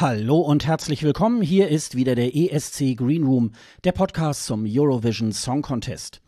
[0.00, 1.42] Hallo und herzlich willkommen.
[1.42, 3.52] Hier ist wieder der ESC Green Room,
[3.84, 6.22] der Podcast zum Eurovision Song Contest.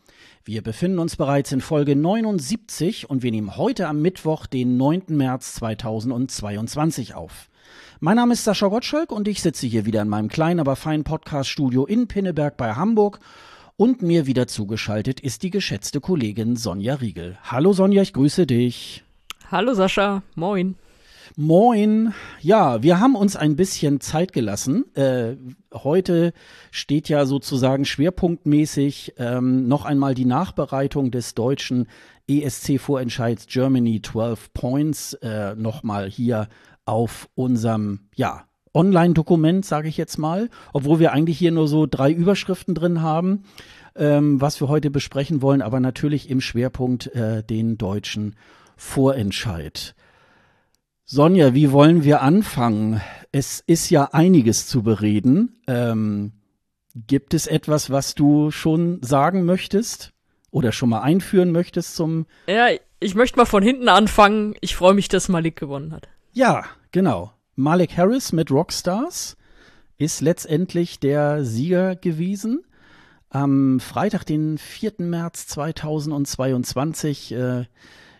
[0.45, 5.05] Wir befinden uns bereits in Folge 79 und wir nehmen heute am Mittwoch, den 9.
[5.07, 7.49] März 2022 auf.
[7.99, 11.03] Mein Name ist Sascha Gottschalk und ich sitze hier wieder in meinem kleinen, aber feinen
[11.03, 13.21] Podcast-Studio in Pinneberg bei Hamburg.
[13.75, 17.39] Und mir wieder zugeschaltet ist die geschätzte Kollegin Sonja Riegel.
[17.41, 19.03] Hallo Sonja, ich grüße dich.
[19.49, 20.75] Hallo Sascha, moin.
[21.35, 22.13] Moin.
[22.41, 24.85] Ja, wir haben uns ein bisschen Zeit gelassen.
[24.95, 25.35] Äh,
[25.73, 26.31] heute
[26.69, 31.87] steht ja sozusagen schwerpunktmäßig ähm, noch einmal die Nachbereitung des deutschen
[32.29, 36.49] ESC-Vorentscheids Germany 12 Points äh, nochmal hier
[36.85, 38.43] auf unserem, ja,
[38.75, 43.43] Online-Dokument, sage ich jetzt mal, obwohl wir eigentlich hier nur so drei Überschriften drin haben,
[43.95, 48.35] ähm, was wir heute besprechen wollen, aber natürlich im Schwerpunkt äh, den deutschen
[48.75, 49.95] Vorentscheid.
[51.05, 53.01] Sonja, wie wollen wir anfangen?
[53.31, 55.61] Es ist ja einiges zu bereden.
[55.67, 56.31] Ähm,
[56.95, 60.13] gibt es etwas, was du schon sagen möchtest
[60.49, 62.25] oder schon mal einführen möchtest zum?
[62.47, 62.67] Ja,
[63.01, 64.55] ich möchte mal von hinten anfangen.
[64.61, 66.07] Ich freue mich, dass Malik gewonnen hat.
[66.31, 67.33] Ja, genau.
[67.55, 69.35] Malik Harris mit Rockstars
[69.97, 72.63] ist letztendlich der Sieger gewesen.
[73.29, 74.93] Am Freitag, den 4.
[74.99, 77.65] März 2022, äh,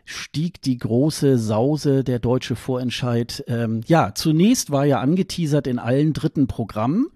[0.06, 3.44] stieg die große Sause der deutsche Vorentscheid.
[3.48, 7.08] Ähm, ja, zunächst war ja angeteasert in allen dritten Programmen.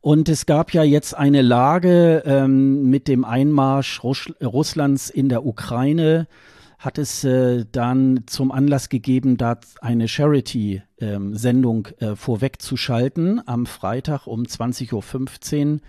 [0.00, 5.46] Und es gab ja jetzt eine Lage ähm, mit dem Einmarsch Russ Russlands in der
[5.46, 6.28] Ukraine,
[6.78, 14.26] hat es äh, dann zum Anlass gegeben, da eine Charity-Sendung ähm, äh, vorwegzuschalten am Freitag
[14.26, 15.80] um 20.15 Uhr.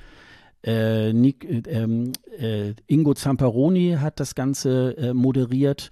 [0.65, 1.33] Äh, äh,
[1.67, 5.91] ähm, äh, Ingo Zamperoni hat das Ganze äh, moderiert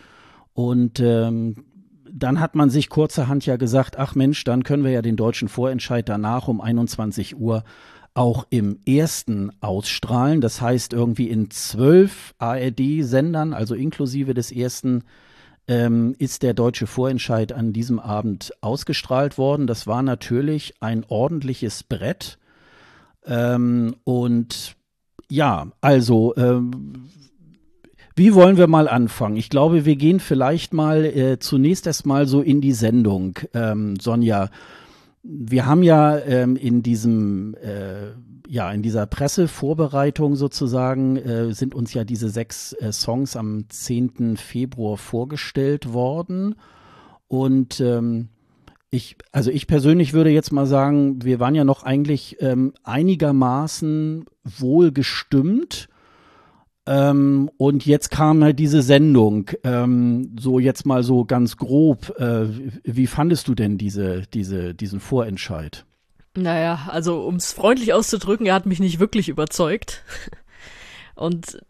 [0.53, 1.65] und ähm,
[2.11, 5.49] dann hat man sich kurzerhand ja gesagt, ach Mensch, dann können wir ja den deutschen
[5.49, 7.63] Vorentscheid danach um 21 Uhr
[8.13, 10.39] auch im ersten ausstrahlen.
[10.39, 15.03] Das heißt, irgendwie in zwölf ARD-Sendern, also inklusive des ersten,
[15.67, 19.65] ähm, ist der deutsche Vorentscheid an diesem Abend ausgestrahlt worden.
[19.65, 22.37] Das war natürlich ein ordentliches Brett.
[23.25, 24.75] Ähm, und
[25.29, 27.09] ja, also ähm,
[28.15, 29.37] wie wollen wir mal anfangen?
[29.37, 34.49] Ich glaube, wir gehen vielleicht mal äh, zunächst erstmal so in die Sendung, ähm, Sonja.
[35.23, 38.11] Wir haben ja ähm, in diesem äh,
[38.47, 44.37] ja, in dieser Pressevorbereitung sozusagen äh, sind uns ja diese sechs äh, Songs am 10.
[44.37, 46.55] Februar vorgestellt worden.
[47.27, 48.27] Und ähm,
[48.91, 54.25] ich, also ich persönlich würde jetzt mal sagen, wir waren ja noch eigentlich ähm, einigermaßen
[54.43, 55.87] wohl gestimmt
[56.85, 59.49] ähm, und jetzt kam halt diese Sendung.
[59.63, 62.09] Ähm, so jetzt mal so ganz grob.
[62.19, 62.47] Äh,
[62.83, 65.85] wie fandest du denn diese, diese, diesen Vorentscheid?
[66.35, 70.03] Naja, also um es freundlich auszudrücken, er hat mich nicht wirklich überzeugt.
[71.15, 71.61] Und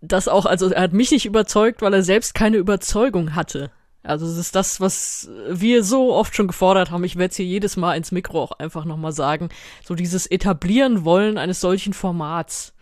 [0.00, 3.70] das auch, also er hat mich nicht überzeugt, weil er selbst keine Überzeugung hatte.
[4.02, 7.02] Also es ist das, was wir so oft schon gefordert haben.
[7.02, 9.48] Ich werde es hier jedes Mal ins Mikro auch einfach nochmal sagen.
[9.84, 12.75] So dieses Etablieren wollen eines solchen Formats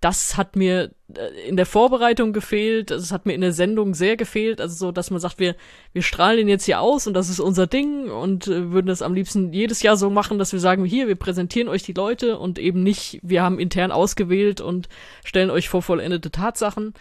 [0.00, 4.16] das hat mir äh, in der Vorbereitung gefehlt, es hat mir in der Sendung sehr
[4.16, 5.56] gefehlt, also so, dass man sagt, wir,
[5.92, 9.02] wir strahlen den jetzt hier aus und das ist unser Ding und äh, würden das
[9.02, 12.38] am liebsten jedes Jahr so machen, dass wir sagen, hier, wir präsentieren euch die Leute
[12.38, 14.88] und eben nicht, wir haben intern ausgewählt und
[15.24, 16.94] stellen euch vor vollendete Tatsachen.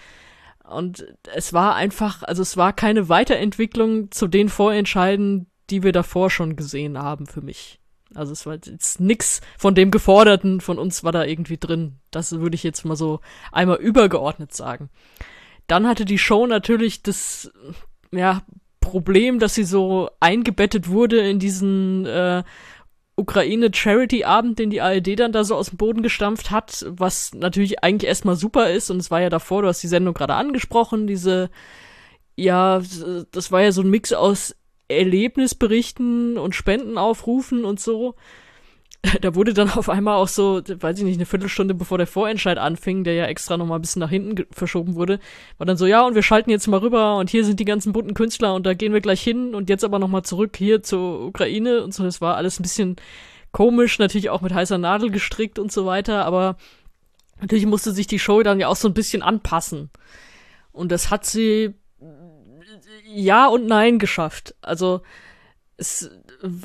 [0.64, 1.06] Und
[1.36, 6.56] es war einfach, also es war keine Weiterentwicklung zu den Vorentscheiden, die wir davor schon
[6.56, 7.80] gesehen haben für mich.
[8.16, 11.98] Also es war jetzt nix von dem Geforderten von uns war da irgendwie drin.
[12.12, 13.20] Das würde ich jetzt mal so
[13.52, 14.90] einmal übergeordnet sagen.
[15.68, 17.52] Dann hatte die Show natürlich das
[18.12, 18.44] ja,
[18.80, 22.44] Problem, dass sie so eingebettet wurde in diesen äh,
[23.16, 28.10] Ukraine-Charity-Abend, den die ARD dann da so aus dem Boden gestampft hat, was natürlich eigentlich
[28.10, 28.90] erstmal super ist.
[28.90, 31.50] Und es war ja davor, du hast die Sendung gerade angesprochen, diese,
[32.36, 32.82] ja,
[33.32, 34.56] das war ja so ein Mix aus
[34.98, 38.16] Erlebnisberichten und Spendenaufrufen und so.
[39.22, 42.58] Da wurde dann auf einmal auch so, weiß ich nicht, eine Viertelstunde bevor der Vorentscheid
[42.58, 45.20] anfing, der ja extra nochmal ein bisschen nach hinten verschoben wurde,
[45.58, 47.92] war dann so, ja, und wir schalten jetzt mal rüber und hier sind die ganzen
[47.92, 51.26] bunten Künstler und da gehen wir gleich hin und jetzt aber nochmal zurück hier zur
[51.26, 52.04] Ukraine und so.
[52.04, 52.96] Das war alles ein bisschen
[53.52, 56.56] komisch, natürlich auch mit heißer Nadel gestrickt und so weiter, aber
[57.42, 59.90] natürlich musste sich die Show dann ja auch so ein bisschen anpassen.
[60.72, 61.76] Und das hat sie
[63.14, 64.56] ja und nein geschafft.
[64.62, 65.02] Also
[65.78, 66.12] es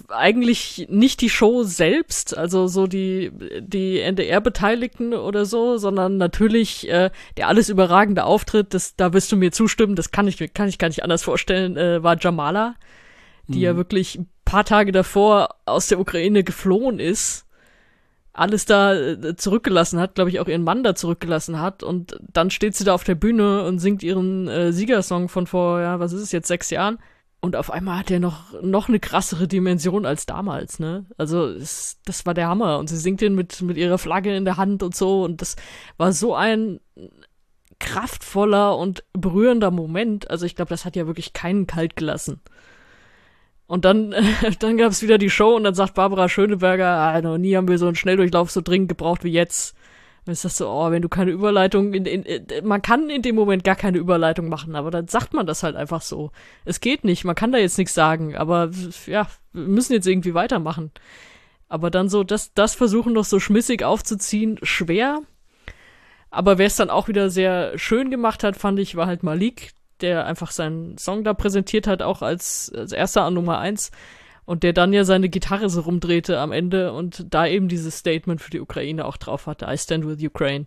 [0.08, 3.30] eigentlich nicht die Show selbst, also so die
[3.60, 9.36] die NDR-Beteiligten oder so, sondern natürlich äh, der alles überragende Auftritt, das da wirst du
[9.36, 12.74] mir zustimmen, das kann ich kann ich gar nicht anders vorstellen, äh, war Jamala,
[13.46, 13.64] die mhm.
[13.64, 17.46] ja wirklich paar Tage davor aus der Ukraine geflohen ist,
[18.38, 22.50] alles da äh, zurückgelassen hat, glaube ich auch ihren Mann da zurückgelassen hat und dann
[22.50, 26.12] steht sie da auf der Bühne und singt ihren äh, Siegersong von vor, ja, was
[26.12, 26.98] ist es jetzt, sechs Jahren
[27.40, 31.06] und auf einmal hat er noch, noch eine krassere Dimension als damals, ne?
[31.18, 32.78] Also, es, das war der Hammer.
[32.78, 35.22] Und sie singt den mit, mit ihrer Flagge in der Hand und so.
[35.22, 35.54] Und das
[35.96, 36.80] war so ein
[37.78, 40.28] kraftvoller und berührender Moment.
[40.30, 42.40] Also, ich glaube, das hat ja wirklich keinen kalt gelassen.
[43.68, 44.14] Und dann,
[44.58, 47.68] dann gab es wieder die Show und dann sagt Barbara Schöneberger, ah, noch nie haben
[47.68, 49.76] wir so einen Schnelldurchlauf so dringend gebraucht wie jetzt.
[50.26, 53.22] Und ist das so, oh, wenn du keine Überleitung, in, in, in, man kann in
[53.22, 56.32] dem Moment gar keine Überleitung machen, aber dann sagt man das halt einfach so.
[56.64, 58.70] Es geht nicht, man kann da jetzt nichts sagen, aber
[59.06, 60.90] ja, wir müssen jetzt irgendwie weitermachen.
[61.68, 65.20] Aber dann so, das, das versuchen noch so schmissig aufzuziehen, schwer.
[66.30, 69.72] Aber wer es dann auch wieder sehr schön gemacht hat, fand ich, war halt Malik,
[70.00, 73.90] der einfach seinen Song da präsentiert hat, auch als, als erster an Nummer eins
[74.44, 78.40] und der dann ja seine Gitarre so rumdrehte am Ende und da eben dieses Statement
[78.40, 80.66] für die Ukraine auch drauf hatte, I stand with Ukraine.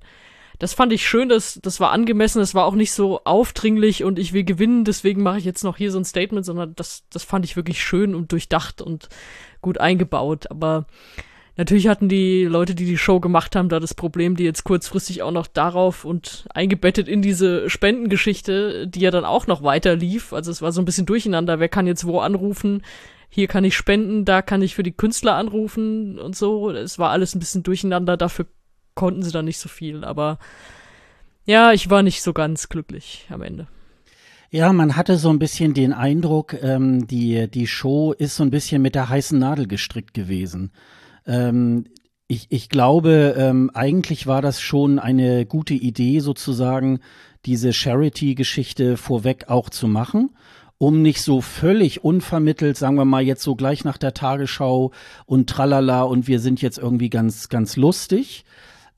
[0.60, 4.20] Das fand ich schön, das, das war angemessen, das war auch nicht so aufdringlich und
[4.20, 7.24] ich will gewinnen, deswegen mache ich jetzt noch hier so ein Statement, sondern das, das
[7.24, 9.10] fand ich wirklich schön und durchdacht und
[9.62, 10.52] gut eingebaut.
[10.52, 10.86] Aber
[11.62, 15.22] natürlich hatten die Leute, die die Show gemacht haben, da das Problem, die jetzt kurzfristig
[15.22, 20.34] auch noch darauf und eingebettet in diese Spendengeschichte, die ja dann auch noch weiter lief.
[20.34, 22.82] Also es war so ein bisschen durcheinander, wer kann jetzt wo anrufen,
[23.30, 26.72] hier kann ich spenden, da kann ich für die Künstler anrufen und so.
[26.72, 28.48] Es war alles ein bisschen durcheinander, dafür
[28.96, 30.04] konnten sie dann nicht so viel.
[30.04, 30.40] Aber
[31.46, 33.68] ja, ich war nicht so ganz glücklich am Ende.
[34.50, 38.50] Ja, man hatte so ein bisschen den Eindruck, ähm, die, die Show ist so ein
[38.50, 40.72] bisschen mit der heißen Nadel gestrickt gewesen.
[41.32, 41.86] Ähm,
[42.28, 47.00] ich, ich glaube, ähm, eigentlich war das schon eine gute Idee, sozusagen
[47.46, 50.30] diese Charity-Geschichte vorweg auch zu machen
[50.82, 54.90] um nicht so völlig unvermittelt, sagen wir mal jetzt so gleich nach der Tagesschau
[55.28, 58.46] und tralala und wir sind jetzt irgendwie ganz, ganz lustig.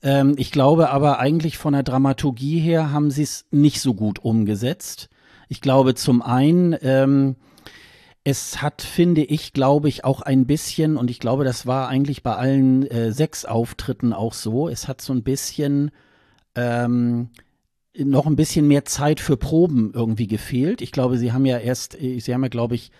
[0.02, 4.18] Ähm, ich glaube aber eigentlich von der Dramaturgie her haben sie es nicht so gut
[4.24, 5.10] umgesetzt.
[5.50, 7.36] Ich glaube zum einen, ähm,
[8.24, 12.22] es hat, finde ich, glaube ich, auch ein bisschen, und ich glaube, das war eigentlich
[12.22, 15.90] bei allen äh, sechs Auftritten auch so, es hat so ein bisschen
[16.54, 17.28] ähm,
[17.96, 20.80] noch ein bisschen mehr Zeit für Proben irgendwie gefehlt.
[20.80, 22.90] Ich glaube, sie haben ja erst, äh, sie haben ja, glaube ich,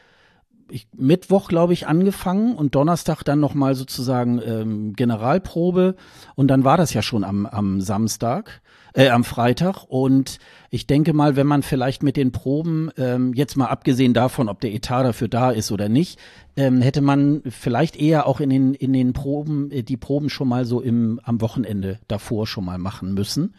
[0.70, 5.96] ich, Mittwoch, glaube ich, angefangen und Donnerstag dann nochmal sozusagen ähm, Generalprobe
[6.34, 8.62] und dann war das ja schon am, am Samstag,
[8.94, 10.38] äh, am Freitag und
[10.70, 14.60] ich denke mal, wenn man vielleicht mit den Proben, ähm, jetzt mal abgesehen davon, ob
[14.60, 16.18] der Etat dafür da ist oder nicht,
[16.56, 20.48] ähm, hätte man vielleicht eher auch in den, in den Proben, äh, die Proben schon
[20.48, 23.54] mal so im, am Wochenende davor schon mal machen müssen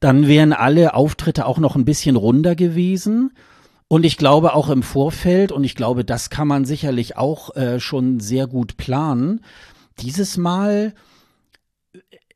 [0.00, 3.32] dann wären alle Auftritte auch noch ein bisschen runder gewesen.
[3.86, 7.80] Und ich glaube auch im Vorfeld, und ich glaube, das kann man sicherlich auch äh,
[7.80, 9.42] schon sehr gut planen,
[10.00, 10.94] dieses Mal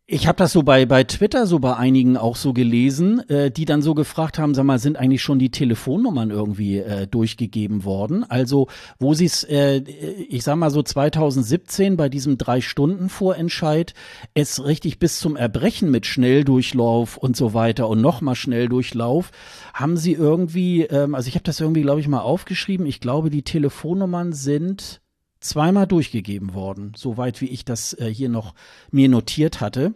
[0.06, 3.64] ich habe das so bei, bei Twitter so bei einigen auch so gelesen, äh, die
[3.64, 8.22] dann so gefragt haben, sag mal, sind eigentlich schon die Telefonnummern irgendwie äh, durchgegeben worden?
[8.28, 8.68] Also,
[8.98, 13.94] wo sie es, äh, ich sag mal so 2017 bei diesem Drei-Stunden-Vorentscheid
[14.34, 19.30] es richtig bis zum Erbrechen mit Schnelldurchlauf und so weiter und nochmal Schnelldurchlauf,
[19.72, 23.30] haben sie irgendwie, ähm, also ich habe das irgendwie, glaube ich, mal aufgeschrieben, ich glaube,
[23.30, 25.00] die Telefonnummern sind
[25.44, 28.54] zweimal durchgegeben worden, soweit wie ich das äh, hier noch
[28.90, 29.94] mir notiert hatte.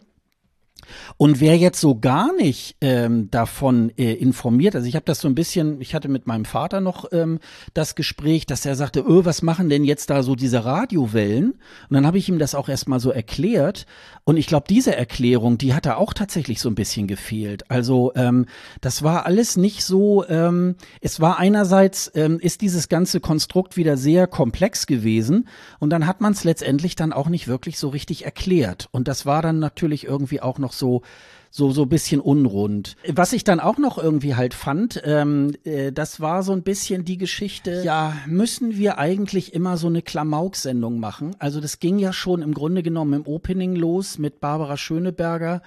[1.16, 5.28] Und wer jetzt so gar nicht ähm, davon äh, informiert, also ich habe das so
[5.28, 7.38] ein bisschen, ich hatte mit meinem Vater noch ähm,
[7.74, 11.52] das Gespräch, dass er sagte, öh, was machen denn jetzt da so diese Radiowellen?
[11.52, 13.86] Und dann habe ich ihm das auch erstmal so erklärt.
[14.24, 17.70] Und ich glaube, diese Erklärung, die hat da auch tatsächlich so ein bisschen gefehlt.
[17.70, 18.46] Also ähm,
[18.80, 23.96] das war alles nicht so, ähm, es war einerseits, ähm, ist dieses ganze Konstrukt wieder
[23.96, 28.24] sehr komplex gewesen und dann hat man es letztendlich dann auch nicht wirklich so richtig
[28.24, 28.88] erklärt.
[28.90, 31.02] Und das war dann natürlich irgendwie auch noch so
[31.50, 32.96] so so bisschen unrund.
[33.08, 37.04] Was ich dann auch noch irgendwie halt fand, ähm, äh, das war so ein bisschen
[37.04, 37.82] die Geschichte.
[37.84, 41.34] Ja, müssen wir eigentlich immer so eine Klamauk-Sendung machen?
[41.38, 45.62] Also das ging ja schon im Grunde genommen im Opening los mit Barbara Schöneberger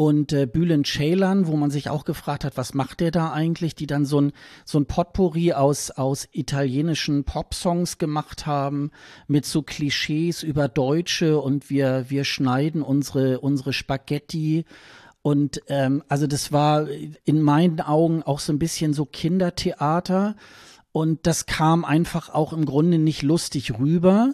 [0.00, 3.74] und äh, Bülent Ceylan, wo man sich auch gefragt hat, was macht der da eigentlich,
[3.74, 4.32] die dann so ein
[4.64, 8.92] so ein Potpourri aus aus italienischen Popsongs gemacht haben
[9.28, 14.64] mit so Klischees über Deutsche und wir wir schneiden unsere unsere Spaghetti.
[15.20, 16.88] Und ähm, also das war
[17.26, 20.34] in meinen Augen auch so ein bisschen so Kindertheater.
[20.92, 24.32] Und das kam einfach auch im Grunde nicht lustig rüber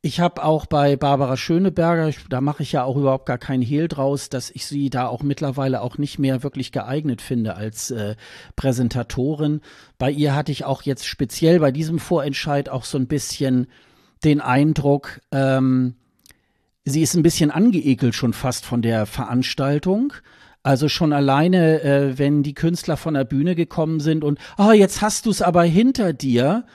[0.00, 3.88] Ich habe auch bei Barbara Schöneberger, da mache ich ja auch überhaupt gar keinen Hehl
[3.88, 8.14] draus, dass ich sie da auch mittlerweile auch nicht mehr wirklich geeignet finde als äh,
[8.54, 9.60] Präsentatorin.
[9.98, 13.66] Bei ihr hatte ich auch jetzt speziell bei diesem Vorentscheid auch so ein bisschen
[14.22, 15.96] den Eindruck, ähm,
[16.84, 20.12] sie ist ein bisschen angeekelt schon fast von der Veranstaltung.
[20.62, 25.02] Also schon alleine, äh, wenn die Künstler von der Bühne gekommen sind und, oh, jetzt
[25.02, 26.66] hast du es aber hinter dir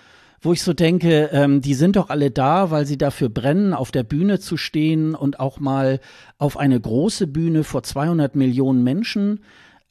[0.44, 3.92] wo ich so denke, ähm, die sind doch alle da, weil sie dafür brennen, auf
[3.92, 6.00] der Bühne zu stehen und auch mal
[6.38, 9.40] auf eine große Bühne vor 200 Millionen Menschen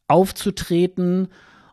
[0.08, 1.28] aufzutreten.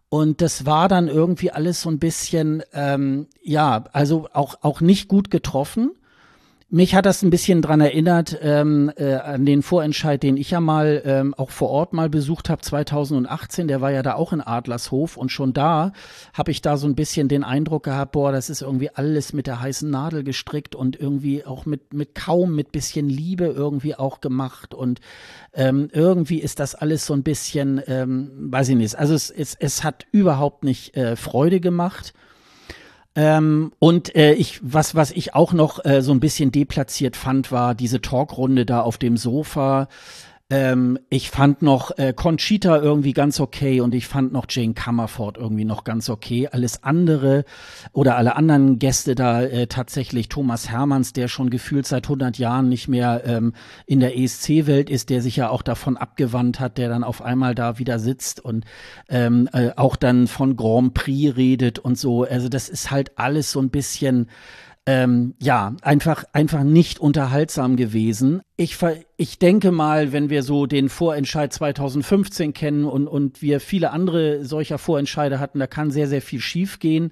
[0.08, 5.08] Und das war dann irgendwie alles so ein bisschen, ähm, ja, also auch, auch nicht
[5.10, 5.92] gut getroffen.
[6.72, 10.60] Mich hat das ein bisschen dran erinnert ähm, äh, an den Vorentscheid, den ich ja
[10.60, 13.68] mal ähm, auch vor Ort mal besucht habe 2018.
[13.68, 15.94] Der war ja da auch in Adlershof und schon da
[16.32, 19.48] habe ich da so ein bisschen den Eindruck gehabt, boah, das ist irgendwie alles mit
[19.48, 24.22] der heißen Nadel gestrickt und irgendwie auch mit mit kaum mit bisschen Liebe irgendwie auch
[24.22, 25.00] gemacht und
[25.54, 28.96] ähm, irgendwie ist das alles so ein bisschen, ähm, weiß ich nicht.
[28.96, 32.14] Also es es, es hat überhaupt nicht äh, Freude gemacht.
[33.16, 37.51] Ähm, und äh, ich, was, was ich auch noch äh, so ein bisschen deplatziert fand,
[37.51, 39.88] war diese Talkrunde da auf dem Sofa.
[40.51, 45.38] Ähm, ich fand noch äh, Conchita irgendwie ganz okay und ich fand noch Jane Comerford
[45.38, 46.48] irgendwie noch ganz okay.
[46.51, 47.46] Alles andere
[47.94, 52.68] oder alle anderen Gäste da äh, tatsächlich Thomas Hermanns, der schon gefühlt seit 100 Jahren
[52.68, 53.53] nicht mehr ähm,
[53.86, 57.53] in der ESC-Welt ist, der sich ja auch davon abgewandt hat, der dann auf einmal
[57.53, 58.65] da wieder sitzt und
[59.08, 62.24] ähm, äh, auch dann von Grand Prix redet und so.
[62.24, 64.27] Also das ist halt alles so ein bisschen
[64.91, 68.41] ähm, ja, einfach, einfach nicht unterhaltsam gewesen.
[68.58, 68.75] Ich,
[69.17, 74.43] ich denke mal, wenn wir so den Vorentscheid 2015 kennen und, und wir viele andere
[74.46, 77.12] solcher Vorentscheide hatten, da kann sehr, sehr viel schief gehen.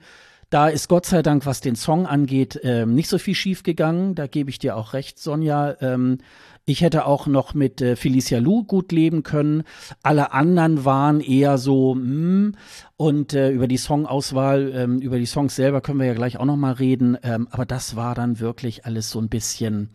[0.50, 4.16] Da ist Gott sei Dank, was den Song angeht, ähm, nicht so viel schief gegangen.
[4.16, 5.76] Da gebe ich dir auch recht, Sonja.
[5.82, 6.20] Ähm,
[6.66, 9.64] ich hätte auch noch mit äh, Felicia Lou gut leben können.
[10.04, 12.56] Alle anderen waren eher so, mm,
[12.96, 16.46] und äh, über die Songauswahl, ähm, über die Songs selber können wir ja gleich auch
[16.46, 17.18] noch mal reden.
[17.24, 19.90] Ähm, aber das war dann wirklich alles so ein bisschen,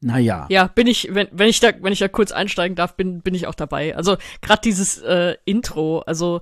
[0.00, 0.46] naja.
[0.50, 3.34] Ja, bin ich, wenn, wenn ich da, wenn ich da kurz einsteigen darf, bin, bin
[3.34, 3.96] ich auch dabei.
[3.96, 6.40] Also gerade dieses äh, Intro, also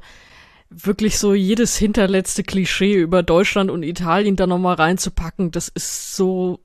[0.71, 6.61] wirklich so jedes hinterletzte Klischee über Deutschland und Italien da nochmal reinzupacken, das ist so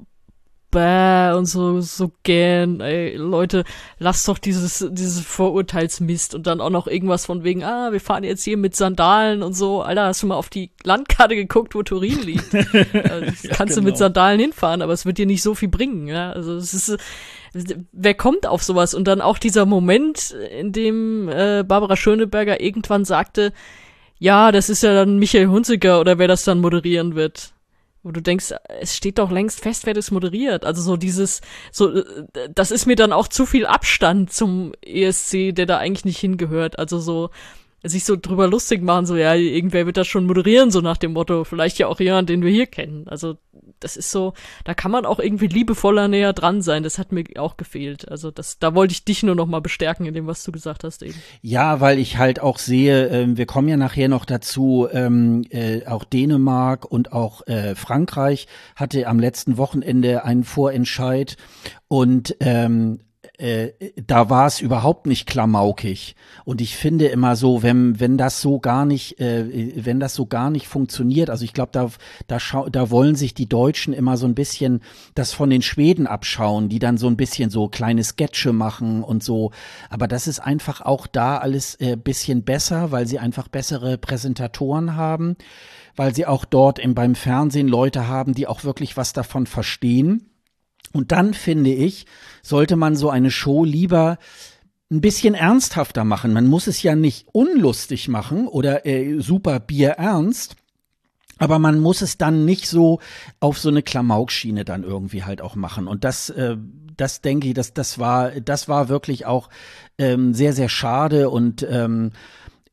[0.72, 3.66] bäh und so, so gern, ey, Leute,
[4.00, 8.24] lasst doch dieses, dieses Vorurteilsmist und dann auch noch irgendwas von wegen, ah, wir fahren
[8.24, 9.82] jetzt hier mit Sandalen und so.
[9.82, 12.54] Alter, hast du mal auf die Landkarte geguckt, wo Turin liegt?
[12.54, 13.76] äh, ja, kannst genau.
[13.76, 13.98] du mit genau.
[13.98, 16.32] Sandalen hinfahren, aber es wird dir nicht so viel bringen, ja.
[16.32, 16.98] Also es ist,
[17.92, 18.94] wer kommt auf sowas?
[18.94, 23.52] Und dann auch dieser Moment, in dem äh, Barbara Schöneberger irgendwann sagte,
[24.22, 27.54] ja, das ist ja dann Michael Hunziker oder wer das dann moderieren wird
[28.04, 30.66] wo du denkst, es steht doch längst fest, wer das moderiert.
[30.66, 32.04] Also so dieses, so, äh,
[32.54, 36.80] das ist mir dann auch zu viel Abstand zum ESC, der da eigentlich nicht hingehört.
[36.80, 37.30] Also so,
[37.84, 41.14] sich so drüber lustig machen, so, ja, irgendwer wird das schon moderieren, so nach dem
[41.14, 43.08] Motto, vielleicht ja auch jemand, den wir hier kennen.
[43.08, 43.38] Also,
[43.80, 44.34] das ist so,
[44.64, 46.84] da kann man auch irgendwie liebevoller näher dran sein.
[46.84, 48.08] Das hat mir auch gefehlt.
[48.10, 50.84] Also, das, da wollte ich dich nur noch mal bestärken in dem, was du gesagt
[50.84, 51.20] hast eben.
[51.42, 55.86] Ja, weil ich halt auch sehe, äh, wir kommen ja nachher noch dazu, ähm, äh,
[55.88, 61.38] auch Dänemark und auch äh, Frankreich hatte am letzten Wochenende einen Vorentscheid
[61.88, 63.00] und ähm,
[63.38, 63.72] äh,
[64.08, 66.16] da war es überhaupt nicht klamaukig.
[66.44, 70.26] Und ich finde immer so, wenn, wenn das so gar nicht, äh, wenn das so
[70.26, 71.90] gar nicht funktioniert, also ich glaube, da,
[72.28, 74.82] da, schau, da wollen sich die Deutschen immer so ein bisschen
[75.14, 79.24] das von den Schweden abschauen, die dann so ein bisschen so kleine Sketche machen und
[79.24, 79.52] so.
[79.90, 84.96] Aber das ist einfach auch da alles äh, bisschen besser, weil sie einfach bessere Präsentatoren
[84.96, 85.36] haben,
[85.96, 90.31] weil sie auch dort im, beim Fernsehen Leute haben, die auch wirklich was davon verstehen
[90.94, 92.06] und dann finde ich,
[92.42, 94.18] sollte man so eine Show lieber
[94.92, 96.34] ein bisschen ernsthafter machen.
[96.34, 100.56] Man muss es ja nicht unlustig machen oder äh, super bierernst.
[101.38, 103.00] Aber man muss es dann nicht so
[103.40, 105.88] auf so eine Klamaukschiene dann irgendwie halt auch machen.
[105.88, 106.56] Und das, äh,
[106.98, 109.50] das denke ich, das, das war, das war wirklich auch
[109.98, 112.12] ähm, sehr, sehr schade und ähm,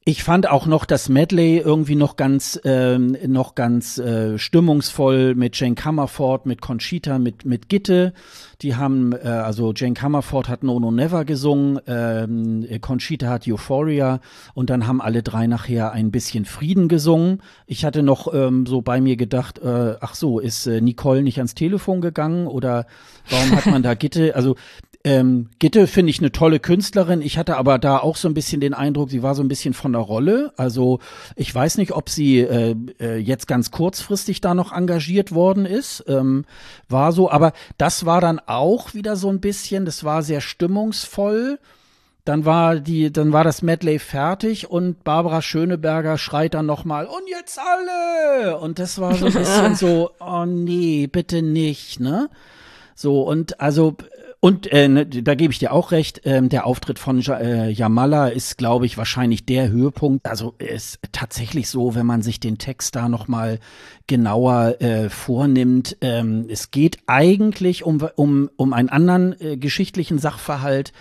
[0.08, 5.60] ich fand auch noch das Medley irgendwie noch ganz, äh, noch ganz äh, stimmungsvoll mit
[5.60, 8.14] Jane Comerford, mit Conchita, mit, mit Gitte.
[8.62, 14.20] Die haben, äh, also Jane Comerford hat No No Never gesungen, ähm, Conchita hat Euphoria
[14.54, 17.42] und dann haben alle drei nachher ein bisschen Frieden gesungen.
[17.66, 21.36] Ich hatte noch ähm, so bei mir gedacht, äh, ach so, ist äh, Nicole nicht
[21.36, 22.86] ans Telefon gegangen oder
[23.28, 24.34] warum hat man da Gitte?
[24.34, 24.56] Also
[25.04, 27.22] Ähm, Gitte finde ich eine tolle Künstlerin.
[27.22, 29.72] Ich hatte aber da auch so ein bisschen den Eindruck, sie war so ein bisschen
[29.72, 30.52] von der Rolle.
[30.56, 30.98] Also
[31.36, 36.04] ich weiß nicht, ob sie äh, äh, jetzt ganz kurzfristig da noch engagiert worden ist.
[36.08, 36.44] Ähm,
[36.88, 41.60] war so, aber das war dann auch wieder so ein bisschen, das war sehr stimmungsvoll.
[42.24, 47.22] Dann war die, dann war das Medley fertig und Barbara Schöneberger schreit dann nochmal, und
[47.30, 48.58] jetzt alle!
[48.58, 52.28] Und das war so ein bisschen so, oh nee, bitte nicht, ne?
[52.94, 53.96] So, und also
[54.40, 57.70] und äh, ne, da gebe ich dir auch recht, ähm, der Auftritt von ja, äh,
[57.70, 60.26] Jamala ist, glaube ich, wahrscheinlich der Höhepunkt.
[60.26, 63.58] Also ist tatsächlich so, wenn man sich den Text da nochmal
[64.06, 65.96] genauer äh, vornimmt.
[66.02, 70.92] Ähm, es geht eigentlich um, um, um einen anderen äh, geschichtlichen Sachverhalt.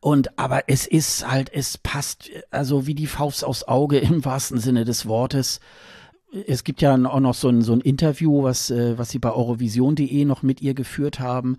[0.00, 4.60] Und aber es ist halt, es passt also wie die Faust aufs Auge im wahrsten
[4.60, 5.60] Sinne des Wortes.
[6.46, 9.30] Es gibt ja auch noch so ein, so ein Interview, was, äh, was sie bei
[9.30, 11.58] Eurovision.de noch mit ihr geführt haben.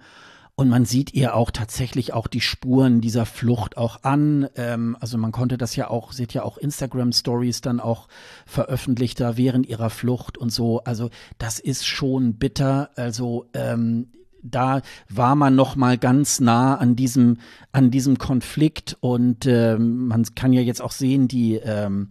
[0.60, 4.50] Und man sieht ihr auch tatsächlich auch die Spuren dieser Flucht auch an.
[4.58, 8.10] Ähm, also man konnte das ja auch, sieht ja auch Instagram-Stories dann auch
[8.46, 10.84] veröffentlicht da während ihrer Flucht und so.
[10.84, 12.90] Also das ist schon bitter.
[12.98, 14.10] Also ähm,
[14.44, 17.38] da war man noch mal ganz nah an diesem
[17.72, 22.10] an diesem Konflikt und ähm, man kann ja jetzt auch sehen die ähm,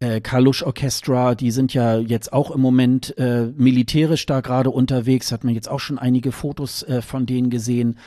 [0.00, 5.32] äh, Kalush Orchestra, die sind ja jetzt auch im Moment äh, militärisch da gerade unterwegs,
[5.32, 7.98] hat man jetzt auch schon einige Fotos äh, von denen gesehen.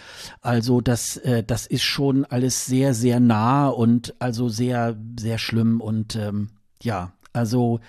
[0.41, 5.81] Also das, äh, das ist schon alles sehr, sehr nah und also sehr, sehr schlimm
[5.81, 6.49] und ähm,
[6.81, 7.79] ja, also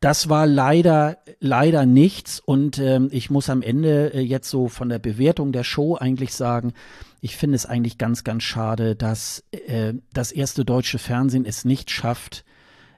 [0.00, 4.88] das war leider, leider nichts und ähm, ich muss am Ende äh, jetzt so von
[4.88, 6.72] der Bewertung der Show eigentlich sagen,
[7.20, 11.90] ich finde es eigentlich ganz, ganz schade, dass äh, das erste deutsche Fernsehen es nicht
[11.90, 12.44] schafft,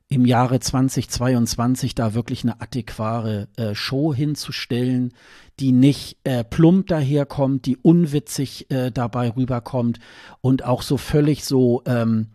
[0.09, 5.13] im Jahre 2022 da wirklich eine adäquare äh, Show hinzustellen,
[5.61, 9.99] die nicht äh, plump daherkommt, die unwitzig äh, dabei rüberkommt
[10.41, 12.29] und auch so völlig so ähm,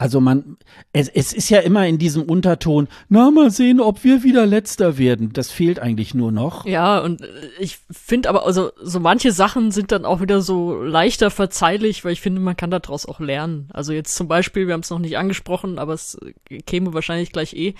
[0.00, 0.56] also man,
[0.94, 4.96] es, es ist ja immer in diesem Unterton, na mal sehen, ob wir wieder letzter
[4.96, 5.34] werden.
[5.34, 6.64] Das fehlt eigentlich nur noch.
[6.64, 7.26] Ja, und äh,
[7.58, 12.14] ich finde aber, also so manche Sachen sind dann auch wieder so leichter verzeihlich, weil
[12.14, 13.68] ich finde, man kann daraus auch lernen.
[13.74, 16.18] Also jetzt zum Beispiel, wir haben es noch nicht angesprochen, aber es
[16.64, 17.74] käme wahrscheinlich gleich eh,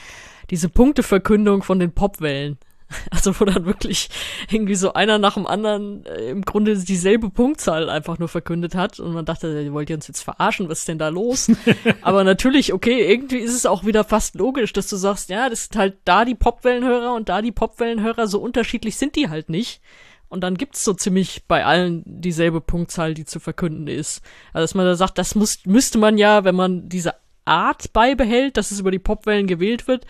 [0.50, 2.58] diese Punkteverkündung von den Popwellen.
[3.10, 4.08] Also wo dann wirklich
[4.50, 9.00] irgendwie so einer nach dem anderen äh, im Grunde dieselbe Punktzahl einfach nur verkündet hat
[9.00, 11.50] und man dachte, ihr wollt ihr uns jetzt verarschen, was ist denn da los?
[12.02, 15.64] Aber natürlich, okay, irgendwie ist es auch wieder fast logisch, dass du sagst, ja, das
[15.64, 19.80] sind halt da die Popwellenhörer und da die Popwellenhörer, so unterschiedlich sind die halt nicht.
[20.28, 24.22] Und dann gibt's so ziemlich bei allen dieselbe Punktzahl, die zu verkünden ist.
[24.52, 28.56] Also dass man da sagt, das muss, müsste man ja, wenn man diese Art beibehält,
[28.56, 30.06] dass es über die Popwellen gewählt wird,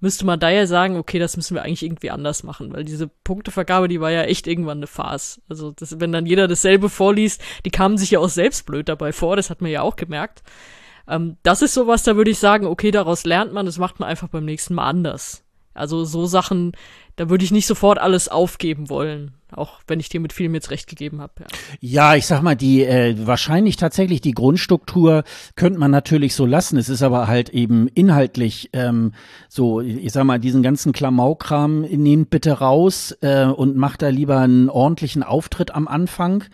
[0.00, 3.08] müsste man da ja sagen, okay, das müssen wir eigentlich irgendwie anders machen, weil diese
[3.08, 5.40] Punktevergabe, die war ja echt irgendwann eine Farce.
[5.48, 9.12] Also, das, wenn dann jeder dasselbe vorliest, die kamen sich ja auch selbst blöd dabei
[9.12, 10.42] vor, das hat man ja auch gemerkt.
[11.06, 14.08] Ähm, das ist sowas, da würde ich sagen, okay, daraus lernt man, das macht man
[14.08, 15.44] einfach beim nächsten Mal anders.
[15.80, 16.72] Also so Sachen,
[17.16, 19.32] da würde ich nicht sofort alles aufgeben wollen.
[19.52, 21.32] Auch wenn ich dir mit vielem jetzt recht gegeben habe.
[21.40, 21.46] Ja.
[21.80, 25.24] ja, ich sag mal, die äh, wahrscheinlich tatsächlich die Grundstruktur
[25.56, 26.76] könnte man natürlich so lassen.
[26.76, 29.12] Es ist aber halt eben inhaltlich ähm,
[29.48, 34.38] so, ich sag mal, diesen ganzen Klamaukram nehmt bitte raus äh, und macht da lieber
[34.38, 36.44] einen ordentlichen Auftritt am Anfang.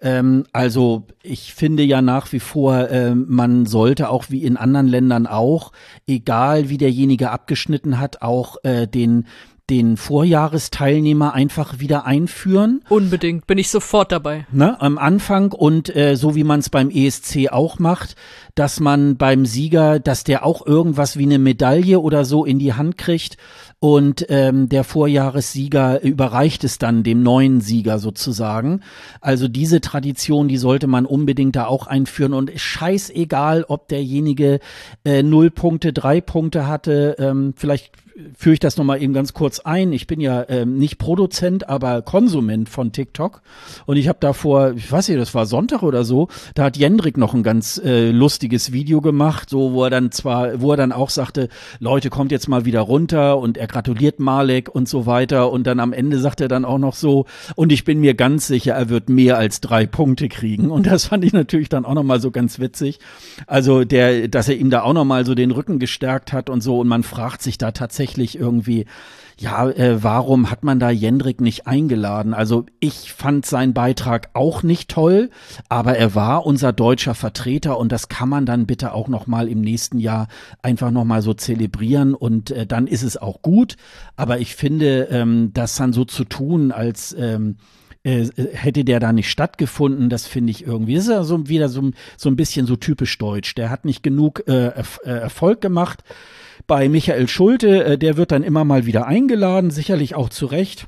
[0.00, 4.86] Ähm, also ich finde ja nach wie vor, äh, man sollte auch wie in anderen
[4.86, 5.72] Ländern auch,
[6.06, 9.26] egal wie derjenige abgeschnitten hat, auch äh, den
[9.70, 12.82] den Vorjahresteilnehmer einfach wieder einführen.
[12.88, 14.46] Unbedingt, bin ich sofort dabei.
[14.50, 18.16] Ne, am Anfang und äh, so wie man es beim ESC auch macht,
[18.54, 22.72] dass man beim Sieger, dass der auch irgendwas wie eine Medaille oder so in die
[22.72, 23.36] Hand kriegt
[23.80, 28.80] und ähm, der Vorjahressieger überreicht es dann dem neuen Sieger sozusagen.
[29.20, 34.58] Also diese Tradition, die sollte man unbedingt da auch einführen und scheißegal, ob derjenige
[35.04, 37.92] äh, null Punkte, drei Punkte hatte, ähm, vielleicht
[38.36, 39.92] führe ich das nochmal eben ganz kurz ein.
[39.92, 43.42] Ich bin ja ähm, nicht Produzent, aber Konsument von TikTok.
[43.86, 46.76] Und ich habe da vor, ich weiß nicht, das war Sonntag oder so, da hat
[46.76, 50.76] Jendrik noch ein ganz äh, lustiges Video gemacht, so wo er dann zwar, wo er
[50.76, 55.06] dann auch sagte, Leute, kommt jetzt mal wieder runter und er gratuliert Malek und so
[55.06, 55.52] weiter.
[55.52, 58.46] Und dann am Ende sagt er dann auch noch so, und ich bin mir ganz
[58.46, 60.70] sicher, er wird mehr als drei Punkte kriegen.
[60.70, 62.98] Und das fand ich natürlich dann auch nochmal so ganz witzig.
[63.46, 66.80] Also der, dass er ihm da auch nochmal so den Rücken gestärkt hat und so.
[66.80, 68.86] Und man fragt sich da tatsächlich, tatsächlich irgendwie,
[69.38, 72.34] ja, äh, warum hat man da Jendrik nicht eingeladen?
[72.34, 75.30] Also ich fand seinen Beitrag auch nicht toll,
[75.68, 79.48] aber er war unser deutscher Vertreter und das kann man dann bitte auch noch mal
[79.48, 80.28] im nächsten Jahr
[80.62, 83.76] einfach noch mal so zelebrieren und äh, dann ist es auch gut.
[84.16, 87.56] Aber ich finde, ähm, das dann so zu tun, als ähm,
[88.04, 90.94] äh, hätte der da nicht stattgefunden, das finde ich irgendwie.
[90.94, 93.54] Das ist ja so wieder so, so ein bisschen so typisch deutsch.
[93.54, 96.02] Der hat nicht genug äh, äh, Erfolg gemacht.
[96.68, 100.86] Bei Michael Schulte, äh, der wird dann immer mal wieder eingeladen, sicherlich auch zu Recht.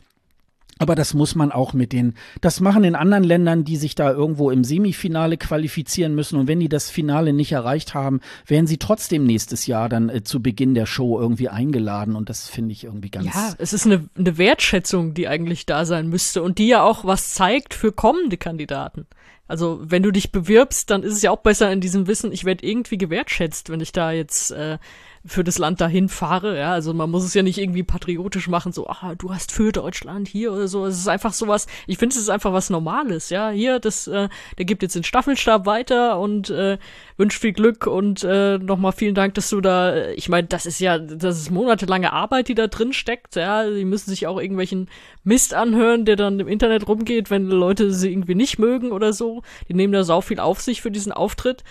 [0.79, 4.11] Aber das muss man auch mit den, das machen in anderen Ländern, die sich da
[4.11, 6.39] irgendwo im Semifinale qualifizieren müssen.
[6.39, 10.23] Und wenn die das Finale nicht erreicht haben, werden sie trotzdem nächstes Jahr dann äh,
[10.23, 12.15] zu Beginn der Show irgendwie eingeladen.
[12.15, 13.27] Und das finde ich irgendwie ganz.
[13.27, 17.07] Ja, es ist eine, eine Wertschätzung, die eigentlich da sein müsste und die ja auch
[17.07, 19.07] was zeigt für kommende Kandidaten.
[19.51, 22.45] Also wenn du dich bewirbst, dann ist es ja auch besser in diesem Wissen, ich
[22.45, 24.79] werde irgendwie gewertschätzt, wenn ich da jetzt äh,
[25.25, 26.59] für das Land dahin fahre.
[26.59, 29.71] Ja, also man muss es ja nicht irgendwie patriotisch machen, so, ah, du hast für
[29.71, 30.87] Deutschland hier oder so.
[30.87, 33.51] Es ist einfach sowas, ich finde, es ist einfach was Normales, ja.
[33.51, 36.79] Hier, das, äh, der gibt jetzt den Staffelstab weiter und äh,
[37.19, 40.81] wünscht viel Glück und äh, nochmal vielen Dank, dass du da, ich meine, das ist
[40.81, 43.69] ja, das ist monatelange Arbeit, die da drin steckt, ja.
[43.69, 44.89] Die müssen sich auch irgendwelchen
[45.23, 49.40] Mist anhören, der dann im Internet rumgeht, wenn Leute sie irgendwie nicht mögen oder so.
[49.69, 51.65] Die nehmen da sau viel auf sich für diesen Auftritt.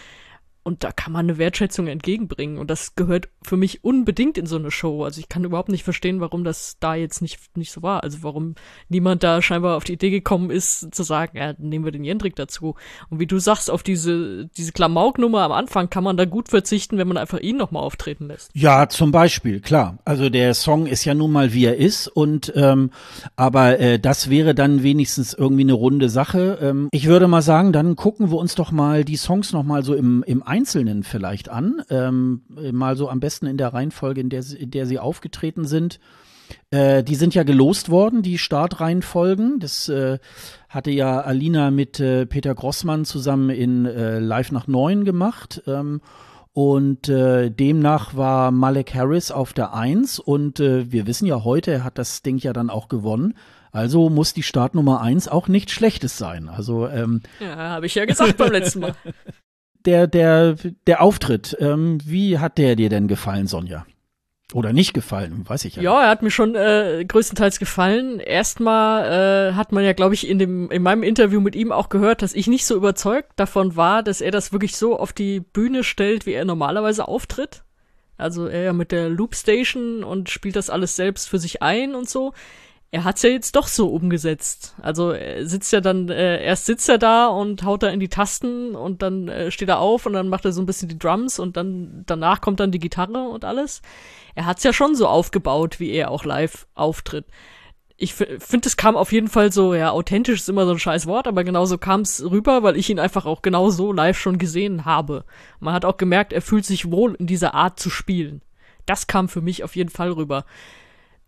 [0.70, 2.60] Und da kann man eine Wertschätzung entgegenbringen.
[2.60, 5.04] Und das gehört für mich unbedingt in so eine Show.
[5.04, 8.04] Also ich kann überhaupt nicht verstehen, warum das da jetzt nicht, nicht so war.
[8.04, 8.54] Also warum
[8.88, 12.36] niemand da scheinbar auf die Idee gekommen ist, zu sagen, ja, nehmen wir den Jendrik
[12.36, 12.76] dazu.
[13.10, 17.00] Und wie du sagst, auf diese, diese Klamauk-Nummer am Anfang kann man da gut verzichten,
[17.00, 18.52] wenn man einfach ihn nochmal auftreten lässt.
[18.54, 19.98] Ja, zum Beispiel, klar.
[20.06, 22.08] Also der Song ist ja nun mal, wie er ist.
[22.08, 22.92] Und ähm,
[23.36, 26.60] aber äh, das wäre dann wenigstens irgendwie eine runde Sache.
[26.62, 29.96] Ähm, ich würde mal sagen, dann gucken wir uns doch mal die Songs nochmal so
[29.96, 31.82] im, im Einzelnen vielleicht an.
[31.90, 36.02] Ähm, mal so am besten in der Reihenfolge, in der, in der sie aufgetreten sind.
[36.70, 39.60] Äh, die sind ja gelost worden, die Startreihenfolgen.
[39.60, 40.20] Das äh,
[40.68, 45.64] hatte ja Alina mit äh, Peter Grossmann zusammen in äh, Live nach Neun gemacht.
[45.66, 46.02] Ähm,
[46.52, 50.20] und äh, demnach war Malek Harris auf der Eins.
[50.20, 53.36] Und äh, wir wissen ja heute, er hat das Ding ja dann auch gewonnen.
[53.72, 56.50] Also muss die Startnummer eins auch nichts Schlechtes sein.
[56.50, 58.96] Also ähm, ja, habe ich ja gesagt beim letzten Mal.
[59.90, 63.88] der, der, der Auftritt, ähm, wie hat der dir denn gefallen, Sonja?
[64.54, 65.82] Oder nicht gefallen, weiß ich ja.
[65.84, 68.20] Ja, er hat mir schon äh, größtenteils gefallen.
[68.20, 71.90] Erstmal äh, hat man ja, glaube ich, in dem in meinem Interview mit ihm auch
[71.90, 75.40] gehört, dass ich nicht so überzeugt davon war, dass er das wirklich so auf die
[75.40, 77.64] Bühne stellt, wie er normalerweise auftritt.
[78.18, 82.10] Also er ja mit der Loopstation und spielt das alles selbst für sich ein und
[82.10, 82.34] so
[82.92, 84.76] er hat's ja jetzt doch so umgesetzt.
[84.82, 88.10] Also er sitzt ja dann, äh, erst sitzt er da und haut da in die
[88.10, 90.98] Tasten und dann äh, steht er auf und dann macht er so ein bisschen die
[90.98, 93.84] Drums und dann danach kommt dann die Gitarre und alles.
[94.34, 97.26] Er hat's ja schon so aufgebaut, wie er auch live auftritt.
[97.96, 101.06] Ich finde, es kam auf jeden Fall so, ja, authentisch ist immer so ein scheiß
[101.06, 104.38] Wort, aber genauso kam es rüber, weil ich ihn einfach auch genau so live schon
[104.38, 105.26] gesehen habe.
[105.60, 108.42] Man hat auch gemerkt, er fühlt sich wohl in dieser Art zu spielen.
[108.86, 110.46] Das kam für mich auf jeden Fall rüber.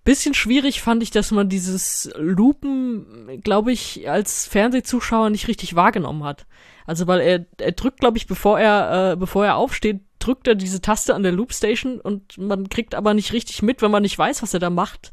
[0.04, 6.24] Bisschen schwierig fand ich, dass man dieses Lupen, glaube ich, als Fernsehzuschauer nicht richtig wahrgenommen
[6.24, 6.48] hat.
[6.88, 10.56] Also weil er, er drückt, glaube ich, bevor er, äh, bevor er aufsteht, drückt er
[10.56, 14.18] diese Taste an der Loopstation und man kriegt aber nicht richtig mit, wenn man nicht
[14.18, 15.12] weiß, was er da macht,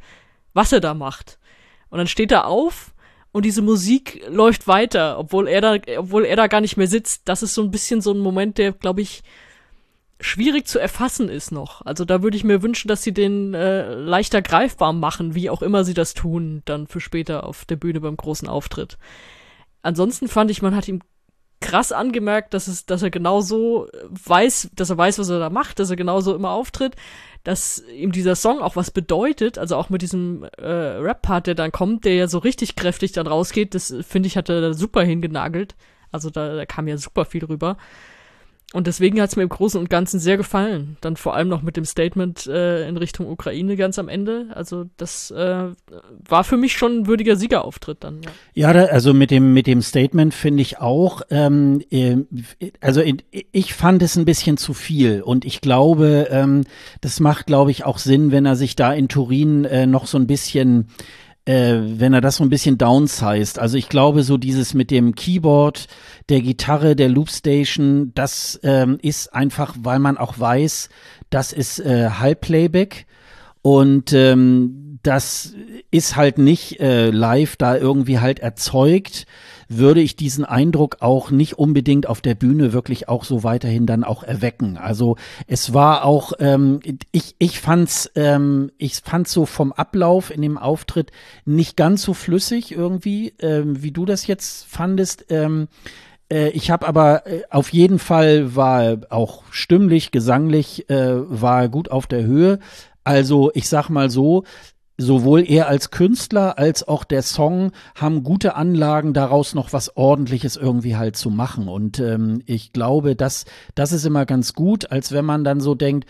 [0.55, 1.39] was er da macht.
[1.91, 2.95] Und dann steht er auf
[3.33, 7.29] und diese Musik läuft weiter, obwohl er da, obwohl er da gar nicht mehr sitzt.
[7.29, 9.23] Das ist so ein bisschen so ein Moment, der, glaube ich,
[10.21, 11.85] schwierig zu erfassen ist noch.
[11.87, 15.63] Also da würde ich mir wünschen, dass sie den äh, leichter greifbar machen, wie auch
[15.63, 18.99] immer sie das tun, dann für später auf der Bühne beim großen Auftritt.
[19.83, 21.01] Ansonsten fand ich, man hat ihm
[21.61, 25.79] krass angemerkt, dass es, dass er genauso weiß, dass er weiß, was er da macht,
[25.79, 26.95] dass er genauso immer auftritt,
[27.45, 31.73] dass ihm dieser Song auch was bedeutet, also auch mit diesem äh, Rap-Part, der dann
[31.73, 35.03] kommt, der ja so richtig kräftig dann rausgeht, das finde ich, hat er da super
[35.03, 35.75] hingenagelt.
[36.11, 37.77] Also da, da kam ja super viel rüber.
[38.75, 40.99] Und deswegen hat es mir im Großen und Ganzen sehr gefallen.
[41.01, 44.49] Dann vor allem noch mit dem Statement äh, in Richtung Ukraine ganz am Ende.
[44.53, 45.69] Also das äh,
[46.29, 48.21] war für mich schon ein würdiger Siegerauftritt dann.
[48.55, 51.23] Ja, ja also mit dem mit dem Statement finde ich auch.
[51.31, 52.19] Ähm, äh,
[52.83, 53.03] also
[53.53, 56.65] ich fand es ein bisschen zu viel und ich glaube, ähm,
[57.01, 60.19] das macht, glaube ich, auch Sinn, wenn er sich da in Turin äh, noch so
[60.19, 60.89] ein bisschen
[61.49, 63.59] äh, wenn er das so ein bisschen downsized.
[63.59, 65.87] Also ich glaube, so dieses mit dem Keyboard,
[66.29, 70.91] der Gitarre, der Loopstation, das ähm, ist einfach, weil man auch weiß,
[71.31, 73.07] das ist äh, Halbplayback
[73.63, 75.55] und ähm, das
[75.91, 79.25] ist halt nicht äh, live da irgendwie halt erzeugt
[79.69, 84.03] würde ich diesen Eindruck auch nicht unbedingt auf der Bühne wirklich auch so weiterhin dann
[84.03, 84.79] auch erwecken.
[84.79, 86.81] Also es war auch, ähm,
[87.13, 91.13] ich, ich fand's, ähm, ich fand's so vom Ablauf in dem Auftritt
[91.45, 95.27] nicht ganz so flüssig irgendwie, ähm, wie du das jetzt fandest.
[95.29, 95.69] Ähm,
[96.31, 101.91] äh, ich habe aber äh, auf jeden Fall war auch stimmlich, gesanglich, äh, war gut
[101.91, 102.59] auf der Höhe.
[103.05, 104.45] Also ich sag mal so,
[104.99, 110.57] sowohl er als Künstler als auch der Song haben gute Anlagen, daraus noch was Ordentliches
[110.57, 111.69] irgendwie halt zu machen.
[111.69, 113.45] Und ähm, ich glaube, dass
[113.77, 116.07] das ist immer ganz gut, als wenn man dann so denkt,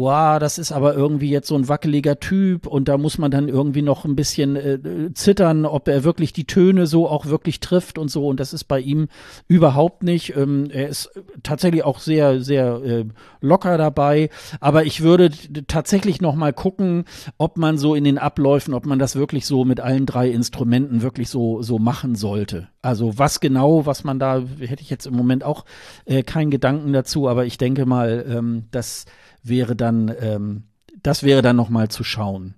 [0.00, 3.48] wow, das ist aber irgendwie jetzt so ein wackeliger Typ und da muss man dann
[3.48, 7.98] irgendwie noch ein bisschen äh, zittern, ob er wirklich die Töne so auch wirklich trifft
[7.98, 8.26] und so.
[8.26, 9.08] Und das ist bei ihm
[9.46, 10.34] überhaupt nicht.
[10.36, 11.10] Ähm, er ist
[11.42, 13.04] tatsächlich auch sehr, sehr äh,
[13.40, 14.30] locker dabei.
[14.60, 15.30] Aber ich würde
[15.66, 17.04] tatsächlich noch mal gucken,
[17.38, 21.02] ob man so in den Abläufen, ob man das wirklich so mit allen drei Instrumenten
[21.02, 22.68] wirklich so, so machen sollte.
[22.82, 25.64] Also was genau, was man da, hätte ich jetzt im Moment auch
[26.06, 29.04] äh, keinen Gedanken dazu, aber ich denke mal, ähm, dass
[29.42, 30.64] wäre dann, ähm,
[31.02, 32.54] das wäre dann nochmal zu schauen.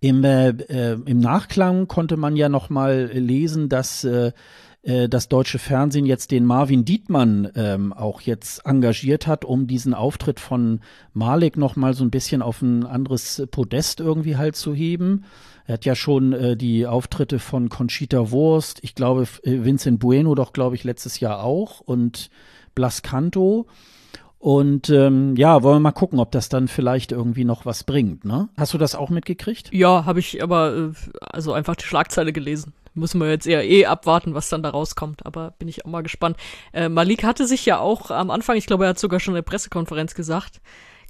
[0.00, 4.32] Im, äh, äh, Im Nachklang konnte man ja nochmal lesen, dass äh,
[4.82, 9.94] äh, das deutsche Fernsehen jetzt den Marvin Dietmann ähm, auch jetzt engagiert hat, um diesen
[9.94, 10.80] Auftritt von
[11.12, 15.24] Malik nochmal so ein bisschen auf ein anderes Podest irgendwie halt zu heben.
[15.66, 20.34] Er hat ja schon äh, die Auftritte von Conchita Wurst, ich glaube äh, Vincent Bueno
[20.34, 22.30] doch, glaube ich, letztes Jahr auch und
[22.74, 23.66] Blas Canto.
[24.42, 28.24] Und ähm, ja, wollen wir mal gucken, ob das dann vielleicht irgendwie noch was bringt.
[28.24, 28.48] Ne?
[28.56, 29.72] Hast du das auch mitgekriegt?
[29.72, 32.72] Ja, habe ich aber äh, also einfach die Schlagzeile gelesen.
[32.94, 35.24] Müssen wir jetzt eher eh abwarten, was dann da rauskommt.
[35.24, 36.38] Aber bin ich auch mal gespannt.
[36.72, 39.36] Äh, Malik hatte sich ja auch am Anfang, ich glaube, er hat sogar schon in
[39.36, 40.60] der Pressekonferenz gesagt,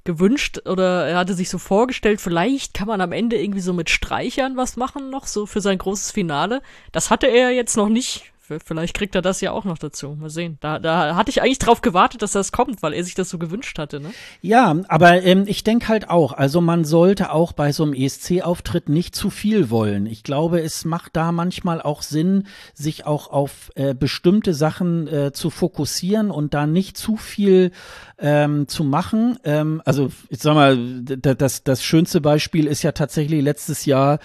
[0.03, 3.89] gewünscht oder er hatte sich so vorgestellt, vielleicht kann man am Ende irgendwie so mit
[3.89, 6.61] Streichern was machen noch, so für sein großes Finale.
[6.91, 8.32] Das hatte er jetzt noch nicht
[8.63, 10.15] Vielleicht kriegt er das ja auch noch dazu.
[10.15, 10.57] Mal sehen.
[10.61, 13.37] Da, da hatte ich eigentlich drauf gewartet, dass das kommt, weil er sich das so
[13.37, 13.99] gewünscht hatte.
[13.99, 14.11] Ne?
[14.41, 18.89] Ja, aber ähm, ich denke halt auch, also man sollte auch bei so einem ESC-Auftritt
[18.89, 20.05] nicht zu viel wollen.
[20.05, 25.31] Ich glaube, es macht da manchmal auch Sinn, sich auch auf äh, bestimmte Sachen äh,
[25.33, 27.71] zu fokussieren und da nicht zu viel
[28.19, 29.37] ähm, zu machen.
[29.43, 34.19] Ähm, also ich sag mal, das, das schönste Beispiel ist ja tatsächlich letztes Jahr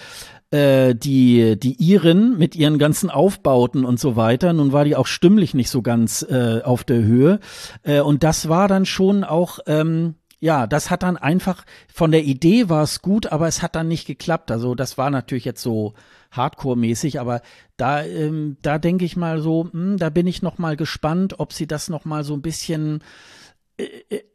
[0.50, 4.52] äh, die, die Iren mit ihren ganzen Aufbauten und so weiter.
[4.52, 7.40] Nun war die auch stimmlich nicht so ganz äh, auf der Höhe.
[7.82, 12.24] Äh, und das war dann schon auch, ähm, ja, das hat dann einfach, von der
[12.24, 14.50] Idee war es gut, aber es hat dann nicht geklappt.
[14.50, 15.94] Also das war natürlich jetzt so
[16.30, 17.42] Hardcore-mäßig, aber
[17.76, 21.40] da, ähm, da denke ich mal so, mh, hm, da bin ich noch mal gespannt,
[21.40, 23.00] ob sie das noch mal so ein bisschen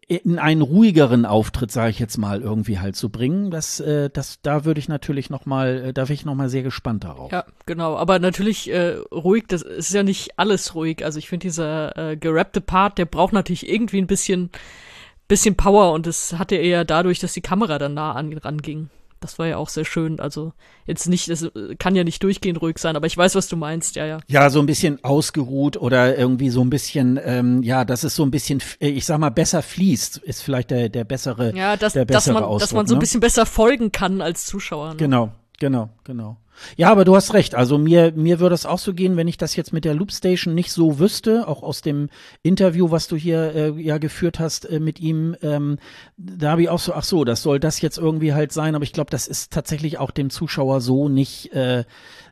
[0.08, 3.52] in einen ruhigeren Auftritt, sage ich jetzt mal, irgendwie halt zu bringen.
[3.52, 6.50] Das, äh, das, da würde ich natürlich noch mal, äh, da wäre ich noch mal
[6.50, 7.32] sehr gespannt darauf.
[7.32, 7.96] Ja, genau.
[7.96, 9.46] Aber natürlich äh, ruhig.
[9.48, 11.04] Das ist ja nicht alles ruhig.
[11.04, 14.50] Also ich finde dieser äh, gerappte Part, der braucht natürlich irgendwie ein bisschen,
[15.28, 18.90] bisschen Power und das hatte er ja dadurch, dass die Kamera dann nah an ranging.
[19.24, 20.20] Das war ja auch sehr schön.
[20.20, 20.54] Also
[20.86, 23.96] jetzt nicht, es kann ja nicht durchgehend ruhig sein, aber ich weiß, was du meinst,
[23.96, 24.20] ja, ja.
[24.28, 28.24] Ja, so ein bisschen ausgeruht oder irgendwie so ein bisschen, ähm, ja, dass es so
[28.24, 31.94] ein bisschen, äh, ich sag mal, besser fließt, ist vielleicht der, der bessere, ja, das,
[31.94, 33.02] der bessere dass man, Ausdruck, dass man so ein ne?
[33.02, 34.90] bisschen besser folgen kann als Zuschauer.
[34.90, 34.96] Ne?
[34.98, 36.38] Genau, genau, genau.
[36.78, 37.56] Ja, aber du hast recht.
[37.56, 40.54] Also mir, mir würde es auch so gehen, wenn ich das jetzt mit der Loopstation
[40.54, 42.10] nicht so wüsste, auch aus dem
[42.42, 45.78] Interview, was du hier äh, ja geführt hast äh, mit ihm, ähm,
[46.18, 48.84] da habe ich auch so, ach so, das soll das jetzt irgendwie halt sein, aber
[48.84, 51.86] ich glaube, das ist tatsächlich auch dem Zuschauer so nicht, äh,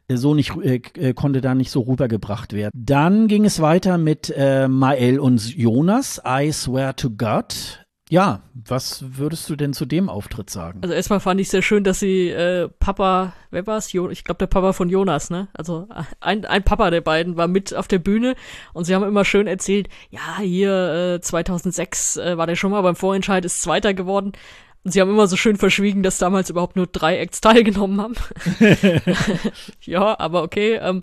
[0.10, 2.72] so nicht, äh, äh, konnte da nicht so rübergebracht werden.
[2.74, 7.82] Dann ging es weiter mit äh, Mael und Jonas, I swear to God.
[8.12, 10.80] Ja, was würdest du denn zu dem Auftritt sagen?
[10.82, 13.88] Also erstmal fand ich sehr schön, dass sie äh, Papa, wer war es?
[13.94, 15.48] Ich glaube der Papa von Jonas, ne?
[15.54, 15.88] Also
[16.20, 18.36] ein, ein Papa der beiden war mit auf der Bühne
[18.74, 22.82] und sie haben immer schön erzählt, ja, hier äh, 2006 äh, war der schon mal
[22.82, 24.34] beim Vorentscheid, ist Zweiter geworden.
[24.84, 28.16] Und sie haben immer so schön verschwiegen, dass damals überhaupt nur drei Acts teilgenommen haben.
[29.84, 30.82] ja, aber okay.
[30.82, 31.02] Ähm,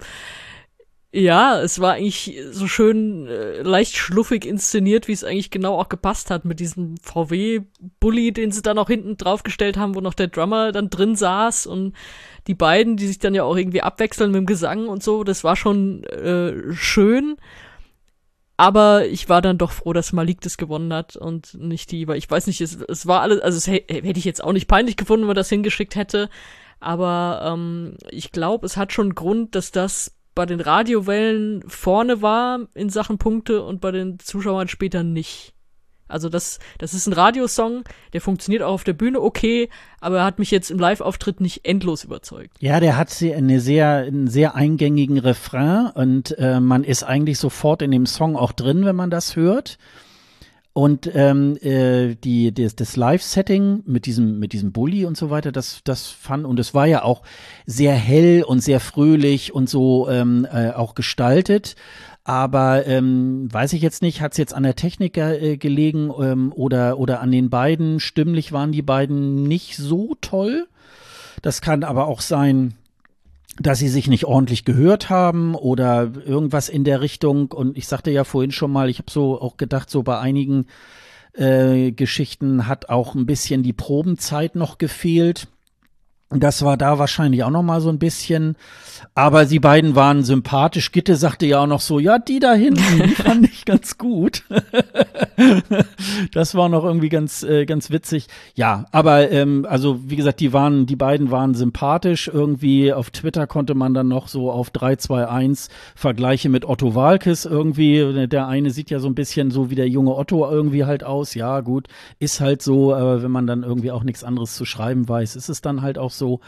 [1.10, 5.88] ja, es war eigentlich so schön äh, leicht schluffig inszeniert, wie es eigentlich genau auch
[5.88, 10.26] gepasst hat mit diesem VW-Bully, den sie dann auch hinten draufgestellt haben, wo noch der
[10.26, 11.94] Drummer dann drin saß und
[12.46, 15.44] die beiden, die sich dann ja auch irgendwie abwechseln mit dem Gesang und so, das
[15.44, 17.36] war schon äh, schön.
[18.58, 22.18] Aber ich war dann doch froh, dass Malik das gewonnen hat und nicht die, weil
[22.18, 24.96] ich weiß nicht, es, es war alles, also es hätte ich jetzt auch nicht peinlich
[24.96, 26.28] gefunden, wenn man das hingeschickt hätte.
[26.80, 32.60] Aber ähm, ich glaube, es hat schon Grund, dass das bei den Radiowellen vorne war
[32.74, 35.52] in Sachen Punkte und bei den Zuschauern später nicht.
[36.06, 39.68] Also das, das ist ein Radiosong, der funktioniert auch auf der Bühne okay,
[40.00, 42.56] aber er hat mich jetzt im Live-Auftritt nicht endlos überzeugt.
[42.60, 47.82] Ja, der hat eine sehr, einen sehr eingängigen Refrain und äh, man ist eigentlich sofort
[47.82, 49.76] in dem Song auch drin, wenn man das hört.
[50.78, 55.50] Und ähm, äh, die, das, das Live-Setting mit diesem, mit diesem Bully und so weiter,
[55.50, 57.22] das, das fand, und es war ja auch
[57.66, 61.74] sehr hell und sehr fröhlich und so ähm, äh, auch gestaltet.
[62.22, 66.52] Aber ähm, weiß ich jetzt nicht, hat es jetzt an der Technik äh, gelegen ähm,
[66.54, 67.98] oder, oder an den beiden?
[67.98, 70.68] Stimmlich waren die beiden nicht so toll.
[71.42, 72.74] Das kann aber auch sein,
[73.60, 77.52] dass sie sich nicht ordentlich gehört haben oder irgendwas in der Richtung.
[77.52, 80.66] Und ich sagte ja vorhin schon mal, ich habe so auch gedacht, so bei einigen
[81.32, 85.48] äh, Geschichten hat auch ein bisschen die Probenzeit noch gefehlt.
[86.30, 88.56] Das war da wahrscheinlich auch noch mal so ein bisschen.
[89.14, 90.92] Aber sie beiden waren sympathisch.
[90.92, 94.44] Gitte sagte ja auch noch so, ja, die da hinten, die fand ich ganz gut.
[96.34, 98.26] das war noch irgendwie ganz, äh, ganz witzig.
[98.54, 102.28] Ja, aber ähm, also wie gesagt, die waren, die beiden waren sympathisch.
[102.28, 108.28] Irgendwie auf Twitter konnte man dann noch so auf 321 Vergleiche mit Otto Walkes irgendwie.
[108.28, 111.34] Der eine sieht ja so ein bisschen so wie der junge Otto irgendwie halt aus.
[111.34, 111.88] Ja, gut,
[112.18, 115.48] ist halt so, aber wenn man dann irgendwie auch nichts anderes zu schreiben weiß, ist
[115.48, 116.40] es dann halt auch so.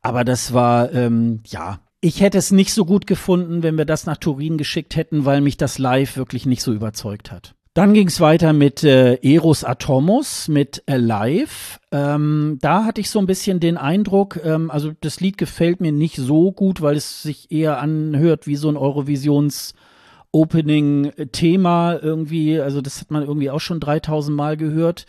[0.00, 4.06] Aber das war, ähm, ja, ich hätte es nicht so gut gefunden, wenn wir das
[4.06, 7.54] nach Turin geschickt hätten, weil mich das live wirklich nicht so überzeugt hat.
[7.74, 11.78] Dann ging es weiter mit äh, Eros Atomos, mit Alive.
[11.90, 15.92] Ähm, da hatte ich so ein bisschen den Eindruck, ähm, also das Lied gefällt mir
[15.92, 19.72] nicht so gut, weil es sich eher anhört wie so ein Eurovisions-
[20.32, 25.06] Opening-Thema irgendwie, also das hat man irgendwie auch schon 3000 Mal gehört.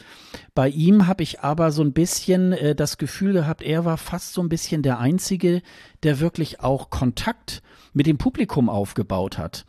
[0.54, 4.34] Bei ihm habe ich aber so ein bisschen äh, das Gefühl gehabt, er war fast
[4.34, 5.62] so ein bisschen der Einzige,
[6.04, 9.66] der wirklich auch Kontakt mit dem Publikum aufgebaut hat.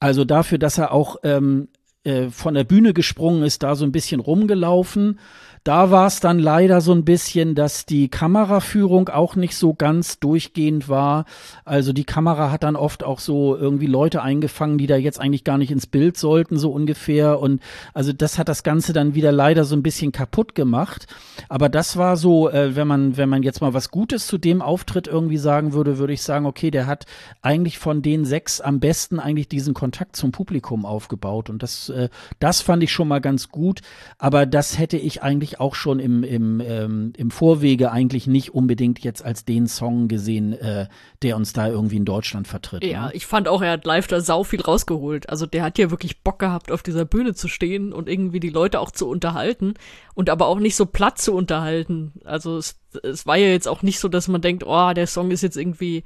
[0.00, 1.68] Also dafür, dass er auch ähm,
[2.04, 5.18] äh, von der Bühne gesprungen ist, da so ein bisschen rumgelaufen
[5.64, 10.18] da war es dann leider so ein bisschen, dass die Kameraführung auch nicht so ganz
[10.18, 11.24] durchgehend war.
[11.64, 15.44] Also die Kamera hat dann oft auch so irgendwie Leute eingefangen, die da jetzt eigentlich
[15.44, 17.40] gar nicht ins Bild sollten, so ungefähr.
[17.40, 17.60] Und
[17.94, 21.06] also das hat das Ganze dann wieder leider so ein bisschen kaputt gemacht.
[21.48, 24.62] Aber das war so, äh, wenn man, wenn man jetzt mal was Gutes zu dem
[24.62, 27.06] Auftritt irgendwie sagen würde, würde ich sagen, okay, der hat
[27.42, 31.50] eigentlich von den sechs am besten eigentlich diesen Kontakt zum Publikum aufgebaut.
[31.50, 33.80] Und das, äh, das fand ich schon mal ganz gut.
[34.18, 39.00] Aber das hätte ich eigentlich auch schon im, im, ähm, im Vorwege eigentlich nicht unbedingt
[39.00, 40.86] jetzt als den Song gesehen, äh,
[41.22, 42.84] der uns da irgendwie in Deutschland vertritt.
[42.84, 43.12] Ja, ne?
[43.14, 45.28] ich fand auch, er hat live da sau viel rausgeholt.
[45.28, 48.50] Also der hat ja wirklich Bock gehabt, auf dieser Bühne zu stehen und irgendwie die
[48.50, 49.74] Leute auch zu unterhalten
[50.14, 52.12] und aber auch nicht so platt zu unterhalten.
[52.24, 55.30] Also es, es war ja jetzt auch nicht so, dass man denkt, oh, der Song
[55.30, 56.04] ist jetzt irgendwie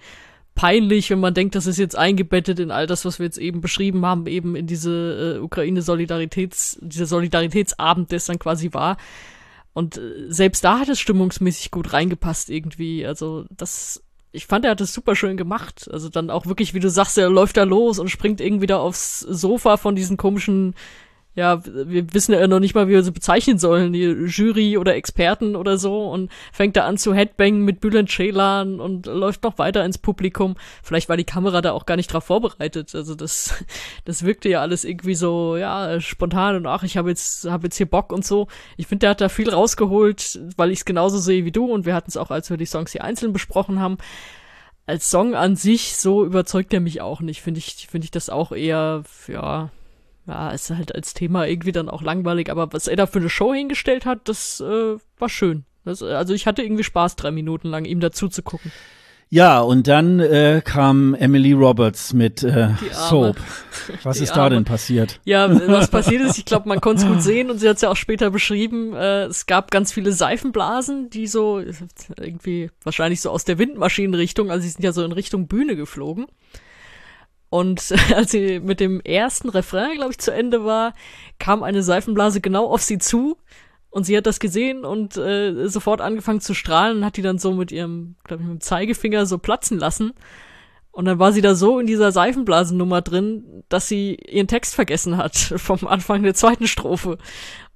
[0.55, 3.61] peinlich, wenn man denkt, das ist jetzt eingebettet in all das, was wir jetzt eben
[3.61, 8.97] beschrieben haben, eben in diese äh, Ukraine-Solidaritäts, dieser Solidaritätsabend, der es dann quasi war.
[9.73, 13.07] Und äh, selbst da hat es stimmungsmäßig gut reingepasst irgendwie.
[13.07, 15.89] Also das, ich fand, er hat es super schön gemacht.
[15.91, 18.79] Also dann auch wirklich, wie du sagst, er läuft da los und springt irgendwie da
[18.79, 20.75] aufs Sofa von diesen komischen
[21.35, 24.95] ja, wir wissen ja noch nicht mal, wie wir sie bezeichnen sollen, die Jury oder
[24.95, 29.57] Experten oder so und fängt da an zu Headbangen mit Bülent Ceylan und läuft noch
[29.57, 30.57] weiter ins Publikum.
[30.83, 32.95] Vielleicht war die Kamera da auch gar nicht drauf vorbereitet.
[32.95, 33.65] Also das,
[34.05, 37.77] das wirkte ja alles irgendwie so, ja, spontan und ach, ich habe jetzt, habe jetzt
[37.79, 38.49] hier Bock und so.
[38.77, 41.87] Ich finde, der hat da viel rausgeholt, weil ich es genauso sehe wie du und
[41.87, 43.97] wir hatten es auch, als wir die Songs hier einzeln besprochen haben
[44.85, 47.41] als Song an sich so überzeugt er mich auch nicht.
[47.41, 49.71] Finde ich, finde ich das auch eher, ja,
[50.27, 53.31] ja, ist halt als Thema irgendwie dann auch langweilig, aber was er da für eine
[53.31, 55.65] Show hingestellt hat, das äh, war schön.
[55.85, 58.71] Das, also ich hatte irgendwie Spaß, drei Minuten lang ihm dazu zu gucken.
[59.35, 63.39] Ja, und dann äh, kam Emily Roberts mit äh, Soap.
[64.03, 65.21] Was ist da denn passiert?
[65.25, 67.83] Ja, was passiert ist, ich glaube, man konnte es gut sehen und sie hat es
[67.83, 68.93] ja auch später beschrieben.
[68.95, 71.63] Äh, es gab ganz viele Seifenblasen, die so
[72.21, 76.27] irgendwie wahrscheinlich so aus der Windmaschinenrichtung, also sie sind ja so in Richtung Bühne geflogen.
[77.53, 80.95] Und als sie mit dem ersten Refrain, glaube ich, zu Ende war,
[81.39, 83.37] kam eine Seifenblase genau auf sie zu.
[83.91, 87.37] Und sie hat das gesehen und äh, sofort angefangen zu strahlen und hat die dann
[87.37, 90.15] so mit ihrem, glaube ich, mit dem Zeigefinger so platzen lassen.
[90.93, 95.19] Und dann war sie da so in dieser Seifenblasennummer drin, dass sie ihren Text vergessen
[95.19, 97.19] hat vom Anfang der zweiten Strophe.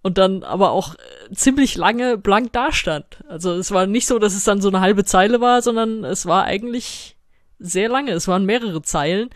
[0.01, 3.23] Und dann aber auch äh, ziemlich lange blank dastand.
[3.29, 6.25] Also es war nicht so, dass es dann so eine halbe Zeile war, sondern es
[6.25, 7.16] war eigentlich
[7.59, 8.13] sehr lange.
[8.13, 9.31] Es waren mehrere Zeilen.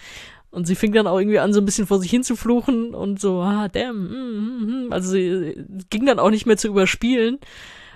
[0.50, 2.92] Und sie fing dann auch irgendwie an, so ein bisschen vor sich hin zu fluchen
[2.92, 4.92] und so, ah, damn, mm, mm, mm.
[4.92, 7.38] also sie ging dann auch nicht mehr zu überspielen.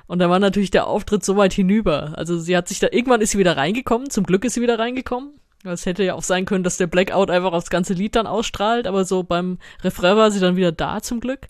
[0.07, 2.13] Und da war natürlich der Auftritt so weit hinüber.
[2.17, 4.79] Also sie hat sich da, irgendwann ist sie wieder reingekommen, zum Glück ist sie wieder
[4.79, 5.41] reingekommen.
[5.65, 8.87] Es hätte ja auch sein können, dass der Blackout einfach aufs ganze Lied dann ausstrahlt,
[8.87, 11.49] aber so beim Refrain war sie dann wieder da, zum Glück.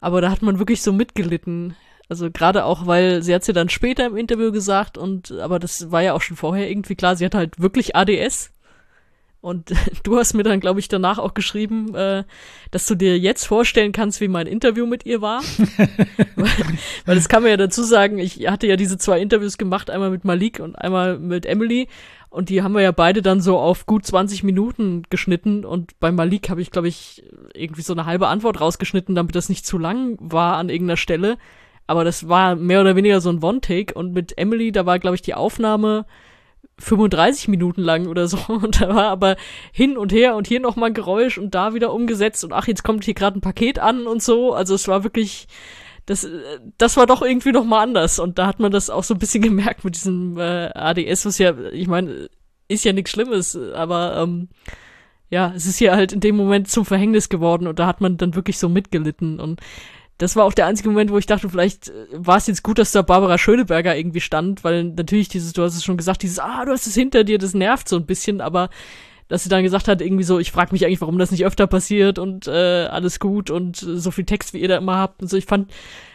[0.00, 1.76] Aber da hat man wirklich so mitgelitten.
[2.10, 5.90] Also gerade auch, weil sie hat ja dann später im Interview gesagt und aber das
[5.92, 8.52] war ja auch schon vorher irgendwie klar, sie hat halt wirklich ADS
[9.40, 9.72] und
[10.02, 12.24] du hast mir dann, glaube ich, danach auch geschrieben, äh,
[12.70, 15.42] dass du dir jetzt vorstellen kannst, wie mein Interview mit ihr war.
[16.36, 16.50] weil,
[17.06, 20.10] weil das kann man ja dazu sagen, ich hatte ja diese zwei Interviews gemacht, einmal
[20.10, 21.88] mit Malik und einmal mit Emily.
[22.28, 25.64] Und die haben wir ja beide dann so auf gut 20 Minuten geschnitten.
[25.64, 27.24] Und bei Malik habe ich, glaube ich,
[27.54, 31.38] irgendwie so eine halbe Antwort rausgeschnitten, damit das nicht zu lang war an irgendeiner Stelle.
[31.90, 35.16] Aber das war mehr oder weniger so ein One-Take und mit Emily, da war, glaube
[35.16, 36.06] ich, die Aufnahme
[36.78, 38.38] 35 Minuten lang oder so.
[38.48, 39.34] Und da war aber
[39.72, 43.02] hin und her und hier nochmal Geräusch und da wieder umgesetzt und ach, jetzt kommt
[43.02, 45.48] hier gerade ein Paket an und so, also es war wirklich,
[46.06, 46.28] das,
[46.78, 48.20] das war doch irgendwie nochmal anders.
[48.20, 51.38] Und da hat man das auch so ein bisschen gemerkt mit diesem äh, ADS, was
[51.38, 52.30] ja, ich meine,
[52.68, 54.48] ist ja nichts Schlimmes, aber ähm,
[55.28, 58.16] ja, es ist hier halt in dem Moment zum Verhängnis geworden und da hat man
[58.16, 59.40] dann wirklich so mitgelitten.
[59.40, 59.60] Und
[60.20, 62.78] das war auch der einzige Moment, wo ich dachte, vielleicht äh, war es jetzt gut,
[62.78, 66.38] dass da Barbara Schöneberger irgendwie stand, weil natürlich dieses, du hast es schon gesagt, dieses,
[66.38, 68.68] ah, du hast es hinter dir, das nervt so ein bisschen, aber
[69.28, 71.66] dass sie dann gesagt hat, irgendwie so, ich frage mich eigentlich, warum das nicht öfter
[71.66, 75.28] passiert und äh, alles gut und so viel Text, wie ihr da immer habt und
[75.28, 75.36] so.
[75.36, 75.70] Ich fand,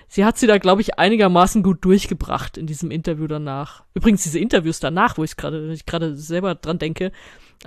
[0.07, 3.83] sie hat sie da, glaube ich, einigermaßen gut durchgebracht in diesem Interview danach.
[3.95, 7.11] Übrigens, diese Interviews danach, wo ich gerade, ich gerade selber dran denke,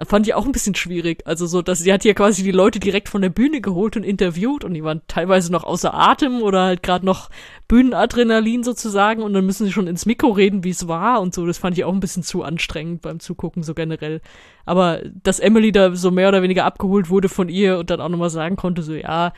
[0.07, 1.27] fand ich auch ein bisschen schwierig.
[1.27, 4.05] Also so, dass sie hat ja quasi die Leute direkt von der Bühne geholt und
[4.05, 7.31] interviewt und die waren teilweise noch außer Atem oder halt gerade noch
[7.67, 11.47] Bühnenadrenalin sozusagen und dann müssen sie schon ins Mikro reden, wie es war und so.
[11.47, 14.21] Das fand ich auch ein bisschen zu anstrengend beim Zugucken so generell.
[14.65, 18.09] Aber dass Emily da so mehr oder weniger abgeholt wurde von ihr und dann auch
[18.09, 19.33] nochmal sagen konnte, so ja,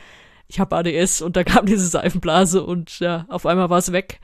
[0.47, 4.19] ich habe ADS und da kam diese Seifenblase und ja, auf einmal war es weg.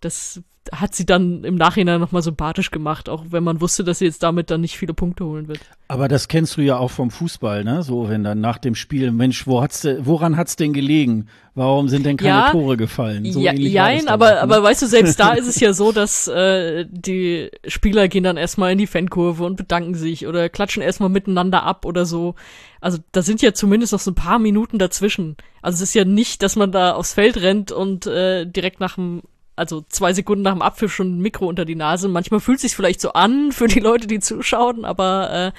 [0.00, 4.04] Das hat sie dann im Nachhinein nochmal sympathisch gemacht, auch wenn man wusste, dass sie
[4.04, 5.60] jetzt damit dann nicht viele Punkte holen wird.
[5.88, 7.82] Aber das kennst du ja auch vom Fußball, ne?
[7.82, 11.26] So, wenn dann nach dem Spiel, Mensch, wo hat's woran hat's denn gelegen?
[11.54, 13.30] Warum sind denn keine ja, Tore gefallen?
[13.32, 14.40] So ja, jein, aber, ne?
[14.42, 18.36] aber weißt du, selbst da ist es ja so, dass äh, die Spieler gehen dann
[18.36, 22.34] erstmal in die Fankurve und bedanken sich oder klatschen erstmal miteinander ab oder so.
[22.80, 25.36] Also da sind ja zumindest noch so ein paar Minuten dazwischen.
[25.62, 28.94] Also es ist ja nicht, dass man da aufs Feld rennt und äh, direkt nach
[28.94, 29.22] dem
[29.56, 32.08] also zwei Sekunden nach dem Abpfiff schon ein Mikro unter die Nase.
[32.08, 35.58] Manchmal fühlt es sich vielleicht so an für die Leute, die zuschauen, aber äh,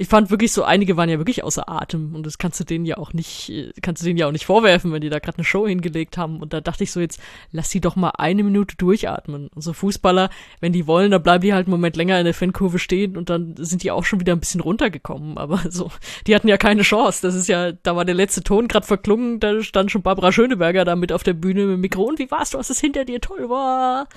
[0.00, 2.86] ich fand wirklich so, einige waren ja wirklich außer Atem und das kannst du denen
[2.86, 5.44] ja auch nicht, kannst du denen ja auch nicht vorwerfen, wenn die da gerade eine
[5.44, 6.40] Show hingelegt haben.
[6.40, 7.20] Und da dachte ich so jetzt,
[7.52, 9.48] lass die doch mal eine Minute durchatmen.
[9.54, 10.30] Und so Fußballer,
[10.60, 13.28] wenn die wollen, dann bleiben die halt einen Moment länger in der Fankurve stehen und
[13.28, 15.36] dann sind die auch schon wieder ein bisschen runtergekommen.
[15.36, 15.90] Aber so,
[16.26, 17.20] die hatten ja keine Chance.
[17.20, 20.86] Das ist ja, da war der letzte Ton gerade verklungen, da stand schon Barbara Schöneberger
[20.86, 22.04] da mit auf der Bühne mit dem Mikro.
[22.04, 22.48] Und wie war's?
[22.48, 24.08] Du hast es hinter dir toll, war.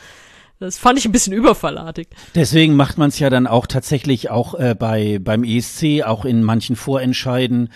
[0.64, 2.08] Das fand ich ein bisschen überfallartig.
[2.36, 6.42] Deswegen macht man es ja dann auch tatsächlich auch äh, bei beim ESC, auch in
[6.42, 7.68] manchen Vorentscheiden,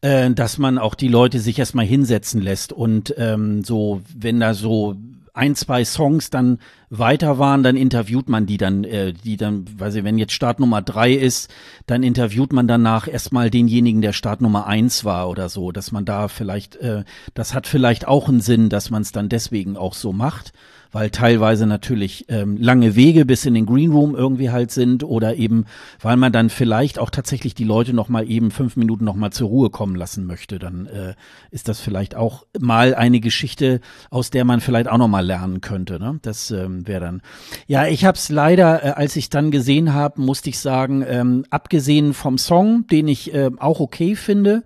[0.00, 4.54] äh, dass man auch die Leute sich erstmal hinsetzen lässt und ähm, so, wenn da
[4.54, 4.96] so
[5.34, 9.96] ein, zwei Songs dann weiter waren, dann interviewt man die dann, äh, die dann, weiß
[9.96, 11.50] ich, wenn jetzt Startnummer drei ist,
[11.86, 16.28] dann interviewt man danach erstmal denjenigen, der Startnummer eins war oder so, dass man da
[16.28, 20.14] vielleicht, äh, das hat vielleicht auch einen Sinn, dass man es dann deswegen auch so
[20.14, 20.52] macht
[20.92, 25.36] weil teilweise natürlich ähm, lange Wege bis in den Green Room irgendwie halt sind oder
[25.36, 25.66] eben,
[26.00, 29.30] weil man dann vielleicht auch tatsächlich die Leute noch mal eben fünf Minuten noch mal
[29.30, 31.14] zur Ruhe kommen lassen möchte, dann äh,
[31.50, 33.80] ist das vielleicht auch mal eine Geschichte,
[34.10, 35.98] aus der man vielleicht auch noch mal lernen könnte.
[35.98, 36.18] Ne?
[36.22, 37.22] Das ähm, wäre dann.
[37.66, 41.44] Ja, ich habe es leider, äh, als ich dann gesehen habe, musste ich sagen, ähm,
[41.50, 44.62] abgesehen vom Song, den ich äh, auch okay finde,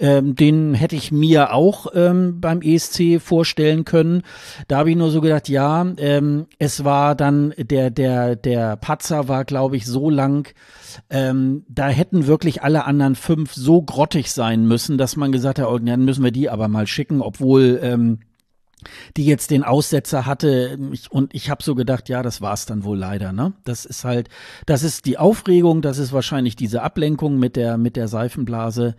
[0.00, 4.22] ähm, den hätte ich mir auch ähm, beim ESC vorstellen können.
[4.66, 9.28] Da habe ich nur so gedacht, ja, ähm, es war dann der der der Patzer
[9.28, 10.52] war, glaube ich, so lang.
[11.10, 15.68] Ähm, da hätten wirklich alle anderen fünf so grottig sein müssen, dass man gesagt hat,
[15.68, 18.20] oh, dann müssen wir die aber mal schicken, obwohl ähm,
[19.18, 20.78] die jetzt den Aussetzer hatte
[21.10, 23.52] und ich habe so gedacht, ja, das war's dann wohl leider, ne?
[23.64, 24.30] Das ist halt,
[24.64, 28.96] das ist die Aufregung, das ist wahrscheinlich diese Ablenkung mit der mit der Seifenblase.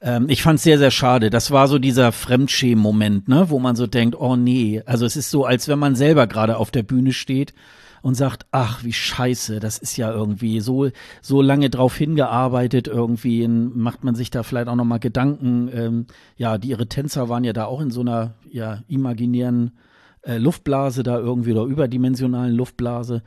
[0.00, 1.30] Ähm, ich fand es sehr, sehr schade.
[1.30, 4.82] Das war so dieser Fremdschämen-Moment, ne, wo man so denkt, oh nee.
[4.86, 7.54] Also es ist so, als wenn man selber gerade auf der Bühne steht
[8.02, 10.88] und sagt, ach, wie scheiße, das ist ja irgendwie so,
[11.20, 15.68] so lange drauf hingearbeitet, irgendwie macht man sich da vielleicht auch nochmal Gedanken.
[15.72, 19.72] Ähm, ja, die ihre Tänzer waren ja da auch in so einer ja, imaginären
[20.22, 23.22] äh, Luftblase da irgendwie oder überdimensionalen Luftblase.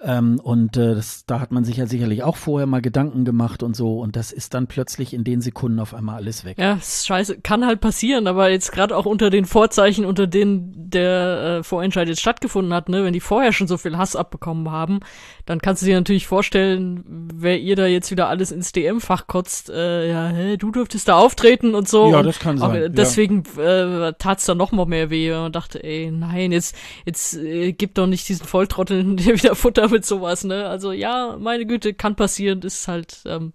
[0.00, 3.62] Ähm, und äh, das, da hat man sich ja sicherlich auch vorher mal Gedanken gemacht
[3.64, 3.98] und so.
[3.98, 6.56] Und das ist dann plötzlich in den Sekunden auf einmal alles weg.
[6.58, 7.40] Ja, ist scheiße.
[7.40, 12.08] Kann halt passieren, aber jetzt gerade auch unter den Vorzeichen, unter denen der äh, Vorentscheid
[12.08, 15.00] jetzt stattgefunden hat, ne, wenn die vorher schon so viel Hass abbekommen haben,
[15.46, 19.68] dann kannst du dir natürlich vorstellen, wer ihr da jetzt wieder alles ins DM-Fach kotzt,
[19.68, 22.10] äh, ja, hä, du dürftest da auftreten und so.
[22.10, 22.92] Ja, das kann sein.
[22.94, 24.08] deswegen ja.
[24.08, 27.72] äh, tat's da noch mal mehr weh, wenn man dachte, ey, nein, jetzt, jetzt äh,
[27.72, 30.66] gib doch nicht diesen Volltrotteln dir wieder Futter mit sowas, ne?
[30.66, 33.52] Also ja, meine Güte, kann passieren, ist halt, ähm,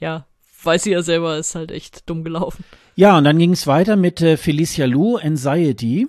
[0.00, 0.26] ja,
[0.62, 2.64] weiß sie ja selber, ist halt echt dumm gelaufen.
[2.94, 6.08] Ja, und dann ging es weiter mit äh, Felicia Lou, Anxiety.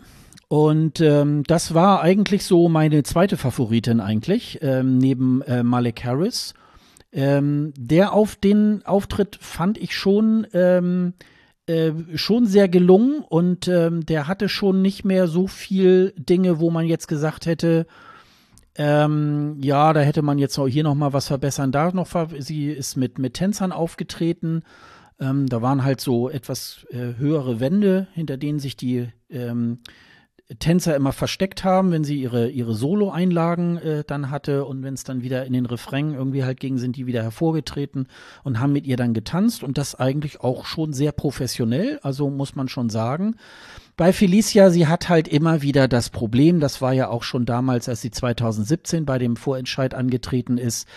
[0.50, 6.54] Und ähm, das war eigentlich so meine zweite Favoritin eigentlich, ähm, neben äh, Malik Harris.
[7.12, 11.14] Ähm, der auf den Auftritt fand ich schon ähm,
[11.68, 16.70] äh, schon sehr gelungen und ähm, der hatte schon nicht mehr so viel Dinge, wo
[16.70, 17.88] man jetzt gesagt hätte,
[18.78, 21.72] ähm, ja, da hätte man jetzt auch hier noch mal was verbessern.
[21.72, 22.08] Da noch,
[22.40, 24.64] sie ist mit, mit Tänzern aufgetreten.
[25.20, 29.80] Ähm, da waren halt so etwas äh, höhere Wände, hinter denen sich die ähm,
[30.60, 35.04] Tänzer immer versteckt haben, wenn sie ihre, ihre Solo-Einlagen äh, dann hatte und wenn es
[35.04, 38.08] dann wieder in den Refrain irgendwie halt ging, sind die wieder hervorgetreten
[38.44, 42.56] und haben mit ihr dann getanzt und das eigentlich auch schon sehr professionell, also muss
[42.56, 43.36] man schon sagen
[43.98, 47.90] bei Felicia, sie hat halt immer wieder das Problem, das war ja auch schon damals,
[47.90, 50.88] als sie 2017 bei dem Vorentscheid angetreten ist,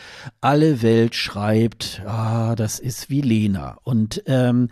[0.42, 3.78] alle Welt schreibt, ah, das ist wie Lena.
[3.84, 4.68] Und ähm,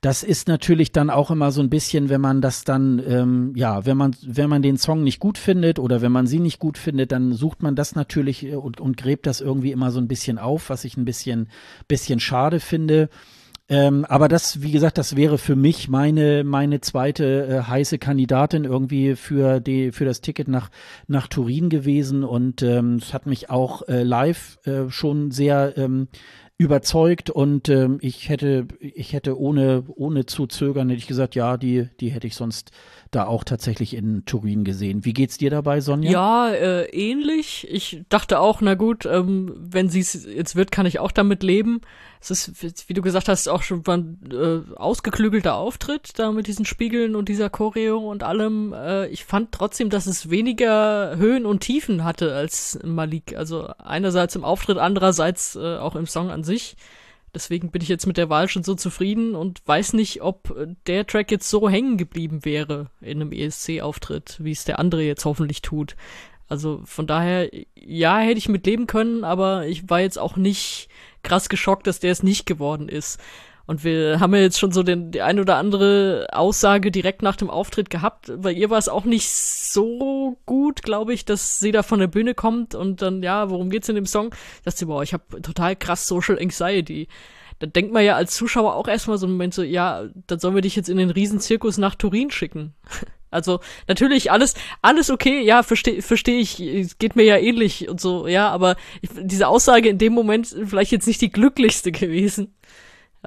[0.00, 3.86] das ist natürlich dann auch immer so ein bisschen, wenn man das dann, ähm, ja,
[3.86, 6.78] wenn man, wenn man den Song nicht gut findet oder wenn man sie nicht gut
[6.78, 10.08] findet, dann sucht man das natürlich äh, und, und gräbt das irgendwie immer so ein
[10.08, 11.48] bisschen auf, was ich ein bisschen,
[11.86, 13.08] bisschen schade finde.
[13.70, 18.64] Ähm, aber das, wie gesagt, das wäre für mich meine, meine zweite äh, heiße Kandidatin
[18.64, 20.70] irgendwie für die, für das Ticket nach,
[21.06, 22.24] nach Turin gewesen.
[22.24, 26.08] Und ähm, es hat mich auch äh, live äh, schon sehr ähm,
[26.56, 27.28] überzeugt.
[27.28, 31.88] Und ähm, ich hätte, ich hätte ohne, ohne zu zögern, hätte ich gesagt, ja, die,
[32.00, 32.72] die hätte ich sonst
[33.10, 35.04] da auch tatsächlich in Turin gesehen.
[35.04, 36.10] Wie geht's dir dabei, Sonja?
[36.10, 37.66] Ja, äh, ähnlich.
[37.70, 41.42] Ich dachte auch, na gut, ähm, wenn sie es jetzt wird, kann ich auch damit
[41.42, 41.80] leben.
[42.20, 46.64] Es ist, wie du gesagt hast, auch schon ein äh, ausgeklügelter Auftritt da mit diesen
[46.64, 48.72] Spiegeln und dieser Choreo und allem.
[48.72, 53.36] Äh, ich fand trotzdem, dass es weniger Höhen und Tiefen hatte als Malik.
[53.36, 56.76] Also einerseits im Auftritt, andererseits äh, auch im Song an sich.
[57.34, 60.54] Deswegen bin ich jetzt mit der Wahl schon so zufrieden und weiß nicht, ob
[60.86, 65.24] der Track jetzt so hängen geblieben wäre in einem ESC-Auftritt, wie es der andere jetzt
[65.24, 65.96] hoffentlich tut.
[66.48, 70.88] Also von daher, ja, hätte ich mit leben können, aber ich war jetzt auch nicht
[71.22, 73.20] krass geschockt, dass der es nicht geworden ist.
[73.68, 77.36] Und wir haben ja jetzt schon so den, die ein oder andere Aussage direkt nach
[77.36, 78.32] dem Auftritt gehabt.
[78.38, 82.06] Bei ihr war es auch nicht so gut, glaube ich, dass sie da von der
[82.06, 84.34] Bühne kommt und dann, ja, worum geht's in dem Song?
[84.64, 87.08] Dass sie, boah, ich habe total krass Social Anxiety.
[87.58, 90.54] Da denkt man ja als Zuschauer auch erstmal so einen Moment so, ja, dann sollen
[90.54, 92.74] wir dich jetzt in den Riesenzirkus nach Turin schicken.
[93.30, 96.56] Also natürlich alles alles okay, ja, verstehe versteh ich,
[96.98, 100.92] geht mir ja ähnlich und so, ja, aber ich, diese Aussage in dem Moment vielleicht
[100.92, 102.54] jetzt nicht die glücklichste gewesen.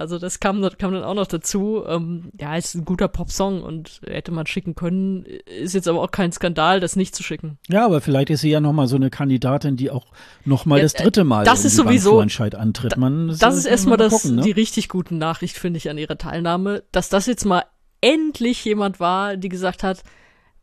[0.02, 1.84] Also das kam, kam dann auch noch dazu.
[1.88, 5.24] Ähm, ja, ist ein guter Popsong und hätte man schicken können.
[5.24, 7.60] Ist jetzt aber auch kein Skandal, das nicht zu schicken.
[7.70, 10.08] Ja, aber vielleicht ist sie ja noch mal so eine Kandidatin, die auch
[10.44, 12.98] noch mal ja, das dritte Mal das ist sowieso antritt.
[12.98, 14.42] Man, das, das ist erstmal das gucken, ne?
[14.42, 17.64] die richtig gute Nachricht finde ich an ihrer Teilnahme, dass das jetzt mal
[18.02, 20.04] endlich jemand war, die gesagt hat,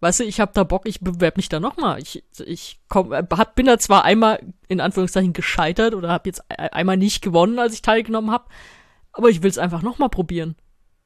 [0.01, 2.01] weißt du, ich habe da Bock, ich bewerbe mich da nochmal.
[2.01, 6.97] Ich, ich komm, hab, bin da zwar einmal in Anführungszeichen gescheitert oder habe jetzt einmal
[6.97, 8.45] nicht gewonnen, als ich teilgenommen habe,
[9.19, 10.55] aber ich will es einfach nochmal probieren.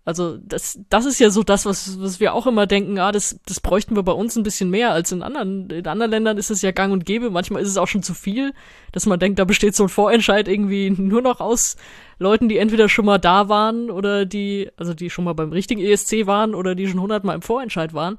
[0.05, 3.39] Also das, das ist ja so das, was, was wir auch immer denken, ah, das,
[3.47, 5.71] das bräuchten wir bei uns ein bisschen mehr als in anderen.
[5.71, 7.31] In anderen Ländern ist es ja gang und gäbe.
[7.31, 8.53] Manchmal ist es auch schon zu viel,
[8.91, 11.77] dass man denkt, da besteht so ein Vorentscheid irgendwie nur noch aus
[12.19, 15.81] Leuten, die entweder schon mal da waren oder die, also die schon mal beim richtigen
[15.81, 18.19] ESC waren oder die schon hundertmal im Vorentscheid waren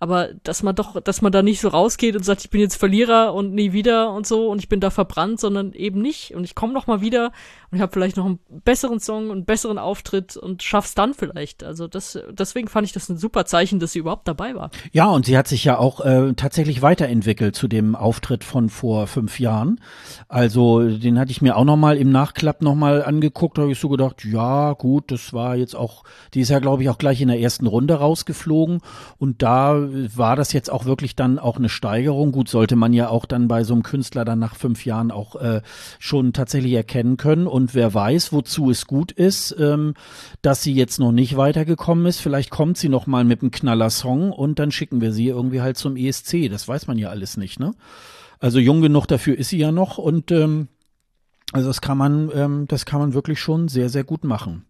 [0.00, 2.76] aber dass man doch, dass man da nicht so rausgeht und sagt, ich bin jetzt
[2.76, 6.44] Verlierer und nie wieder und so und ich bin da verbrannt, sondern eben nicht und
[6.44, 7.32] ich komme noch mal wieder
[7.70, 11.64] und ich habe vielleicht noch einen besseren Song, einen besseren Auftritt und schaff's dann vielleicht.
[11.64, 14.70] Also das, deswegen fand ich das ein super Zeichen, dass sie überhaupt dabei war.
[14.92, 19.06] Ja, und sie hat sich ja auch äh, tatsächlich weiterentwickelt zu dem Auftritt von vor
[19.06, 19.80] fünf Jahren.
[20.28, 23.78] Also den hatte ich mir auch noch mal im Nachklapp noch mal angeguckt, habe ich
[23.78, 27.20] so gedacht, ja gut, das war jetzt auch, die ist ja glaube ich auch gleich
[27.20, 28.80] in der ersten Runde rausgeflogen
[29.18, 29.83] und da
[30.16, 32.32] war das jetzt auch wirklich dann auch eine Steigerung.
[32.32, 35.36] Gut, sollte man ja auch dann bei so einem Künstler dann nach fünf Jahren auch
[35.36, 35.62] äh,
[35.98, 37.46] schon tatsächlich erkennen können.
[37.46, 39.94] Und wer weiß, wozu es gut ist, ähm,
[40.42, 42.20] dass sie jetzt noch nicht weitergekommen ist.
[42.20, 45.76] Vielleicht kommt sie noch mal mit einem Knaller-Song und dann schicken wir sie irgendwie halt
[45.76, 46.48] zum ESC.
[46.50, 47.74] Das weiß man ja alles nicht, ne?
[48.40, 50.68] Also jung genug dafür ist sie ja noch und ähm,
[51.52, 54.66] also das kann man, ähm, das kann man wirklich schon sehr, sehr gut machen.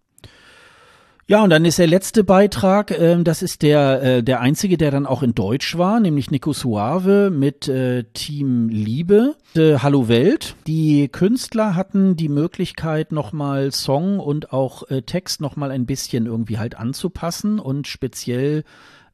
[1.27, 4.91] Ja, und dann ist der letzte Beitrag, äh, das ist der, äh, der einzige, der
[4.91, 10.55] dann auch in Deutsch war, nämlich Nico Suave mit äh, Team Liebe, äh, Hallo Welt.
[10.67, 16.59] Die Künstler hatten die Möglichkeit, nochmal Song und auch äh, Text nochmal ein bisschen irgendwie
[16.59, 18.63] halt anzupassen und speziell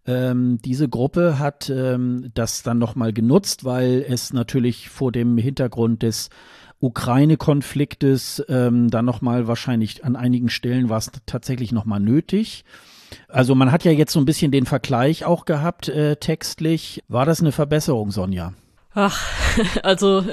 [0.05, 6.03] ähm, diese Gruppe hat ähm, das dann nochmal genutzt, weil es natürlich vor dem Hintergrund
[6.03, 6.31] des
[6.81, 12.65] Ukraine-Konfliktes ähm, dann nochmal wahrscheinlich an einigen Stellen war es tatsächlich nochmal nötig.
[13.29, 17.03] Also man hat ja jetzt so ein bisschen den Vergleich auch gehabt äh, textlich.
[17.09, 18.55] War das eine Verbesserung, Sonja?
[18.95, 19.25] Ach,
[19.83, 20.25] also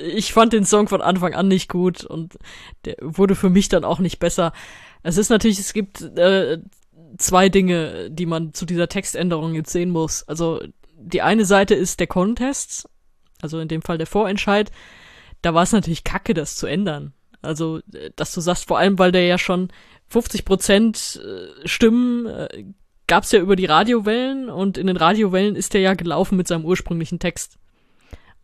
[0.00, 2.38] ich fand den Song von Anfang an nicht gut und
[2.84, 4.52] der wurde für mich dann auch nicht besser.
[5.02, 6.58] Es ist natürlich, es gibt äh,
[7.18, 10.22] zwei Dinge, die man zu dieser Textänderung jetzt sehen muss.
[10.28, 10.60] Also
[10.96, 12.88] die eine Seite ist der Contest,
[13.42, 14.70] also in dem Fall der Vorentscheid.
[15.44, 17.12] Da war es natürlich kacke, das zu ändern.
[17.42, 17.80] Also,
[18.16, 19.68] dass du sagst, vor allem, weil der ja schon
[20.08, 22.64] 50 Prozent äh, Stimmen äh,
[23.06, 26.64] gab's ja über die Radiowellen und in den Radiowellen ist der ja gelaufen mit seinem
[26.64, 27.58] ursprünglichen Text.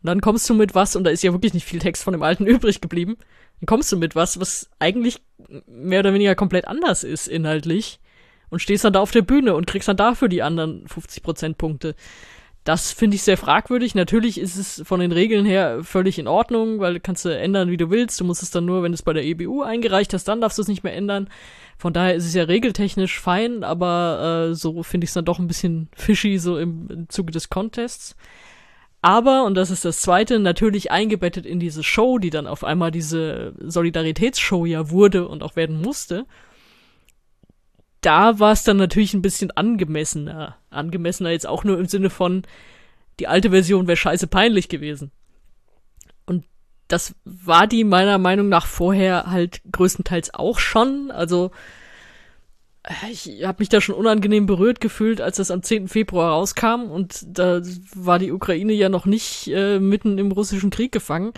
[0.03, 2.13] Und dann kommst du mit was, und da ist ja wirklich nicht viel Text von
[2.13, 3.17] dem alten übrig geblieben,
[3.59, 5.21] dann kommst du mit was, was eigentlich
[5.65, 7.99] mehr oder weniger komplett anders ist inhaltlich
[8.49, 11.95] und stehst dann da auf der Bühne und kriegst dann dafür die anderen 50 Prozentpunkte.
[12.63, 13.95] Das finde ich sehr fragwürdig.
[13.95, 17.77] Natürlich ist es von den Regeln her völlig in Ordnung, weil kannst du ändern, wie
[17.77, 18.19] du willst.
[18.19, 20.59] Du musst es dann nur, wenn du es bei der EBU eingereicht hast, dann darfst
[20.59, 21.27] du es nicht mehr ändern.
[21.79, 25.39] Von daher ist es ja regeltechnisch fein, aber äh, so finde ich es dann doch
[25.39, 28.15] ein bisschen fishy, so im, im Zuge des Contests.
[29.01, 32.91] Aber, und das ist das Zweite, natürlich eingebettet in diese Show, die dann auf einmal
[32.91, 36.27] diese Solidaritätsshow ja wurde und auch werden musste,
[38.01, 40.57] da war es dann natürlich ein bisschen angemessener.
[40.69, 42.43] Angemessener jetzt auch nur im Sinne von,
[43.19, 45.11] die alte Version wäre scheiße peinlich gewesen.
[46.25, 46.45] Und
[46.87, 51.11] das war die meiner Meinung nach vorher halt größtenteils auch schon.
[51.11, 51.51] Also
[53.11, 55.87] ich habe mich da schon unangenehm berührt gefühlt, als das am 10.
[55.87, 57.61] Februar rauskam und da
[57.93, 61.31] war die Ukraine ja noch nicht äh, mitten im russischen Krieg gefangen.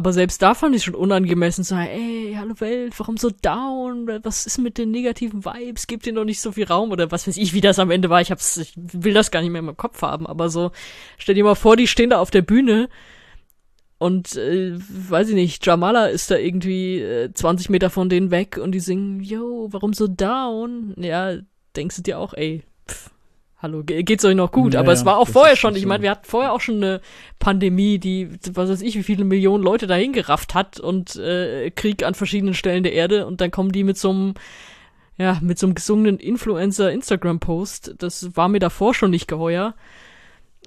[0.00, 4.08] Aber selbst da fand ich schon unangemessen zu sagen, ey, hallo Welt, warum so down?
[4.22, 5.86] Was ist mit den negativen Vibes?
[5.86, 6.90] Gebt ihr noch nicht so viel Raum?
[6.90, 8.22] Oder was weiß ich, wie das am Ende war.
[8.22, 10.26] Ich hab's, ich will das gar nicht mehr meinem Kopf haben.
[10.26, 10.70] Aber so,
[11.18, 12.88] stell dir mal vor, die stehen da auf der Bühne
[13.98, 18.56] und, äh, weiß ich nicht, Jamala ist da irgendwie äh, 20 Meter von denen weg
[18.56, 20.94] und die singen, yo, warum so down?
[20.96, 21.34] Ja,
[21.76, 22.62] denkst du dir auch, ey,
[23.62, 24.74] hallo, geht's euch noch gut?
[24.74, 27.00] Ja, aber es war auch vorher schon, ich meine, wir hatten vorher auch schon eine
[27.38, 32.04] Pandemie, die, was weiß ich, wie viele Millionen Leute dahin gerafft hat und äh, Krieg
[32.04, 34.34] an verschiedenen Stellen der Erde und dann kommen die mit so einem,
[35.18, 37.96] ja, mit so einem gesungenen Influencer-Instagram-Post.
[37.98, 39.74] Das war mir davor schon nicht geheuer.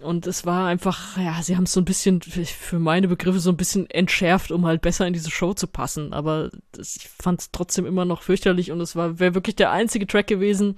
[0.02, 3.52] Und es war einfach, ja, sie haben es so ein bisschen, für meine Begriffe, so
[3.52, 6.14] ein bisschen entschärft, um halt besser in diese Show zu passen.
[6.14, 9.72] Aber das, ich fand es trotzdem immer noch fürchterlich und es war, wäre wirklich der
[9.72, 10.76] einzige Track gewesen,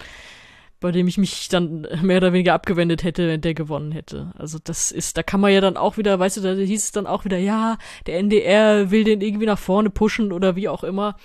[0.80, 4.32] bei dem ich mich dann mehr oder weniger abgewendet hätte, wenn der gewonnen hätte.
[4.38, 6.92] Also das ist, da kann man ja dann auch wieder, weißt du, da hieß es
[6.92, 10.84] dann auch wieder, ja, der NDR will den irgendwie nach vorne pushen oder wie auch
[10.84, 11.16] immer.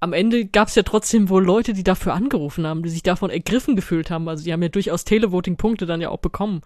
[0.00, 3.30] Am Ende gab es ja trotzdem wohl Leute, die dafür angerufen haben, die sich davon
[3.30, 4.28] ergriffen gefühlt haben.
[4.28, 6.60] Also die haben ja durchaus Televoting-Punkte dann ja auch bekommen.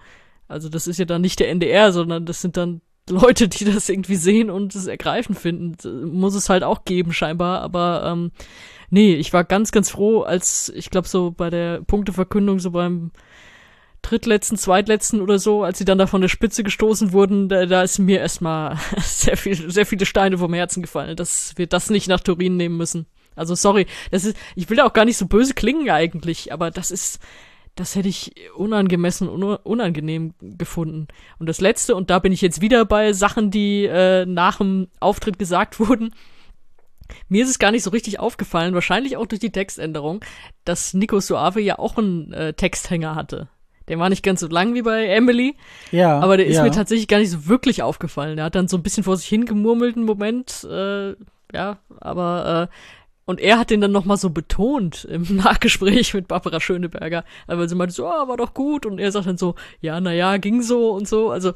[0.48, 3.88] Also das ist ja dann nicht der NDR, sondern das sind dann Leute, die das
[3.88, 6.12] irgendwie sehen und es ergreifend finden.
[6.12, 7.60] Muss es halt auch geben, scheinbar.
[7.62, 8.32] Aber ähm,
[8.90, 13.10] nee, ich war ganz, ganz froh, als ich glaube so bei der Punkteverkündung, so beim
[14.02, 17.82] drittletzten, zweitletzten oder so, als sie dann da von der Spitze gestoßen wurden, da, da
[17.82, 22.08] ist mir erstmal sehr viel, sehr viele Steine vom Herzen gefallen, dass wir das nicht
[22.08, 23.06] nach Turin nehmen müssen.
[23.34, 26.90] Also sorry, das ist, ich will auch gar nicht so böse klingen eigentlich, aber das
[26.90, 27.18] ist,
[27.74, 31.08] das hätte ich unangemessen, un unangenehm gefunden.
[31.38, 34.88] Und das letzte, und da bin ich jetzt wieder bei Sachen, die äh, nach dem
[35.00, 36.14] Auftritt gesagt wurden.
[37.28, 40.24] Mir ist es gar nicht so richtig aufgefallen, wahrscheinlich auch durch die Textänderung,
[40.64, 43.48] dass Nico Suave ja auch einen äh, Texthänger hatte.
[43.88, 45.56] Der war nicht ganz so lang wie bei Emily.
[45.90, 46.20] Ja.
[46.20, 46.62] Aber der ist ja.
[46.62, 48.36] mir tatsächlich gar nicht so wirklich aufgefallen.
[48.36, 50.64] Der hat dann so ein bisschen vor sich hingemurmelt einen Moment.
[50.64, 51.14] Äh,
[51.52, 52.74] ja, aber äh,
[53.24, 57.24] und er hat den dann nochmal so betont im Nachgespräch mit Barbara Schöneberger.
[57.46, 58.84] weil sie meinte so, ah, war doch gut.
[58.84, 61.30] Und er sagt dann so, ja, na ja, ging so und so.
[61.30, 61.52] Also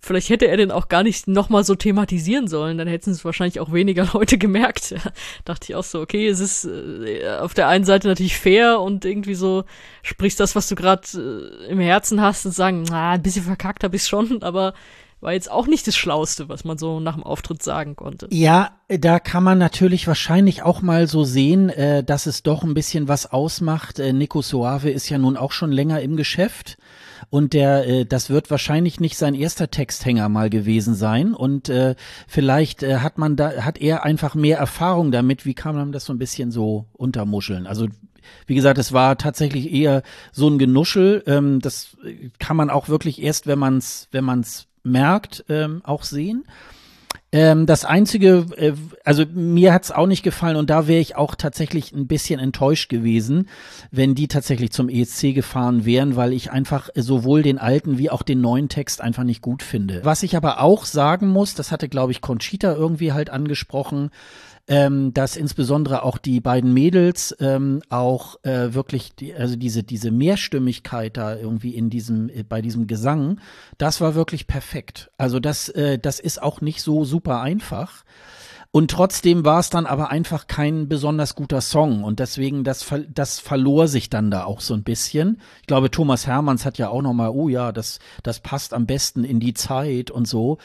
[0.00, 2.78] vielleicht hätte er den auch gar nicht nochmal so thematisieren sollen.
[2.78, 4.94] Dann hätten es wahrscheinlich auch weniger Leute gemerkt.
[5.44, 9.04] Dachte ich auch so, okay, es ist äh, auf der einen Seite natürlich fair und
[9.04, 9.64] irgendwie so
[10.02, 13.82] sprichst das, was du gerade äh, im Herzen hast und sagen, na, ein bisschen verkackt
[13.82, 14.72] habe ich schon, aber
[15.20, 18.28] war jetzt auch nicht das Schlauste, was man so nach dem Auftritt sagen konnte.
[18.30, 22.74] Ja, da kann man natürlich wahrscheinlich auch mal so sehen, äh, dass es doch ein
[22.74, 23.98] bisschen was ausmacht.
[23.98, 26.78] Äh, Nico Suave ist ja nun auch schon länger im Geschäft
[27.30, 31.94] und der, äh, das wird wahrscheinlich nicht sein erster Texthänger mal gewesen sein und äh,
[32.26, 35.44] vielleicht äh, hat man da, hat er einfach mehr Erfahrung damit.
[35.44, 37.66] Wie kann man das so ein bisschen so untermuscheln?
[37.66, 37.88] Also
[38.46, 40.02] wie gesagt, es war tatsächlich eher
[40.32, 41.22] so ein Genuschel.
[41.26, 41.96] Ähm, das
[42.38, 46.44] kann man auch wirklich erst, wenn man es, wenn man es merkt, ähm, auch sehen.
[47.30, 48.72] Ähm, das einzige, äh,
[49.04, 52.88] also mir hat's auch nicht gefallen und da wäre ich auch tatsächlich ein bisschen enttäuscht
[52.88, 53.48] gewesen,
[53.90, 58.22] wenn die tatsächlich zum ESC gefahren wären, weil ich einfach sowohl den alten wie auch
[58.22, 60.00] den neuen Text einfach nicht gut finde.
[60.04, 64.10] Was ich aber auch sagen muss, das hatte glaube ich Conchita irgendwie halt angesprochen,
[64.68, 70.10] ähm, dass insbesondere auch die beiden Mädels ähm, auch äh, wirklich, die, also diese, diese
[70.10, 73.40] Mehrstimmigkeit da irgendwie in diesem, äh, bei diesem Gesang,
[73.78, 75.10] das war wirklich perfekt.
[75.16, 78.04] Also das, äh, das ist auch nicht so super einfach.
[78.70, 82.04] Und trotzdem war es dann aber einfach kein besonders guter Song.
[82.04, 85.40] Und deswegen, das, das verlor sich dann da auch so ein bisschen.
[85.62, 89.24] Ich glaube, Thomas Hermanns hat ja auch nochmal, oh ja, das, das passt am besten
[89.24, 90.58] in die Zeit und so.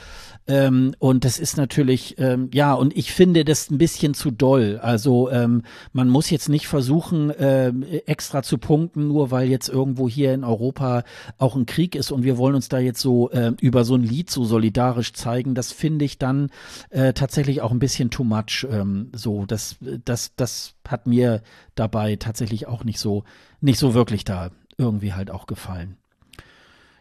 [0.46, 4.80] Ähm, und das ist natürlich, ähm, ja, und ich finde das ein bisschen zu doll.
[4.82, 7.70] Also ähm, man muss jetzt nicht versuchen, äh,
[8.06, 11.04] extra zu punkten, nur weil jetzt irgendwo hier in Europa
[11.38, 14.04] auch ein Krieg ist und wir wollen uns da jetzt so äh, über so ein
[14.04, 15.56] Lied so solidarisch zeigen.
[15.56, 16.50] Das finde ich dann
[16.90, 18.66] äh, tatsächlich auch ein bisschen too much.
[18.70, 21.42] Ähm, so, das, das, das hat mir
[21.76, 23.24] dabei tatsächlich auch nicht so,
[23.62, 25.98] nicht so wirklich da irgendwie halt auch gefallen.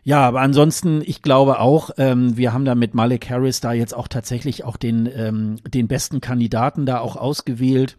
[0.05, 3.95] Ja, aber ansonsten, ich glaube auch, ähm, wir haben da mit Malik Harris da jetzt
[3.95, 7.97] auch tatsächlich auch den, ähm, den besten Kandidaten da auch ausgewählt.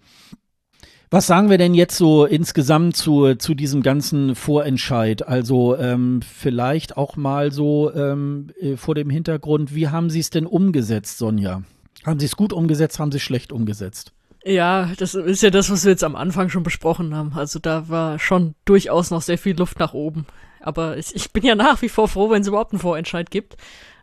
[1.09, 5.25] Was sagen wir denn jetzt so insgesamt zu, zu diesem ganzen Vorentscheid?
[5.25, 10.31] Also ähm, vielleicht auch mal so ähm, äh, vor dem Hintergrund, wie haben Sie es
[10.31, 11.61] denn umgesetzt, Sonja?
[12.05, 14.11] Haben Sie es gut umgesetzt, haben Sie es schlecht umgesetzt?
[14.45, 17.33] Ja, das ist ja das, was wir jetzt am Anfang schon besprochen haben.
[17.33, 20.25] Also da war schon durchaus noch sehr viel Luft nach oben.
[20.59, 23.55] Aber ich bin ja nach wie vor froh, wenn es überhaupt einen Vorentscheid gibt.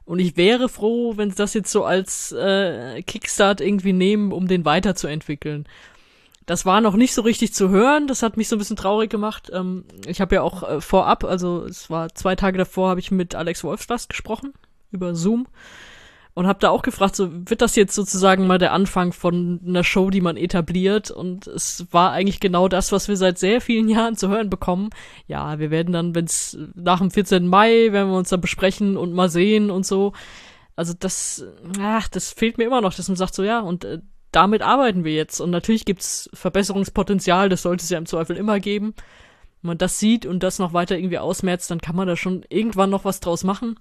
[0.05, 4.49] Und ich wäre froh, wenn sie das jetzt so als äh, Kickstart irgendwie nehmen, um
[4.49, 5.67] den weiterzuentwickeln.
[6.47, 9.09] Das war noch nicht so richtig zu hören, das hat mich so ein bisschen traurig
[9.09, 9.51] gemacht.
[9.55, 13.11] Ähm, ich habe ja auch äh, vorab, also es war zwei Tage davor, habe ich
[13.13, 14.53] mit Alex Wolfslast gesprochen
[14.91, 15.47] über Zoom
[16.41, 19.85] und habe da auch gefragt, so wird das jetzt sozusagen mal der Anfang von einer
[19.85, 23.89] Show, die man etabliert und es war eigentlich genau das, was wir seit sehr vielen
[23.91, 24.89] Jahren zu hören bekommen.
[25.27, 27.47] Ja, wir werden dann, wenn es nach dem 14.
[27.47, 30.15] Mai, werden wir uns dann besprechen und mal sehen und so.
[30.77, 31.45] Also das,
[31.79, 33.99] ach, das fehlt mir immer noch, dass man sagt so, ja, und äh,
[34.33, 35.41] damit arbeiten wir jetzt.
[35.41, 38.95] Und natürlich gibt's Verbesserungspotenzial, das sollte es ja im Zweifel immer geben.
[39.61, 42.47] Wenn man das sieht und das noch weiter irgendwie ausmerzt, dann kann man da schon
[42.49, 43.79] irgendwann noch was draus machen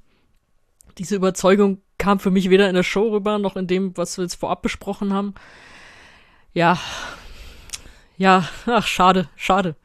[0.99, 4.23] diese Überzeugung kam für mich weder in der Show rüber, noch in dem, was wir
[4.23, 5.35] jetzt vorab besprochen haben.
[6.53, 6.79] Ja.
[8.17, 9.75] Ja, ach, schade, schade.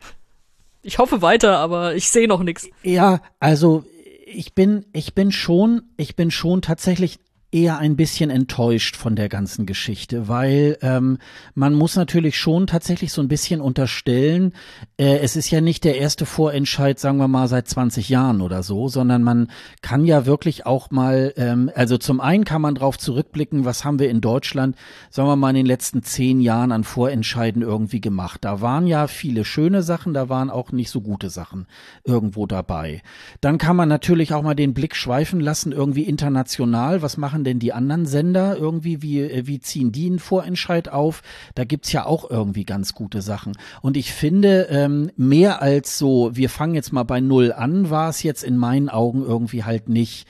[0.83, 2.69] Ich hoffe weiter, aber ich sehe noch nichts.
[2.83, 3.85] Ja, also
[4.27, 7.19] ich bin, ich bin schon, ich bin schon tatsächlich
[7.55, 11.19] eher ein bisschen enttäuscht von der ganzen Geschichte, weil ähm,
[11.55, 14.53] man muss natürlich schon tatsächlich so ein bisschen unterstellen,
[14.97, 18.65] äh, es ist ja nicht der erste Vorentscheid, sagen wir mal, seit 20 Jahren oder
[18.65, 19.53] so, sondern man
[19.83, 24.01] kann ja wirklich auch mal, ähm, also zum einen kann man drauf zurückblicken, was haben
[24.01, 24.75] wir in Deutschland,
[25.11, 28.45] sagen wir mal, in den letzten zehn Jahren an Vorentscheiden irgendwie gemacht.
[28.45, 31.69] Da waren ja viele schöne Sachen, da waren auch nicht so gute Sachen
[32.03, 33.03] irgendwo dabei.
[33.41, 37.59] Dann kann man natürlich auch mal den Blick schweifen lassen, irgendwie international, was machen denn
[37.59, 39.03] die anderen Sender irgendwie?
[39.03, 41.23] Wie, äh, wie ziehen die einen Vorentscheid auf?
[41.55, 43.53] Da gibt's ja auch irgendwie ganz gute Sachen.
[43.83, 48.09] Und ich finde, ähm, mehr als so, wir fangen jetzt mal bei Null an, war
[48.09, 50.27] es jetzt in meinen Augen irgendwie halt nicht.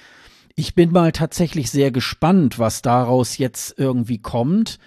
[0.56, 4.78] Ich bin mal tatsächlich sehr gespannt, was daraus jetzt irgendwie kommt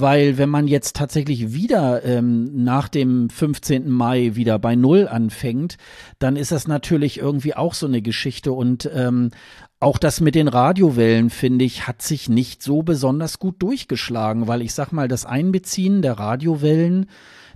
[0.00, 3.90] weil wenn man jetzt tatsächlich wieder ähm, nach dem 15.
[3.90, 5.76] Mai wieder bei Null anfängt,
[6.18, 9.30] dann ist das natürlich irgendwie auch so eine Geschichte und ähm,
[9.80, 14.62] auch das mit den Radiowellen, finde ich, hat sich nicht so besonders gut durchgeschlagen, weil
[14.62, 17.06] ich sag mal, das Einbeziehen der Radiowellen,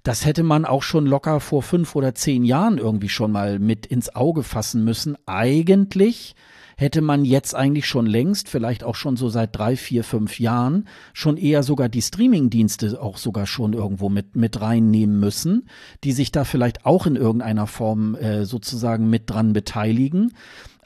[0.04, 3.86] das hätte man auch schon locker vor fünf oder zehn Jahren irgendwie schon mal mit
[3.86, 5.16] ins Auge fassen müssen.
[5.26, 6.34] Eigentlich
[6.76, 10.88] hätte man jetzt eigentlich schon längst, vielleicht auch schon so seit drei, vier, fünf Jahren,
[11.12, 15.68] schon eher sogar die Streamingdienste auch sogar schon irgendwo mit, mit reinnehmen müssen,
[16.02, 20.32] die sich da vielleicht auch in irgendeiner Form äh, sozusagen mit dran beteiligen.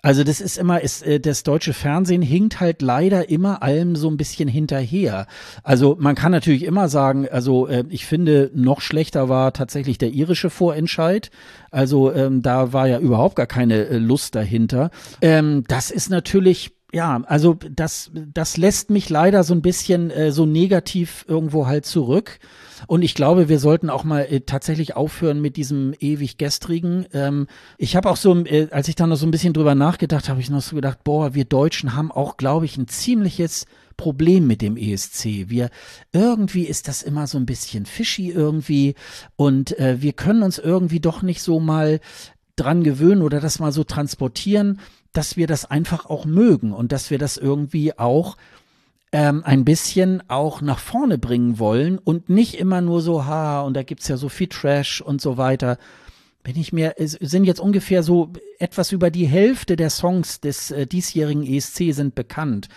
[0.07, 4.09] Also das ist immer, ist, äh, das deutsche Fernsehen hinkt halt leider immer allem so
[4.09, 5.26] ein bisschen hinterher.
[5.64, 10.11] Also man kann natürlich immer sagen, also äh, ich finde, noch schlechter war tatsächlich der
[10.11, 11.32] irische Vorentscheid.
[11.72, 14.92] Also ähm, da war ja überhaupt gar keine äh, Lust dahinter.
[15.22, 20.30] Ähm, das ist natürlich ja, also das, das lässt mich leider so ein bisschen äh,
[20.30, 22.38] so negativ irgendwo halt zurück.
[22.87, 27.07] Und ich glaube, wir sollten auch mal äh, tatsächlich aufhören mit diesem ewig gestrigen.
[27.12, 27.47] Ähm,
[27.79, 30.41] ich habe auch so, äh, als ich da noch so ein bisschen drüber nachgedacht habe,
[30.41, 33.66] ich noch so gedacht, boah, wir Deutschen haben auch, glaube ich, ein ziemliches
[33.97, 35.49] Problem mit dem ESC.
[35.49, 35.70] Wir
[36.12, 38.95] irgendwie ist das immer so ein bisschen fishy irgendwie
[39.37, 42.01] und äh, wir können uns irgendwie doch nicht so mal
[42.57, 44.81] dran gewöhnen oder das mal so transportieren,
[45.12, 48.37] dass wir das einfach auch mögen und dass wir das irgendwie auch
[49.12, 53.74] ähm, ein bisschen auch nach vorne bringen wollen und nicht immer nur so, ha, und
[53.74, 55.78] da gibt's ja so viel Trash und so weiter.
[56.44, 60.70] Wenn ich mir, es sind jetzt ungefähr so etwas über die Hälfte der Songs des
[60.70, 62.68] äh, diesjährigen ESC sind bekannt.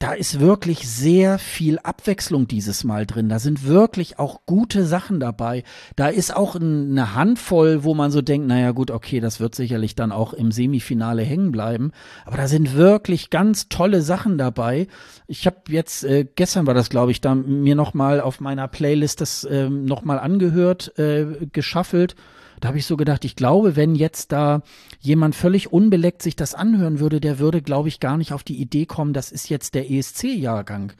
[0.00, 3.28] Da ist wirklich sehr viel Abwechslung dieses Mal drin.
[3.28, 5.62] Da sind wirklich auch gute Sachen dabei.
[5.94, 9.94] Da ist auch eine Handvoll, wo man so denkt, naja gut, okay, das wird sicherlich
[9.96, 11.92] dann auch im Semifinale hängen bleiben.
[12.24, 14.88] Aber da sind wirklich ganz tolle Sachen dabei.
[15.26, 19.20] Ich habe jetzt, äh, gestern war das, glaube ich, da mir nochmal auf meiner Playlist
[19.20, 22.16] das äh, nochmal angehört, äh, geschaffelt.
[22.60, 24.62] Da habe ich so gedacht, ich glaube, wenn jetzt da
[25.00, 28.60] jemand völlig unbeleckt sich das anhören würde, der würde, glaube ich, gar nicht auf die
[28.60, 30.92] Idee kommen, das ist jetzt der ESC-Jahrgang.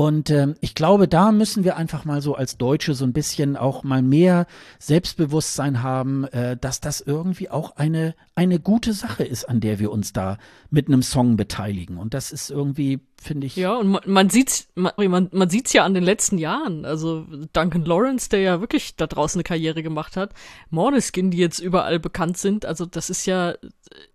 [0.00, 3.54] Und äh, ich glaube, da müssen wir einfach mal so als Deutsche so ein bisschen
[3.58, 4.46] auch mal mehr
[4.78, 9.92] Selbstbewusstsein haben, äh, dass das irgendwie auch eine, eine gute Sache ist, an der wir
[9.92, 10.38] uns da
[10.70, 11.98] mit einem Song beteiligen.
[11.98, 13.56] Und das ist irgendwie, finde ich.
[13.56, 16.86] Ja, und man, man sieht's, man, man, sieht's ja an den letzten Jahren.
[16.86, 20.32] Also Duncan Lawrence, der ja wirklich da draußen eine Karriere gemacht hat,
[20.70, 22.64] Morneskin, die jetzt überall bekannt sind.
[22.64, 23.52] Also das ist ja,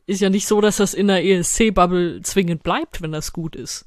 [0.08, 3.86] ist ja nicht so, dass das in der ESC-Bubble zwingend bleibt, wenn das gut ist.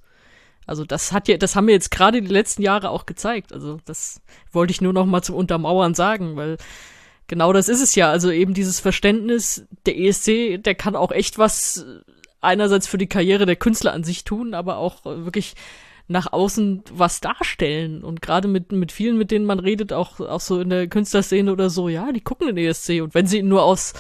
[0.69, 3.53] Also das hat ja, das haben wir jetzt gerade die letzten Jahre auch gezeigt.
[3.53, 4.21] Also das
[4.53, 6.59] wollte ich nur noch mal zum Untermauern sagen, weil
[7.27, 8.11] genau das ist es ja.
[8.11, 11.87] Also eben dieses Verständnis, der ESC, der kann auch echt was
[12.41, 15.55] einerseits für die Karriere der Künstler an sich tun, aber auch wirklich
[16.07, 18.03] nach außen was darstellen.
[18.03, 21.53] Und gerade mit, mit vielen, mit denen man redet, auch, auch so in der Künstlerszene
[21.53, 23.03] oder so, ja, die gucken den ESC.
[23.03, 23.95] Und wenn sie ihn nur aus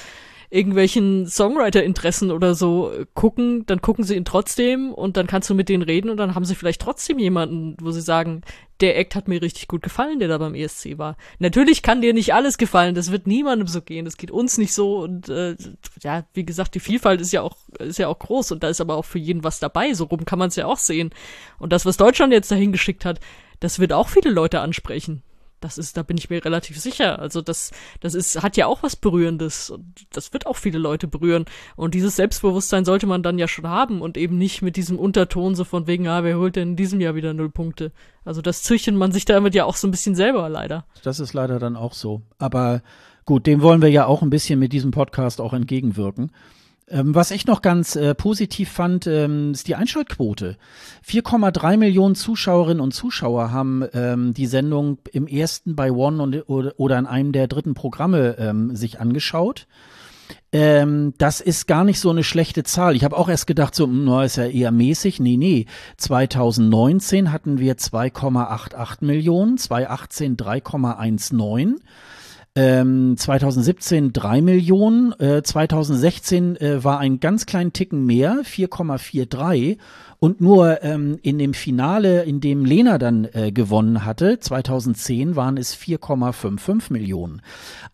[0.50, 5.68] irgendwelchen Songwriter-Interessen oder so gucken, dann gucken sie ihn trotzdem und dann kannst du mit
[5.68, 8.42] denen reden und dann haben sie vielleicht trotzdem jemanden, wo sie sagen,
[8.80, 11.16] der Act hat mir richtig gut gefallen, der da beim ESC war.
[11.38, 14.72] Natürlich kann dir nicht alles gefallen, das wird niemandem so gehen, das geht uns nicht
[14.72, 15.54] so und äh,
[16.02, 18.80] ja, wie gesagt, die Vielfalt ist ja auch ist ja auch groß und da ist
[18.80, 21.10] aber auch für jeden was dabei, so rum kann man es ja auch sehen.
[21.58, 23.20] Und das, was Deutschland jetzt dahin geschickt hat,
[23.60, 25.22] das wird auch viele Leute ansprechen.
[25.60, 27.18] Das ist, da bin ich mir relativ sicher.
[27.18, 31.08] Also das, das ist, hat ja auch was Berührendes und das wird auch viele Leute
[31.08, 31.44] berühren.
[31.76, 35.54] Und dieses Selbstbewusstsein sollte man dann ja schon haben und eben nicht mit diesem Unterton
[35.54, 37.92] so von wegen, ah, wer holt denn in diesem Jahr wieder null Punkte?
[38.24, 40.84] Also das züchtet man sich damit ja auch so ein bisschen selber leider.
[41.02, 42.22] Das ist leider dann auch so.
[42.38, 42.82] Aber
[43.24, 46.30] gut, dem wollen wir ja auch ein bisschen mit diesem Podcast auch entgegenwirken.
[46.90, 50.56] Ähm, was ich noch ganz äh, positiv fand, ähm, ist die Einschaltquote.
[51.06, 56.98] 4,3 Millionen Zuschauerinnen und Zuschauer haben ähm, die Sendung im ersten bei One und, oder,
[56.98, 59.66] in einem der dritten Programme ähm, sich angeschaut.
[60.50, 62.96] Ähm, das ist gar nicht so eine schlechte Zahl.
[62.96, 65.20] Ich habe auch erst gedacht, so, hm, ist ja eher mäßig.
[65.20, 65.66] Nee, nee.
[65.98, 71.76] 2019 hatten wir 2,88 Millionen, 2018 3,19.
[72.58, 79.78] Ähm, 2017 drei Millionen, äh, 2016 äh, war ein ganz kleinen Ticken mehr, 4,43
[80.18, 85.56] und nur ähm, in dem Finale, in dem Lena dann äh, gewonnen hatte, 2010 waren
[85.56, 87.42] es 4,55 Millionen.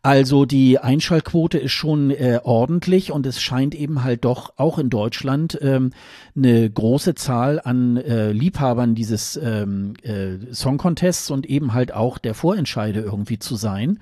[0.01, 4.89] Also die Einschaltquote ist schon äh, ordentlich und es scheint eben halt doch auch in
[4.89, 5.91] Deutschland ähm,
[6.35, 12.17] eine große Zahl an äh, Liebhabern dieses ähm, äh, Song Contests und eben halt auch
[12.17, 13.99] der Vorentscheide irgendwie zu sein.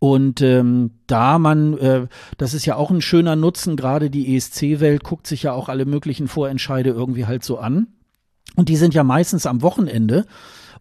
[0.00, 2.06] Und ähm, da man, äh,
[2.38, 5.84] das ist ja auch ein schöner Nutzen, gerade die ESC-Welt guckt sich ja auch alle
[5.84, 7.88] möglichen Vorentscheide irgendwie halt so an.
[8.56, 10.24] Und die sind ja meistens am Wochenende.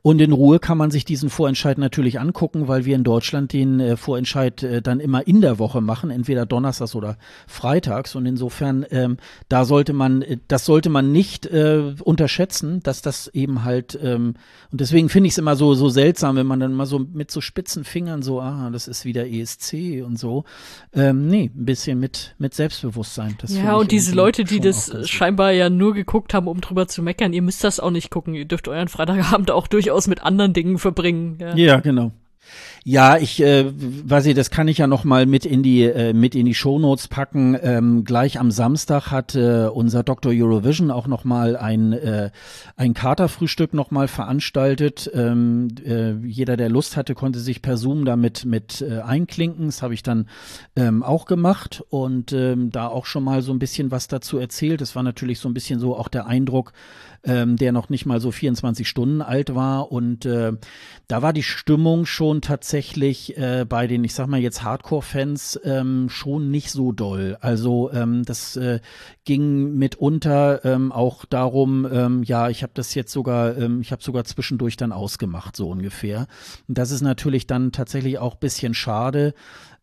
[0.01, 3.79] Und in Ruhe kann man sich diesen Vorentscheid natürlich angucken, weil wir in Deutschland den
[3.79, 8.15] äh, Vorentscheid äh, dann immer in der Woche machen, entweder donnerstags oder freitags.
[8.15, 9.17] Und insofern, ähm,
[9.49, 14.35] da sollte man, äh, das sollte man nicht äh, unterschätzen, dass das eben halt, ähm,
[14.71, 17.29] und deswegen finde ich es immer so, so seltsam, wenn man dann mal so mit
[17.29, 20.45] so spitzen Fingern so, ah, das ist wieder ESC und so.
[20.93, 23.35] Ähm, nee, ein bisschen mit, mit Selbstbewusstsein.
[23.41, 27.03] Das ja, und diese Leute, die das scheinbar ja nur geguckt haben, um drüber zu
[27.03, 28.33] meckern, ihr müsst das auch nicht gucken.
[28.33, 31.37] Ihr dürft euren Freitagabend auch durch durchaus mit anderen Dingen verbringen.
[31.39, 32.11] Ja, ja genau.
[32.85, 36.13] Ja, ich äh, weiß ich, das kann ich ja noch mal mit in die äh,
[36.13, 37.57] mit in die Shownotes packen.
[37.61, 40.31] Ähm, gleich am Samstag hat äh, unser Dr.
[40.33, 42.31] Eurovision auch noch mal ein äh,
[42.77, 45.11] ein Katerfrühstück noch mal veranstaltet.
[45.13, 49.65] Ähm, äh, jeder, der Lust hatte, konnte sich per Zoom damit mit äh, einklinken.
[49.65, 50.27] Das habe ich dann
[50.77, 54.79] ähm, auch gemacht und ähm, da auch schon mal so ein bisschen was dazu erzählt.
[54.79, 56.71] Das war natürlich so ein bisschen so auch der Eindruck,
[57.25, 59.91] ähm, der noch nicht mal so 24 Stunden alt war.
[59.91, 60.53] Und äh,
[61.09, 66.09] da war die Stimmung schon tatsächlich äh, bei den, ich sag mal jetzt Hardcore-Fans ähm,
[66.09, 67.37] schon nicht so doll.
[67.41, 68.79] Also ähm, das äh,
[69.25, 74.03] ging mitunter ähm, auch darum, ähm, ja, ich habe das jetzt sogar, ähm, ich habe
[74.03, 76.27] sogar zwischendurch dann ausgemacht, so ungefähr.
[76.67, 79.33] Und das ist natürlich dann tatsächlich auch bisschen schade.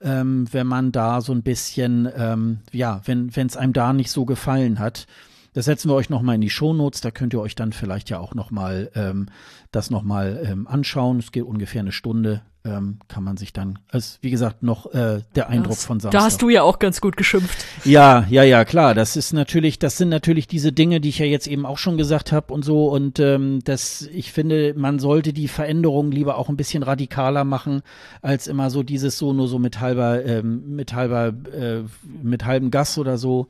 [0.00, 4.24] Ähm, wenn man da so ein bisschen, ähm, ja, wenn es einem da nicht so
[4.24, 5.06] gefallen hat.
[5.54, 8.18] Das setzen wir euch nochmal in die Shownotes, da könnt ihr euch dann vielleicht ja
[8.18, 9.30] auch nochmal ähm,
[9.70, 11.18] das nochmal ähm, anschauen.
[11.18, 12.42] Es geht ungefähr eine Stunde.
[12.66, 16.18] Ähm, kann man sich dann, als wie gesagt, noch äh, der Eindruck das, von Samstag.
[16.18, 17.64] Da hast du ja auch ganz gut geschimpft.
[17.84, 18.94] Ja, ja, ja, klar.
[18.94, 21.96] Das ist natürlich, das sind natürlich diese Dinge, die ich ja jetzt eben auch schon
[21.96, 22.88] gesagt habe und so.
[22.88, 27.82] Und ähm, das, ich finde, man sollte die Veränderungen lieber auch ein bisschen radikaler machen,
[28.22, 31.82] als immer so dieses so nur so mit halber, ähm, mit halber, äh,
[32.22, 33.46] mit halbem Gas oder so.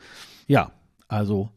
[0.46, 0.72] Ja,
[1.08, 1.50] also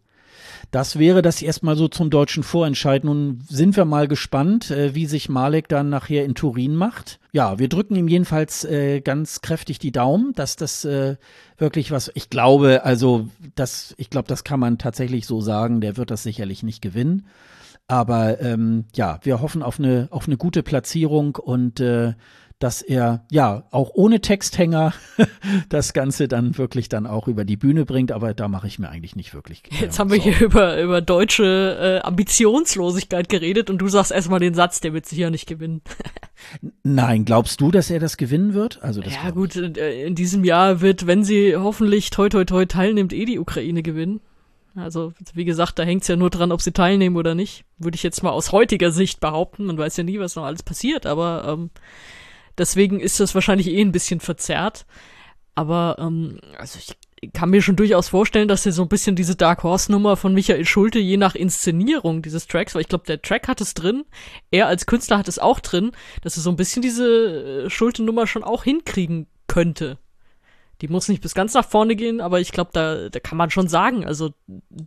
[0.72, 3.04] das wäre das erstmal so zum deutschen Vorentscheid.
[3.04, 7.20] Nun sind wir mal gespannt, äh, wie sich Malek dann nachher in Turin macht.
[7.32, 11.16] Ja, wir drücken ihm jedenfalls äh, ganz kräftig die Daumen, dass das äh,
[11.58, 15.98] wirklich was, ich glaube, also das, ich glaube, das kann man tatsächlich so sagen, der
[15.98, 17.26] wird das sicherlich nicht gewinnen.
[17.88, 22.14] Aber ähm, ja, wir hoffen auf eine, auf eine gute Platzierung und äh,
[22.60, 24.94] dass er ja auch ohne Texthänger
[25.70, 28.90] das Ganze dann wirklich dann auch über die Bühne bringt, aber da mache ich mir
[28.90, 29.64] eigentlich nicht wirklich.
[29.72, 34.42] Äh, Jetzt haben wir hier über, über deutsche äh, Ambitionslosigkeit geredet und du sagst erstmal
[34.42, 35.82] den Satz, der wird sicher nicht gewinnen.
[36.84, 38.84] Nein, glaubst du, dass er das gewinnen wird?
[38.84, 42.66] Also das ja gut, äh, in diesem Jahr wird, wenn sie hoffentlich toi toi toi
[42.66, 44.20] teilnimmt, eh die Ukraine gewinnen.
[44.76, 47.66] Also, wie gesagt, da hängt's ja nur dran, ob sie teilnehmen oder nicht.
[47.80, 49.66] Würde ich jetzt mal aus heutiger Sicht behaupten.
[49.66, 51.70] Man weiß ja nie, was noch alles passiert, aber ähm,
[52.60, 54.86] Deswegen ist das wahrscheinlich eh ein bisschen verzerrt.
[55.56, 56.96] Aber ähm, also ich
[57.34, 60.34] kann mir schon durchaus vorstellen, dass er so ein bisschen diese Dark Horse Nummer von
[60.34, 64.06] Michael Schulte je nach Inszenierung dieses Tracks, weil ich glaube, der Track hat es drin,
[64.52, 65.92] er als Künstler hat es auch drin,
[66.22, 69.98] dass er so ein bisschen diese äh, Schulte Nummer schon auch hinkriegen könnte.
[70.82, 73.50] Die muss nicht bis ganz nach vorne gehen, aber ich glaube, da, da kann man
[73.50, 74.34] schon sagen, also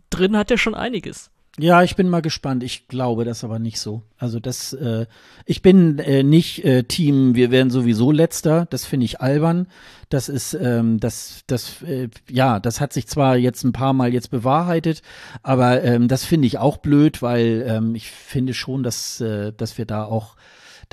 [0.09, 1.29] drin hat er schon einiges.
[1.59, 2.63] Ja, ich bin mal gespannt.
[2.63, 4.01] Ich glaube das aber nicht so.
[4.17, 5.05] Also das, äh,
[5.45, 8.65] ich bin äh, nicht äh, Team, wir werden sowieso letzter.
[8.71, 9.67] Das finde ich albern.
[10.09, 14.11] Das ist, ähm, das, das, äh, ja, das hat sich zwar jetzt ein paar Mal
[14.11, 15.03] jetzt bewahrheitet,
[15.43, 19.77] aber ähm, das finde ich auch blöd, weil ähm, ich finde schon, dass, äh, dass
[19.77, 20.35] wir da auch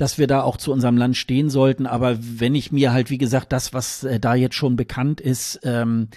[0.01, 1.85] dass wir da auch zu unserem Land stehen sollten.
[1.85, 5.59] Aber wenn ich mir halt, wie gesagt, das, was äh, da jetzt schon bekannt ist,
[5.61, 6.07] ähm,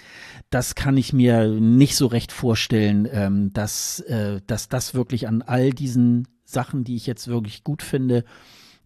[0.49, 5.43] das kann ich mir nicht so recht vorstellen, ähm, dass, äh, dass das wirklich an
[5.43, 8.25] all diesen Sachen, die ich jetzt wirklich gut finde,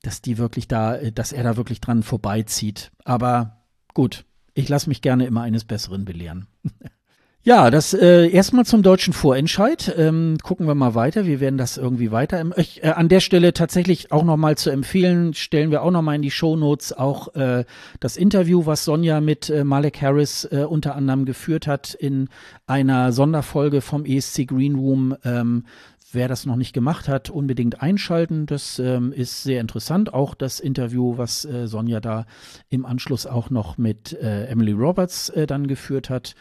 [0.02, 2.92] dass die wirklich da, äh, dass er da wirklich dran vorbeizieht.
[3.06, 6.48] Aber gut, ich lasse mich gerne immer eines Besseren belehren.
[7.42, 9.96] Ja, das äh, erstmal zum deutschen Vorentscheid.
[9.98, 11.26] Ähm, gucken wir mal weiter.
[11.26, 12.46] Wir werden das irgendwie weiter.
[12.58, 16.22] Ich, äh, an der Stelle tatsächlich auch nochmal zu empfehlen, stellen wir auch nochmal in
[16.22, 17.64] die Shownotes auch äh,
[18.02, 22.28] das Interview, was Sonja mit äh, Malek Harris äh, unter anderem geführt hat in
[22.68, 25.16] einer Sonderfolge vom ESC Green Room.
[25.24, 25.64] Ähm,
[26.12, 28.48] wer das noch nicht gemacht hat, unbedingt einschalten.
[28.48, 30.14] Das ähm, ist sehr interessant.
[30.14, 32.26] Auch das Interview, was äh, Sonja da
[32.70, 36.36] im Anschluss auch noch mit äh, Emily Roberts äh, dann geführt hat.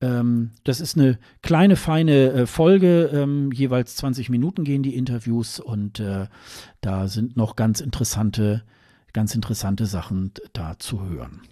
[0.00, 3.10] Ähm, das ist eine kleine, feine äh, Folge.
[3.12, 6.26] Ähm, jeweils 20 Minuten gehen die Interviews und äh,
[6.80, 8.62] da sind noch ganz interessante,
[9.12, 11.42] ganz interessante Sachen da zu hören.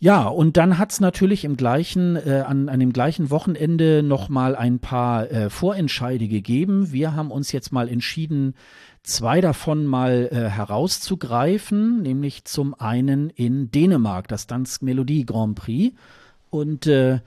[0.00, 4.54] Ja, und dann hat's natürlich im gleichen, äh, an, an dem gleichen Wochenende noch mal
[4.54, 6.92] ein paar äh, Vorentscheide gegeben.
[6.92, 8.54] Wir haben uns jetzt mal entschieden,
[9.02, 15.96] zwei davon mal äh, herauszugreifen, nämlich zum einen in Dänemark, das Dansk Melodie Grand Prix.
[16.50, 17.20] Und äh,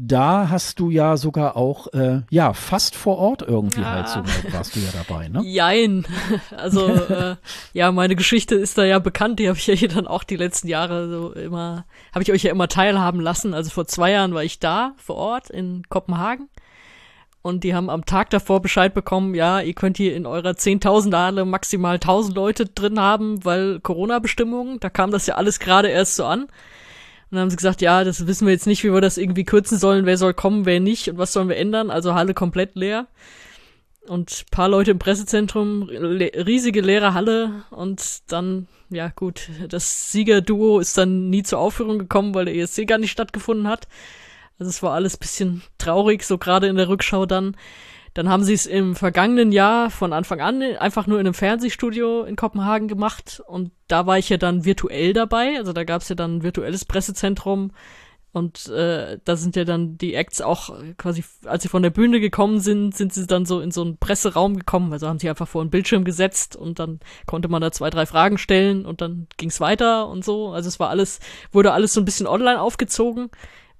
[0.00, 3.90] da hast du ja sogar auch, äh, ja, fast vor Ort irgendwie ja.
[3.90, 4.20] halt so
[4.52, 5.42] warst du ja dabei, ne?
[5.44, 6.06] Jein.
[6.56, 7.36] Also, äh,
[7.72, 10.36] ja, meine Geschichte ist da ja bekannt, die habe ich ja hier dann auch die
[10.36, 13.54] letzten Jahre so immer, habe ich euch ja immer teilhaben lassen.
[13.54, 16.48] Also vor zwei Jahren war ich da vor Ort in Kopenhagen
[17.42, 21.16] und die haben am Tag davor Bescheid bekommen, ja, ihr könnt hier in eurer 10.000
[21.16, 26.16] Halle maximal 1.000 Leute drin haben, weil Corona-Bestimmungen, da kam das ja alles gerade erst
[26.16, 26.48] so an.
[27.30, 29.44] Und dann haben sie gesagt, ja, das wissen wir jetzt nicht, wie wir das irgendwie
[29.44, 31.90] kürzen sollen, wer soll kommen, wer nicht und was sollen wir ändern.
[31.90, 33.06] Also Halle komplett leer.
[34.06, 40.80] Und paar Leute im Pressezentrum, le riesige leere Halle und dann, ja gut, das Siegerduo
[40.80, 43.86] ist dann nie zur Aufführung gekommen, weil der ESC gar nicht stattgefunden hat.
[44.58, 47.54] Also es war alles bisschen traurig, so gerade in der Rückschau dann.
[48.14, 52.24] Dann haben sie es im vergangenen Jahr von Anfang an einfach nur in einem Fernsehstudio
[52.24, 55.56] in Kopenhagen gemacht und da war ich ja dann virtuell dabei.
[55.58, 57.72] Also da gab es ja dann ein virtuelles Pressezentrum
[58.32, 62.20] und äh, da sind ja dann die Acts auch quasi, als sie von der Bühne
[62.20, 64.92] gekommen sind, sind sie dann so in so einen Presseraum gekommen.
[64.92, 68.04] Also haben sie einfach vor einen Bildschirm gesetzt und dann konnte man da zwei, drei
[68.04, 70.50] Fragen stellen und dann ging's weiter und so.
[70.50, 71.20] Also es war alles,
[71.52, 73.30] wurde alles so ein bisschen online aufgezogen.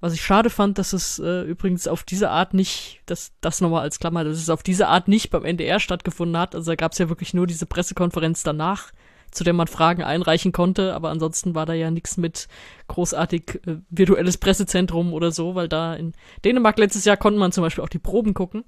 [0.01, 3.81] Was ich schade fand, dass es äh, übrigens auf diese Art nicht, dass das nochmal
[3.81, 6.55] als Klammer, dass es auf diese Art nicht beim NDR stattgefunden hat.
[6.55, 8.91] Also da gab es ja wirklich nur diese Pressekonferenz danach,
[9.31, 12.47] zu der man Fragen einreichen konnte, aber ansonsten war da ja nichts mit
[12.87, 16.13] großartig äh, virtuelles Pressezentrum oder so, weil da in
[16.45, 18.63] Dänemark letztes Jahr konnte man zum Beispiel auch die Proben gucken.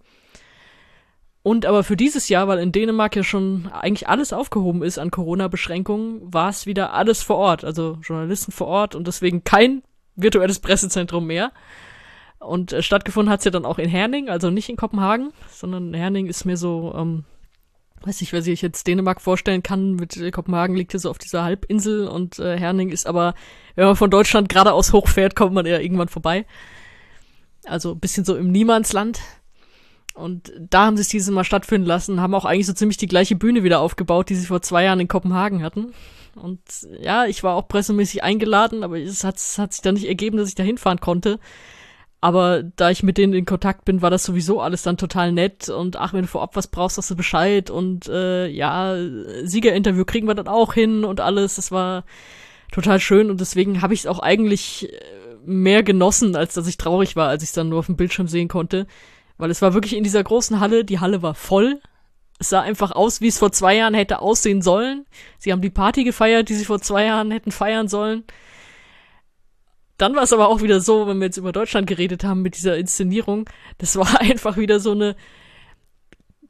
[1.44, 5.10] Und aber für dieses Jahr, weil in Dänemark ja schon eigentlich alles aufgehoben ist an
[5.12, 9.82] Corona-Beschränkungen, war es wieder alles vor Ort, also Journalisten vor Ort und deswegen kein
[10.16, 11.52] virtuelles Pressezentrum mehr.
[12.40, 16.28] Und äh, stattgefunden hat's ja dann auch in Herning, also nicht in Kopenhagen, sondern Herning
[16.28, 17.24] ist mir so, ähm,
[18.02, 21.20] weiß nicht, wer sich jetzt Dänemark vorstellen kann, mit äh, Kopenhagen liegt ja so auf
[21.20, 23.36] dieser Halbinsel und äh, Herning ist aber,
[23.76, 26.46] wenn man von Deutschland geradeaus hochfährt, kommt man ja irgendwann vorbei.
[27.66, 29.20] Also bisschen so im Niemandsland.
[30.14, 33.08] Und da haben sie es dieses Mal stattfinden lassen, haben auch eigentlich so ziemlich die
[33.08, 35.94] gleiche Bühne wieder aufgebaut, die sie vor zwei Jahren in Kopenhagen hatten.
[36.36, 36.62] Und
[37.00, 40.38] ja, ich war auch pressemäßig eingeladen, aber es hat, es hat sich dann nicht ergeben,
[40.38, 41.40] dass ich da hinfahren konnte.
[42.24, 45.70] Aber da ich mit denen in Kontakt bin, war das sowieso alles dann total nett.
[45.70, 47.72] Und ach, wenn du vorab was brauchst, hast du Bescheid.
[47.72, 48.96] Und äh, ja,
[49.44, 51.56] Siegerinterview kriegen wir dann auch hin und alles.
[51.56, 52.04] Das war
[52.72, 53.32] total schön.
[53.32, 54.98] Und deswegen habe ich es auch eigentlich äh,
[55.46, 58.28] mehr genossen, als dass ich traurig war, als ich es dann nur auf dem Bildschirm
[58.28, 58.86] sehen konnte.
[59.42, 61.82] Weil es war wirklich in dieser großen Halle, die Halle war voll.
[62.38, 65.08] Es sah einfach aus, wie es vor zwei Jahren hätte aussehen sollen.
[65.40, 68.24] Sie haben die Party gefeiert, die sie vor zwei Jahren hätten feiern sollen.
[69.98, 72.56] Dann war es aber auch wieder so, wenn wir jetzt über Deutschland geredet haben mit
[72.56, 75.16] dieser Inszenierung, das war einfach wieder so eine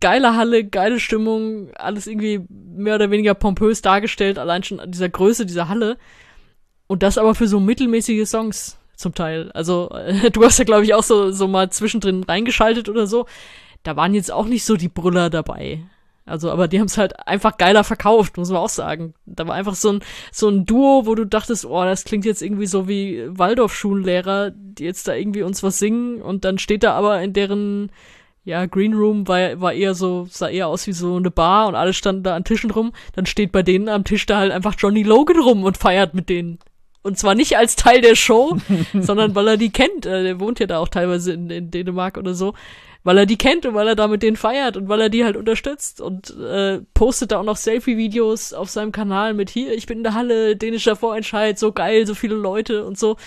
[0.01, 5.07] geile Halle, geile Stimmung, alles irgendwie mehr oder weniger pompös dargestellt, allein schon an dieser
[5.07, 5.97] Größe dieser Halle.
[6.87, 9.51] Und das aber für so mittelmäßige Songs zum Teil.
[9.53, 13.25] Also äh, du hast ja, glaube ich, auch so, so mal zwischendrin reingeschaltet oder so.
[13.83, 15.83] Da waren jetzt auch nicht so die Brüller dabei.
[16.25, 19.15] Also, aber die haben es halt einfach geiler verkauft, muss man auch sagen.
[19.25, 19.99] Da war einfach so ein,
[20.31, 24.83] so ein Duo, wo du dachtest, oh, das klingt jetzt irgendwie so wie Waldorf-Schulenlehrer, die
[24.83, 27.91] jetzt da irgendwie uns was singen und dann steht da aber in deren,
[28.45, 31.75] ja, Green Room war, war eher so, sah eher aus wie so eine Bar und
[31.75, 32.93] alle standen da an Tischen rum.
[33.13, 36.29] Dann steht bei denen am Tisch da halt einfach Johnny Logan rum und feiert mit
[36.29, 36.59] denen.
[37.03, 38.57] Und zwar nicht als Teil der Show,
[38.93, 40.05] sondern weil er die kennt.
[40.05, 42.53] Äh, der wohnt ja da auch teilweise in, in, Dänemark oder so.
[43.03, 45.23] Weil er die kennt und weil er da mit denen feiert und weil er die
[45.23, 49.87] halt unterstützt und äh, postet da auch noch Selfie-Videos auf seinem Kanal mit hier, ich
[49.87, 53.17] bin in der Halle, dänischer Vorentscheid, so geil, so viele Leute und so.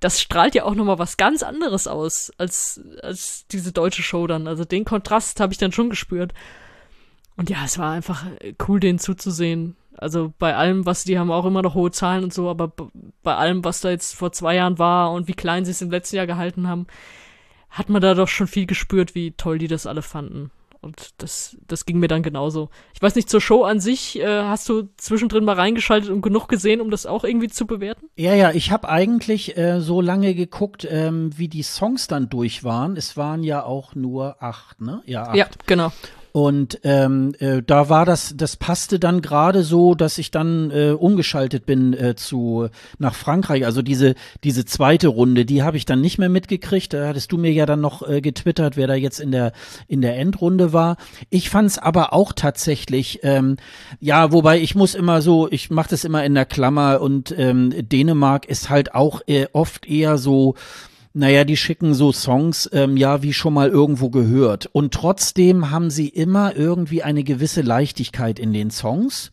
[0.00, 4.48] Das strahlt ja auch nochmal was ganz anderes aus als, als diese deutsche Show dann.
[4.48, 6.32] Also den Kontrast habe ich dann schon gespürt.
[7.36, 8.24] Und ja, es war einfach
[8.66, 9.76] cool, denen zuzusehen.
[9.98, 12.72] Also bei allem, was die haben auch immer noch hohe Zahlen und so, aber
[13.22, 15.90] bei allem, was da jetzt vor zwei Jahren war und wie klein sie es im
[15.90, 16.86] letzten Jahr gehalten haben,
[17.70, 20.50] hat man da doch schon viel gespürt, wie toll die das alle fanden.
[20.80, 22.70] Und das, das ging mir dann genauso.
[22.94, 26.48] Ich weiß nicht, zur Show an sich, äh, hast du zwischendrin mal reingeschaltet und genug
[26.48, 28.06] gesehen, um das auch irgendwie zu bewerten?
[28.16, 32.62] Ja, ja, ich habe eigentlich äh, so lange geguckt, ähm, wie die Songs dann durch
[32.62, 32.96] waren.
[32.96, 35.02] Es waren ja auch nur acht, ne?
[35.04, 35.36] Ja, acht.
[35.36, 35.92] Ja, genau.
[36.38, 40.92] Und ähm, äh, da war das, das passte dann gerade so, dass ich dann äh,
[40.92, 42.68] umgeschaltet bin äh, zu
[42.98, 43.64] nach Frankreich.
[43.64, 44.14] Also diese
[44.44, 46.92] diese zweite Runde, die habe ich dann nicht mehr mitgekriegt.
[46.92, 49.50] Da hattest du mir ja dann noch äh, getwittert, wer da jetzt in der
[49.88, 50.96] in der Endrunde war.
[51.28, 53.56] Ich fand es aber auch tatsächlich, ähm,
[53.98, 57.74] ja, wobei ich muss immer so, ich mache das immer in der Klammer und ähm,
[57.88, 60.54] Dänemark ist halt auch äh, oft eher so
[61.18, 64.66] naja, die schicken so Songs, ähm, ja, wie schon mal irgendwo gehört.
[64.66, 69.32] Und trotzdem haben sie immer irgendwie eine gewisse Leichtigkeit in den Songs.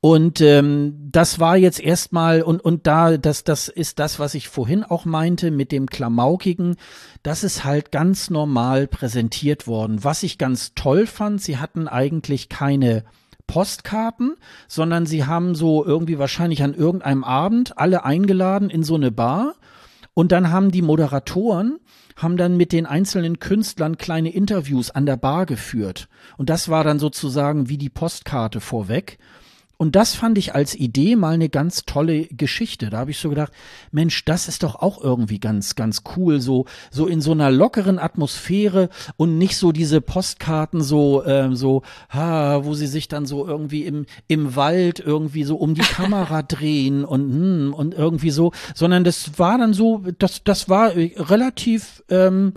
[0.00, 4.48] Und ähm, das war jetzt erstmal, und, und da, das, das ist das, was ich
[4.48, 6.76] vorhin auch meinte mit dem Klamaukigen,
[7.22, 10.04] das ist halt ganz normal präsentiert worden.
[10.04, 13.04] Was ich ganz toll fand, sie hatten eigentlich keine
[13.46, 14.36] Postkarten,
[14.68, 19.54] sondern sie haben so irgendwie wahrscheinlich an irgendeinem Abend alle eingeladen in so eine Bar
[20.14, 21.78] und dann haben die Moderatoren
[22.16, 26.08] haben dann mit den einzelnen Künstlern kleine Interviews an der Bar geführt.
[26.36, 29.18] Und das war dann sozusagen wie die Postkarte vorweg.
[29.76, 32.90] Und das fand ich als Idee mal eine ganz tolle Geschichte.
[32.90, 33.52] Da habe ich so gedacht,
[33.90, 37.98] Mensch, das ist doch auch irgendwie ganz, ganz cool, so, so in so einer lockeren
[37.98, 43.46] Atmosphäre und nicht so diese Postkarten so, ähm, so, ha, wo sie sich dann so
[43.46, 48.52] irgendwie im, im Wald irgendwie so um die Kamera drehen und, hm, und irgendwie so,
[48.74, 52.54] sondern das war dann so, das, das war relativ, ähm,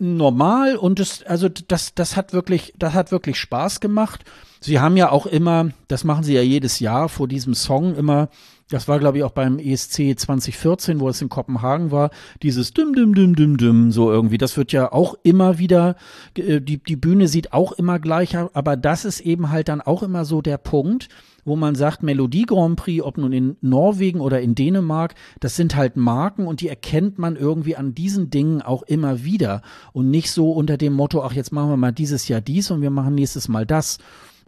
[0.00, 4.24] normal und das, also das, das hat wirklich, das hat wirklich Spaß gemacht.
[4.60, 8.28] Sie haben ja auch immer, das machen sie ja jedes Jahr vor diesem Song immer,
[8.68, 12.10] das war glaube ich auch beim ESC 2014, wo es in Kopenhagen war,
[12.42, 14.38] dieses Düm Düm Düm Düm Düm so irgendwie.
[14.38, 15.96] Das wird ja auch immer wieder,
[16.36, 20.02] äh, die, die Bühne sieht auch immer gleicher, aber das ist eben halt dann auch
[20.02, 21.08] immer so der Punkt,
[21.44, 25.74] wo man sagt, Melodie Grand Prix, ob nun in Norwegen oder in Dänemark, das sind
[25.74, 29.62] halt Marken und die erkennt man irgendwie an diesen Dingen auch immer wieder
[29.94, 32.82] und nicht so unter dem Motto, ach jetzt machen wir mal dieses Jahr dies und
[32.82, 33.98] wir machen nächstes Mal das.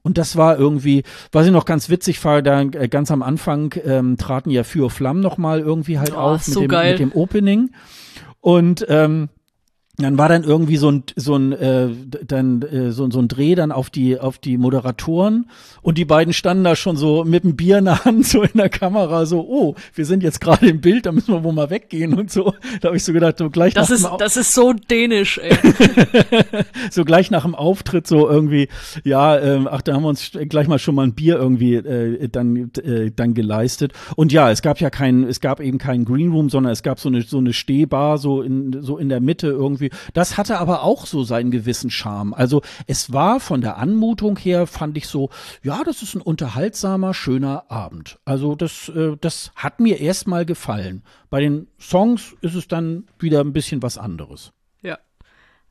[0.03, 3.75] Und das war irgendwie, was ich noch ganz witzig war, da äh, ganz am Anfang
[3.85, 6.99] ähm, traten ja Für Flamm noch mal irgendwie halt oh, auf mit, so dem, mit
[6.99, 7.71] dem Opening.
[8.41, 9.29] Und ähm,
[10.03, 11.89] dann war dann irgendwie so ein so ein äh,
[12.27, 15.49] dann äh, so, so ein Dreh dann auf die auf die Moderatoren
[15.83, 18.51] und die beiden standen da schon so mit dem Bier in der Hand so in
[18.55, 21.71] der Kamera so oh wir sind jetzt gerade im Bild da müssen wir wohl mal
[21.71, 22.53] weggehen und so.
[22.81, 24.73] Da habe ich so gedacht so gleich das nach ist dem Au- das ist so
[24.73, 25.57] dänisch ey.
[26.91, 28.69] so gleich nach dem Auftritt so irgendwie
[29.05, 32.29] ja ähm, ach da haben wir uns gleich mal schon mal ein Bier irgendwie äh,
[32.29, 33.93] dann äh, dann geleistet.
[34.17, 36.99] Und ja es gab ja keinen es gab eben keinen Green Room sondern es gab
[37.01, 40.83] so eine so eine Stehbar so in so in der Mitte irgendwie das hatte aber
[40.83, 45.31] auch so seinen gewissen Charme also es war von der Anmutung her fand ich so
[45.63, 51.03] ja das ist ein unterhaltsamer schöner Abend also das äh, das hat mir erstmal gefallen
[51.31, 54.53] bei den Songs ist es dann wieder ein bisschen was anderes
[54.83, 54.99] Ja.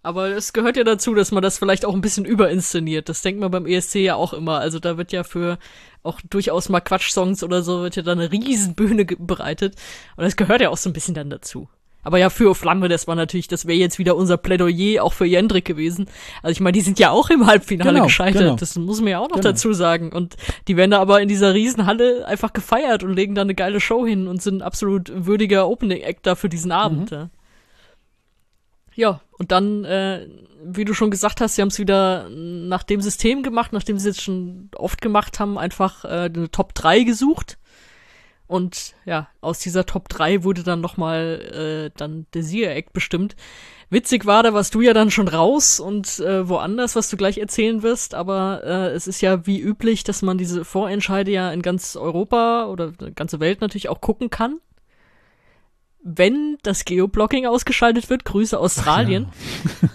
[0.03, 3.07] Aber es gehört ja dazu, dass man das vielleicht auch ein bisschen überinszeniert.
[3.07, 4.57] Das denkt man beim ESC ja auch immer.
[4.57, 5.59] Also da wird ja für
[6.01, 9.75] auch durchaus mal Quatsch-Songs oder so, wird ja da eine riesen Bühne ge- bereitet.
[10.17, 11.69] Und das gehört ja auch so ein bisschen dann dazu.
[12.03, 15.25] Aber ja, für Flamme, das war natürlich, das wäre jetzt wieder unser Plädoyer auch für
[15.25, 16.07] Jendrik gewesen.
[16.41, 18.41] Also ich meine, die sind ja auch im Halbfinale Genau, gescheitert.
[18.41, 18.55] genau.
[18.55, 19.49] Das muss man ja auch noch Genau.
[19.49, 20.11] dazu sagen.
[20.11, 20.35] Und
[20.67, 23.79] die werden da aber in dieser riesen Halle einfach gefeiert und legen da eine geile
[23.79, 27.11] Show hin und sind ein absolut würdiger Opening-Act da für diesen Abend.
[27.11, 27.29] Ja.
[28.93, 30.27] Ja, und dann, äh,
[30.65, 34.09] wie du schon gesagt hast, sie haben es wieder nach dem System gemacht, nachdem sie
[34.09, 37.57] es jetzt schon oft gemacht haben, einfach äh, eine Top 3 gesucht.
[38.51, 43.37] Und ja, aus dieser Top 3 wurde dann nochmal äh, dann der Sieger-Act bestimmt.
[43.89, 47.37] Witzig war, da warst du ja dann schon raus und äh, woanders, was du gleich
[47.37, 51.61] erzählen wirst, aber äh, es ist ja wie üblich, dass man diese Vorentscheide ja in
[51.61, 54.59] ganz Europa oder die ganze Welt natürlich auch gucken kann.
[56.03, 59.29] Wenn das Geoblocking ausgeschaltet wird, Grüße Australien.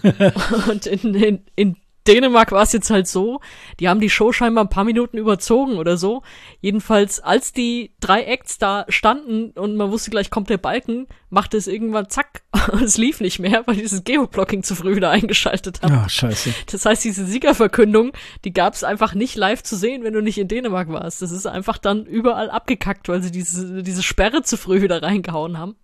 [0.71, 1.77] und in, in, in
[2.09, 3.41] Dänemark war es jetzt halt so,
[3.81, 6.23] die haben die Show scheinbar ein paar Minuten überzogen oder so.
[6.61, 11.57] Jedenfalls, als die drei Acts da standen und man wusste gleich, kommt der Balken, machte
[11.57, 12.43] es irgendwann zack
[12.85, 15.95] es lief nicht mehr, weil dieses Geoblocking zu früh wieder eingeschaltet haben.
[15.95, 18.13] ja scheiße Das heißt, diese Siegerverkündung,
[18.45, 21.23] die gab es einfach nicht live zu sehen, wenn du nicht in Dänemark warst.
[21.23, 25.59] Das ist einfach dann überall abgekackt, weil sie diese, diese Sperre zu früh wieder reingehauen
[25.59, 25.77] haben.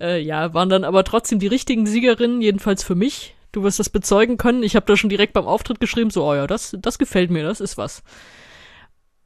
[0.00, 3.35] Äh, ja, waren dann aber trotzdem die richtigen Siegerinnen, jedenfalls für mich.
[3.52, 4.62] Du wirst das bezeugen können.
[4.62, 7.44] Ich habe da schon direkt beim Auftritt geschrieben, so, oh ja, das, das gefällt mir,
[7.44, 8.02] das ist was.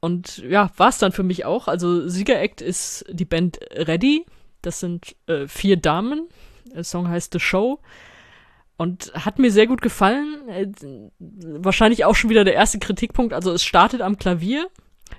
[0.00, 1.68] Und ja, war es dann für mich auch.
[1.68, 4.24] Also Siegeract ist die Band Ready.
[4.62, 6.28] Das sind äh, vier Damen.
[6.74, 7.80] Der Song heißt The Show.
[8.76, 10.48] Und hat mir sehr gut gefallen.
[10.48, 10.68] Äh,
[11.18, 13.34] wahrscheinlich auch schon wieder der erste Kritikpunkt.
[13.34, 14.68] Also es startet am Klavier.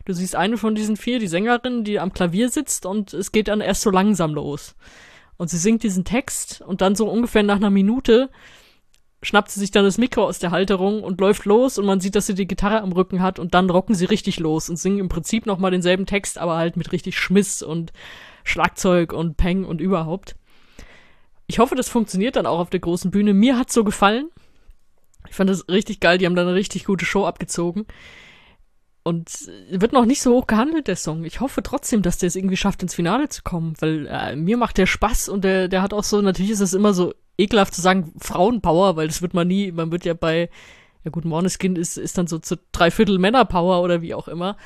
[0.06, 3.50] Du siehst eine von diesen vier, die Sängerin, die am Klavier sitzt und es geht
[3.50, 4.76] dann erst so langsam los.
[5.38, 8.30] Und sie singt diesen Text und dann so ungefähr nach einer Minute
[9.24, 12.16] schnappt sie sich dann das Mikro aus der Halterung und läuft los und man sieht,
[12.16, 15.00] dass sie die Gitarre am Rücken hat und dann rocken sie richtig los und singen
[15.00, 17.94] im Prinzip nochmal denselben Text, aber halt mit richtig Schmiss und
[18.44, 20.36] Schlagzeug und Peng und überhaupt.
[21.48, 23.34] Ich hoffe, das funktioniert dann auch auf der großen Bühne.
[23.34, 24.30] Mir hat's so gefallen.
[25.30, 26.18] Ich fand das richtig geil.
[26.18, 27.86] Die haben da eine richtig gute Show abgezogen.
[29.04, 29.30] Und
[29.70, 31.26] äh, wird noch nicht so hoch gehandelt, der Song.
[31.26, 34.58] Ich hoffe trotzdem, dass der es irgendwie schafft, ins Finale zu kommen, weil äh, mir
[34.58, 37.74] macht der Spaß und der, der hat auch so, natürlich ist es immer so ekelhaft
[37.74, 40.50] zu sagen, Frauenpower, weil das wird man nie, man wird ja bei,
[41.04, 44.58] ja gut, Morneskin ist, ist dann so zu dreiviertel Männerpower oder wie auch immer.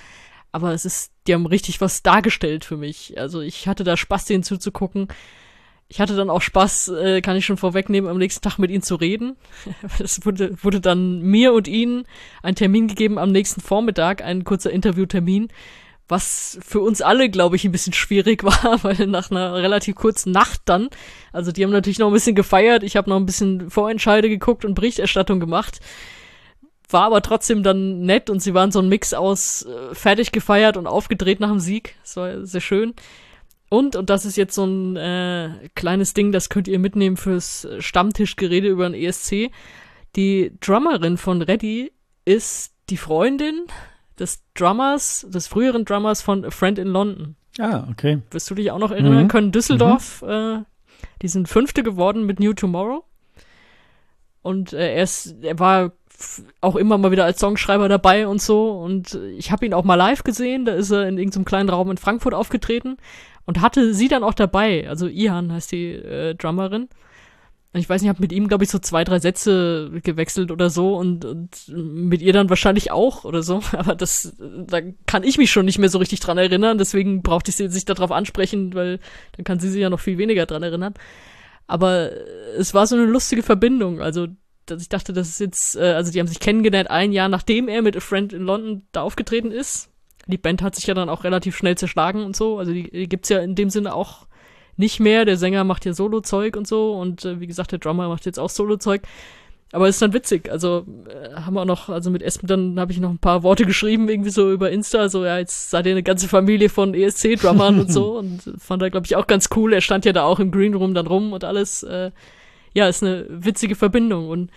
[0.52, 3.20] Aber es ist, die haben richtig was dargestellt für mich.
[3.20, 5.10] Also ich hatte da Spaß, denen zuzugucken.
[5.88, 8.82] Ich hatte dann auch Spaß, äh, kann ich schon vorwegnehmen, am nächsten Tag mit ihnen
[8.82, 9.36] zu reden.
[10.00, 12.06] Es wurde, wurde dann mir und ihnen
[12.42, 15.50] ein Termin gegeben am nächsten Vormittag, ein kurzer Interviewtermin,
[16.08, 20.32] was für uns alle, glaube ich, ein bisschen schwierig war, weil nach einer relativ kurzen
[20.32, 20.90] Nacht dann,
[21.32, 24.66] also die haben natürlich noch ein bisschen gefeiert, ich habe noch ein bisschen Vorentscheide geguckt
[24.66, 25.80] und Berichterstattung gemacht,
[26.90, 30.78] war aber trotzdem dann nett und sie waren so ein Mix aus äh, fertig gefeiert
[30.78, 31.96] und aufgedreht nach dem Sieg.
[32.04, 32.94] Das war sehr schön.
[33.70, 37.68] Und, und das ist jetzt so ein äh, kleines Ding, das könnt ihr mitnehmen fürs
[37.80, 39.52] Stammtischgerede über den ESC.
[40.16, 41.92] Die Drummerin von Reddy
[42.24, 43.66] ist die Freundin
[44.20, 47.36] des Drummers, des früheren Drummers von A Friend in London.
[47.60, 49.28] ah okay Wirst du dich auch noch erinnern Mhm.
[49.28, 49.52] können?
[49.52, 50.60] Düsseldorf, äh,
[51.22, 53.04] die sind Fünfte geworden mit New Tomorrow.
[54.42, 55.92] Und äh, er, ist, er war
[56.62, 58.72] auch immer mal wieder als Songschreiber dabei und so.
[58.72, 60.66] Und ich habe ihn auch mal live gesehen.
[60.66, 62.98] Da ist er in irgendeinem kleinen Raum in Frankfurt aufgetreten
[63.46, 64.88] und hatte sie dann auch dabei.
[64.88, 66.90] Also Ihan heißt die äh, Drummerin.
[67.78, 70.70] Ich weiß nicht, ich habe mit ihm, glaube ich, so zwei, drei Sätze gewechselt oder
[70.70, 73.62] so und, und mit ihr dann wahrscheinlich auch oder so.
[73.74, 76.78] Aber das, da kann ich mich schon nicht mehr so richtig dran erinnern.
[76.78, 79.00] Deswegen brauchte ich sie nicht darauf ansprechen, weil
[79.36, 80.94] dann kann sie sich ja noch viel weniger dran erinnern.
[81.68, 82.12] Aber
[82.58, 84.02] es war so eine lustige Verbindung.
[84.02, 84.28] Also,
[84.66, 87.68] dass ich dachte, das ist jetzt, äh, also die haben sich kennengelernt ein Jahr nachdem
[87.68, 89.90] er mit A Friend in London da aufgetreten ist.
[90.28, 92.58] Die Band hat sich ja dann auch relativ schnell zerschlagen und so.
[92.58, 94.25] Also die, die gibt's ja in dem Sinne auch
[94.78, 95.26] nicht mehr.
[95.26, 98.40] Der Sänger macht ja Solo-Zeug und so und äh, wie gesagt, der Drummer macht jetzt
[98.40, 99.02] auch Solo-Zeug.
[99.72, 100.50] Aber es ist dann witzig.
[100.52, 103.44] Also äh, haben wir auch noch, also mit Espen, dann habe ich noch ein paar
[103.44, 106.94] Worte geschrieben, irgendwie so über Insta, so ja, jetzt seid ihr eine ganze Familie von
[106.94, 108.18] ESC-Drummern und so.
[108.20, 109.74] Und fand er, glaube ich, auch ganz cool.
[109.74, 111.84] Er stand ja da auch im Green Room dann rum und alles.
[111.84, 112.12] Äh,
[112.74, 114.30] ja, ist eine witzige Verbindung.
[114.30, 114.52] Und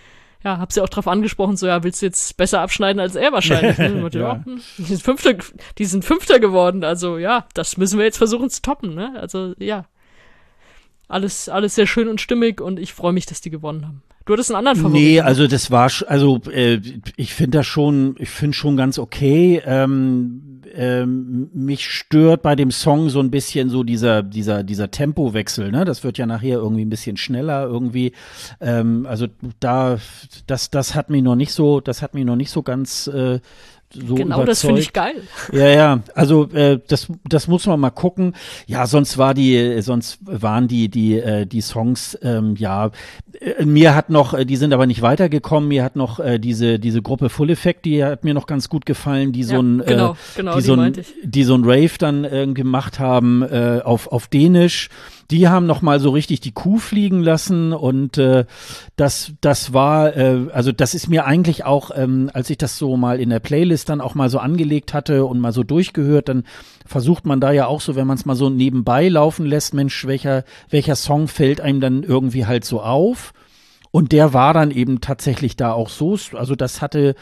[0.44, 3.32] ja, hab sie auch drauf angesprochen, so, ja, willst du jetzt besser abschneiden als er
[3.32, 3.76] wahrscheinlich?
[3.78, 4.08] Ne?
[4.12, 4.20] ja.
[4.20, 5.34] ja hm, die, sind Fünfter,
[5.78, 9.14] die sind Fünfter geworden, also ja, das müssen wir jetzt versuchen zu toppen, ne?
[9.18, 9.86] Also ja,
[11.08, 14.02] alles, alles sehr schön und stimmig und ich freue mich, dass die gewonnen haben.
[14.26, 15.06] Du hattest einen anderen Favoriten.
[15.06, 16.80] Nee, also das war, also äh,
[17.16, 19.62] ich finde das schon, ich finde schon ganz okay.
[19.64, 25.70] Ähm, ähm, mich stört bei dem Song so ein bisschen so dieser, dieser, dieser Tempowechsel,
[25.70, 25.86] ne?
[25.86, 28.12] Das wird ja nachher irgendwie ein bisschen schneller irgendwie.
[28.60, 29.28] Ähm, also
[29.60, 29.98] da,
[30.46, 33.40] das, das hat mich noch nicht so, das hat mich noch nicht so ganz äh,
[33.92, 34.48] so Genau, überzeugt.
[34.48, 35.14] das finde ich geil.
[35.52, 38.34] Ja, ja, also äh, das, das muss man mal gucken.
[38.66, 42.90] Ja, sonst war die, sonst waren die, die, äh, die Songs, ähm, ja,
[43.40, 46.78] äh, mir hat noch, äh, die sind aber nicht weitergekommen, mir hat noch äh, diese,
[46.78, 49.82] diese Gruppe Full Effect, die hat mir noch ganz gut gefallen, die so Ja, ein,
[49.86, 50.92] genau, äh, genau, die, die so ein
[51.24, 54.90] die so ein Rave dann äh, gemacht haben äh, auf, auf Dänisch.
[55.30, 58.46] Die haben noch mal so richtig die Kuh fliegen lassen und äh,
[58.96, 62.96] das, das war, äh, also das ist mir eigentlich auch, ähm, als ich das so
[62.96, 66.44] mal in der Playlist dann auch mal so angelegt hatte und mal so durchgehört, dann
[66.86, 70.06] versucht man da ja auch so, wenn man es mal so nebenbei laufen lässt, Mensch,
[70.06, 73.32] welcher, welcher Song fällt einem dann irgendwie halt so auf?
[73.90, 77.14] Und der war dann eben tatsächlich da auch so, also das hatte,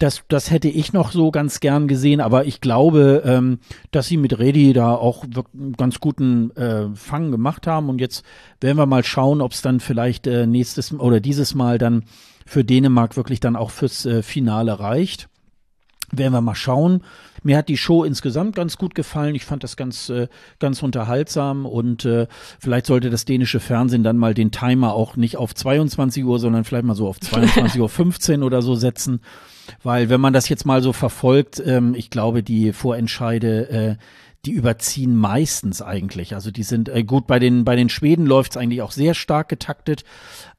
[0.00, 3.58] das, das hätte ich noch so ganz gern gesehen, aber ich glaube, ähm,
[3.90, 7.90] dass sie mit Redi da auch einen ganz guten äh, Fang gemacht haben.
[7.90, 8.24] Und jetzt
[8.62, 12.04] werden wir mal schauen, ob es dann vielleicht äh, nächstes oder dieses Mal dann
[12.46, 15.28] für Dänemark wirklich dann auch fürs äh, Finale reicht.
[16.12, 17.04] Werden wir mal schauen.
[17.42, 19.34] Mir hat die Show insgesamt ganz gut gefallen.
[19.34, 20.28] Ich fand das ganz, äh,
[20.58, 22.26] ganz unterhaltsam und äh,
[22.58, 26.64] vielleicht sollte das dänische Fernsehen dann mal den Timer auch nicht auf 22 Uhr, sondern
[26.64, 29.20] vielleicht mal so auf 22.15 Uhr oder so setzen.
[29.82, 33.96] Weil wenn man das jetzt mal so verfolgt, ähm, ich glaube, die Vorentscheide, äh,
[34.46, 36.34] die überziehen meistens eigentlich.
[36.34, 39.12] Also die sind äh, gut bei den bei den Schweden läuft es eigentlich auch sehr
[39.12, 40.04] stark getaktet,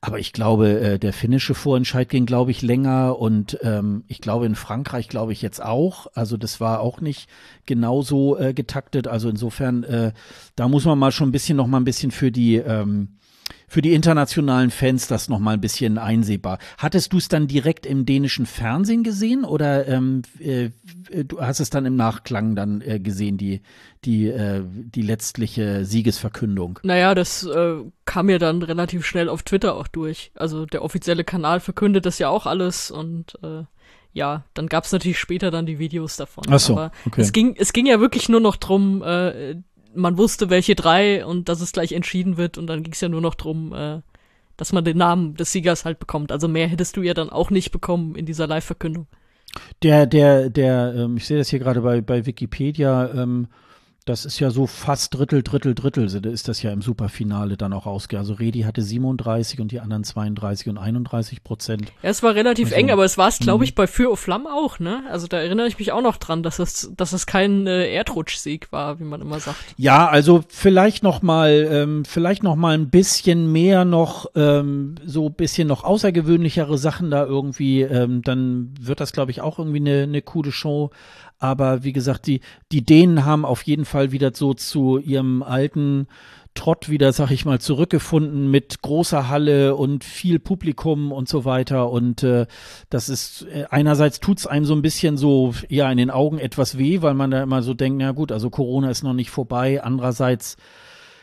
[0.01, 4.45] aber ich glaube, äh, der finnische Vorentscheid ging, glaube ich, länger und ähm, ich glaube
[4.45, 6.07] in Frankreich, glaube ich jetzt auch.
[6.13, 7.27] Also das war auch nicht
[7.65, 9.07] genauso äh, getaktet.
[9.07, 10.11] Also insofern, äh,
[10.55, 13.17] da muss man mal schon ein bisschen noch mal ein bisschen für die ähm,
[13.67, 16.59] für die internationalen Fans das noch mal ein bisschen einsehbar.
[16.77, 20.69] Hattest du es dann direkt im dänischen Fernsehen gesehen oder ähm, äh,
[21.23, 23.61] du hast es dann im Nachklang dann äh, gesehen, die,
[24.03, 26.79] die, äh, die letztliche Siegesverkündung?
[26.83, 27.75] Naja, das äh,
[28.05, 30.31] kam ja dann relativ schnell auf Twitter auch durch.
[30.35, 33.63] Also der offizielle Kanal verkündet das ja auch alles und äh,
[34.13, 36.43] ja, dann gab es natürlich später dann die Videos davon.
[36.49, 37.21] Ach so, Aber okay.
[37.21, 39.55] es ging, es ging ja wirklich nur noch drum, äh,
[39.93, 43.09] man wusste, welche drei und dass es gleich entschieden wird und dann ging es ja
[43.09, 44.01] nur noch drum, äh,
[44.57, 46.31] dass man den Namen des Siegers halt bekommt.
[46.31, 49.07] Also mehr hättest du ja dann auch nicht bekommen in dieser Live-Verkündung.
[49.83, 53.47] Der, der, der, ähm, ich sehe das hier gerade bei, bei Wikipedia, ähm,
[54.05, 57.71] das ist ja so fast Drittel, Drittel, Drittel, so ist das ja im Superfinale dann
[57.71, 58.27] auch ausgegangen.
[58.27, 61.93] Also Redi hatte 37 und die anderen 32 und 31 Prozent.
[62.01, 63.65] Ja, es war relativ Also, eng, aber es war es, glaube mhm.
[63.65, 65.03] ich, bei Für auf Flamm auch, ne?
[65.11, 68.71] Also da erinnere ich mich auch noch dran, dass es, dass es kein äh, Erdrutschsieg
[68.71, 69.59] war, wie man immer sagt.
[69.77, 75.27] Ja, also vielleicht noch mal, ähm, vielleicht noch mal ein bisschen mehr noch, ähm, so
[75.27, 79.79] ein bisschen noch außergewöhnlichere Sachen da irgendwie, ähm, dann wird das, glaube ich, auch irgendwie
[79.79, 80.89] eine, eine coole Show.
[81.41, 82.39] Aber wie gesagt, die,
[82.71, 86.07] die Dänen haben auf jeden Fall wieder so zu ihrem alten
[86.53, 91.89] Trott wieder, sag ich mal, zurückgefunden mit großer Halle und viel Publikum und so weiter.
[91.89, 92.45] Und äh,
[92.91, 96.77] das ist, äh, einerseits tut's einem so ein bisschen so, ja, in den Augen etwas
[96.77, 99.81] weh, weil man da immer so denkt, na gut, also Corona ist noch nicht vorbei.
[99.81, 100.57] Andererseits,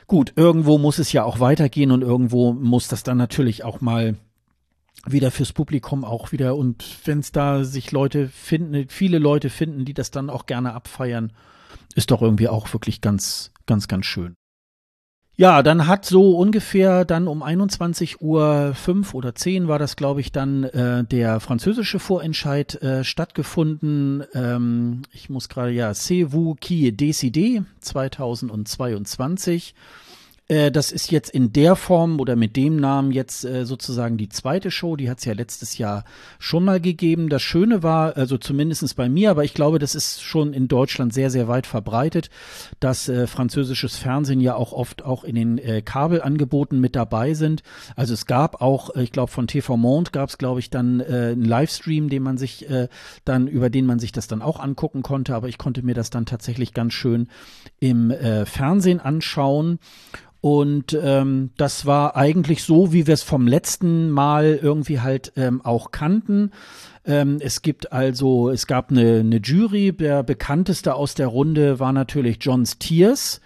[0.09, 4.17] gut, irgendwo muss es ja auch weitergehen und irgendwo muss das dann natürlich auch mal
[5.13, 9.85] wieder fürs Publikum auch wieder und wenn es da sich Leute finden, viele Leute finden,
[9.85, 11.33] die das dann auch gerne abfeiern,
[11.95, 14.35] ist doch irgendwie auch wirklich ganz, ganz, ganz schön.
[15.41, 20.21] Ja, dann hat so ungefähr dann um 21 Uhr 5 oder 10 war das, glaube
[20.21, 24.25] ich, dann äh, der französische Vorentscheid äh, stattgefunden.
[24.35, 29.77] Ähm, ich muss gerade, ja, C'est vous qui décidez 2022.
[30.49, 34.31] Äh, das ist jetzt in der Form oder mit dem Namen jetzt äh, sozusagen die
[34.31, 34.97] zweite Show.
[34.97, 36.05] Die hat es ja letztes Jahr
[36.39, 37.29] schon mal gegeben.
[37.29, 41.13] Das Schöne war, also zumindestens bei mir, aber ich glaube, das ist schon in Deutschland
[41.13, 42.31] sehr, sehr weit verbreitet,
[42.81, 47.63] dass äh, französisches Fernsehen ja auch oft auch in den äh, Kabelangeboten mit dabei sind.
[47.95, 51.01] Also es gab auch, äh, ich glaube, von TV Monde gab es, glaube ich, dann
[51.01, 52.67] einen Livestream, den man sich
[53.25, 56.11] dann, über den man sich das dann auch angucken konnte, aber ich konnte mir das
[56.11, 57.29] dann tatsächlich ganz schön
[57.81, 58.13] im
[58.45, 59.79] Fernsehen anschauen.
[60.41, 65.61] Und ähm, das war eigentlich so, wie wir es vom letzten Mal irgendwie halt ähm,
[65.65, 66.53] auch kannten.
[67.05, 69.93] Ähm, es gibt also, es gab eine, eine Jury.
[69.93, 73.41] Der bekannteste aus der Runde war natürlich John Stiers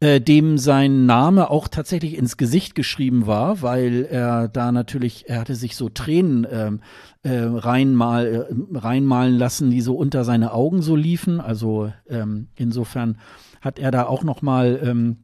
[0.00, 5.40] äh, dem sein Name auch tatsächlich ins Gesicht geschrieben war, weil er da natürlich, er
[5.40, 6.80] hatte sich so Tränen ähm,
[7.22, 11.40] äh, reinmal, äh, reinmalen lassen, die so unter seine Augen so liefen.
[11.40, 13.18] Also ähm, insofern
[13.60, 15.16] hat er da auch noch mal ähm,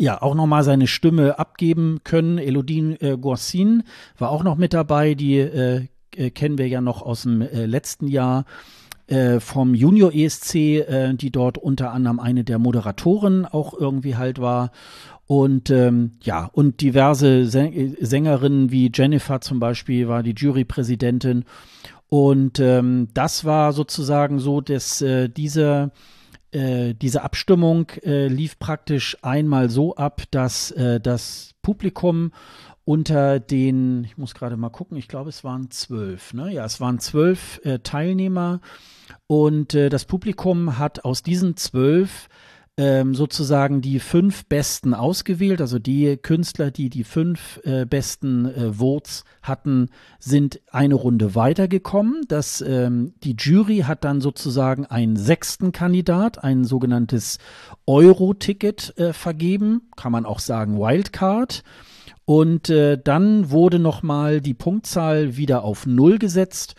[0.00, 2.38] ja, auch nochmal seine Stimme abgeben können.
[2.38, 3.82] Elodine äh, Gorsin
[4.16, 7.66] war auch noch mit dabei, die äh, äh, kennen wir ja noch aus dem äh,
[7.66, 8.46] letzten Jahr
[9.08, 14.40] äh, vom Junior ESC, äh, die dort unter anderem eine der Moderatoren auch irgendwie halt
[14.40, 14.70] war.
[15.26, 21.44] Und ähm, ja, und diverse Sängerinnen wie Jennifer zum Beispiel war die Jurypräsidentin.
[22.08, 25.92] Und ähm, das war sozusagen so, dass äh, diese,
[26.52, 32.32] äh, diese Abstimmung äh, lief praktisch einmal so ab, dass äh, das Publikum
[32.84, 36.52] unter den, ich muss gerade mal gucken, ich glaube, es waren zwölf, ne?
[36.52, 38.60] Ja, es waren zwölf äh, Teilnehmer
[39.26, 42.28] und äh, das Publikum hat aus diesen zwölf
[42.80, 45.60] ähm, sozusagen die fünf besten ausgewählt.
[45.60, 52.22] Also die Künstler, die die fünf äh, besten äh, Votes hatten, sind eine Runde weitergekommen.
[52.26, 57.36] Das, ähm, die Jury hat dann sozusagen einen sechsten Kandidat, ein sogenanntes
[57.86, 59.90] Euro-Ticket äh, vergeben.
[59.96, 61.62] Kann man auch sagen Wildcard.
[62.24, 66.76] Und äh, dann wurde nochmal die Punktzahl wieder auf Null gesetzt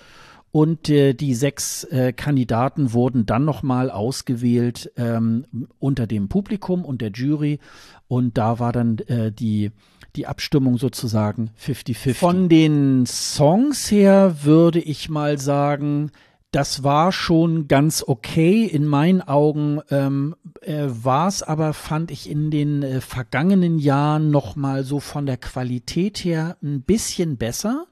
[0.52, 5.46] und äh, die sechs äh, Kandidaten wurden dann nochmal ausgewählt ähm,
[5.80, 7.60] unter dem Publikum und der Jury.
[8.08, 9.72] Und da war dann äh, die,
[10.18, 12.14] die Abstimmung sozusagen 50-50.
[12.16, 16.12] Von den Songs her würde ich mal sagen,
[16.52, 18.66] das war schon ganz okay.
[18.66, 24.32] In meinen Augen ähm, äh, war es aber, fand ich in den äh, vergangenen Jahren
[24.32, 27.86] noch mal so von der Qualität her ein bisschen besser.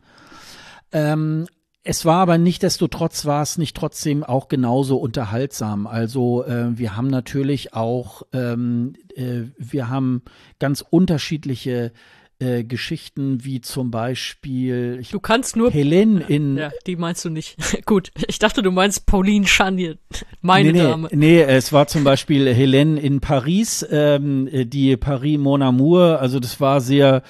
[0.91, 1.47] Ähm,
[1.89, 5.87] es war aber nicht desto trotz war es nicht trotzdem auch genauso unterhaltsam.
[5.87, 10.21] Also äh, wir haben natürlich auch, ähm, äh, wir haben
[10.59, 11.91] ganz unterschiedliche
[12.37, 15.01] äh, Geschichten wie zum Beispiel.
[15.11, 16.57] du kannst nur Helene in.
[16.57, 17.57] Ja, die meinst du nicht.
[17.87, 19.97] Gut, ich dachte, du meinst Pauline Chanier,
[20.41, 21.09] meine nee, nee, Dame.
[21.11, 26.19] Nee, es war zum Beispiel Helene in Paris, ähm, die Paris Mon Amour.
[26.21, 27.23] Also das war sehr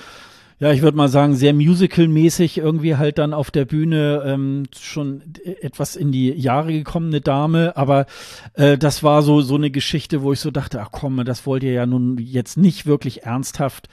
[0.60, 5.22] ja, ich würde mal sagen, sehr musical-mäßig irgendwie halt dann auf der Bühne ähm, schon
[5.62, 8.06] etwas in die Jahre gekommene Dame, aber
[8.56, 11.64] äh, das war so so eine Geschichte, wo ich so dachte, ach komm, das wollt
[11.64, 13.88] ihr ja nun jetzt nicht wirklich ernsthaft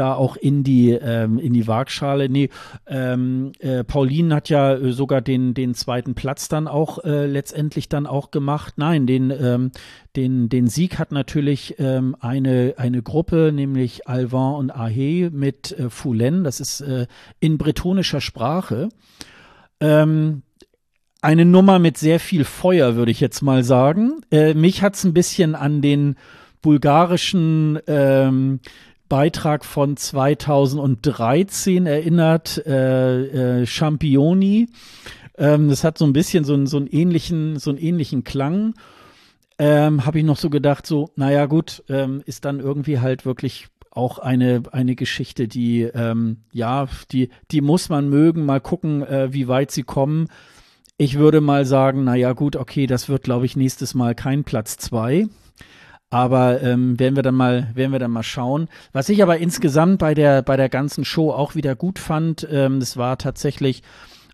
[0.00, 2.30] da auch in die ähm, in die Waagschale.
[2.30, 2.48] Nee,
[2.86, 7.90] ähm, äh, Pauline hat ja äh, sogar den den zweiten Platz dann auch äh, letztendlich
[7.90, 8.74] dann auch gemacht.
[8.78, 9.72] Nein, den ähm,
[10.16, 15.90] den den Sieg hat natürlich ähm, eine eine Gruppe, nämlich Alvan und Ahe mit äh,
[15.90, 16.44] Foulen.
[16.44, 17.06] Das ist äh,
[17.38, 18.88] in bretonischer Sprache.
[19.80, 20.42] Ähm,
[21.20, 24.22] eine Nummer mit sehr viel Feuer, würde ich jetzt mal sagen.
[24.30, 26.16] Äh, mich hat's ein bisschen an den
[26.62, 28.60] bulgarischen ähm,
[29.10, 34.68] Beitrag von 2013 erinnert, äh, äh, Championi.
[35.36, 38.74] Ähm, das hat so ein bisschen so, so einen ähnlichen, so einen ähnlichen Klang.
[39.58, 43.66] Ähm, Habe ich noch so gedacht, so, naja, gut, ähm, ist dann irgendwie halt wirklich
[43.90, 49.32] auch eine, eine Geschichte, die, ähm, ja, die, die muss man mögen, mal gucken, äh,
[49.32, 50.28] wie weit sie kommen.
[50.96, 54.76] Ich würde mal sagen, naja, gut, okay, das wird, glaube ich, nächstes Mal kein Platz
[54.76, 55.26] zwei.
[56.10, 58.68] Aber ähm, werden wir dann mal, werden wir dann mal schauen.
[58.92, 62.80] Was ich aber insgesamt bei der bei der ganzen Show auch wieder gut fand, ähm,
[62.80, 63.82] das war tatsächlich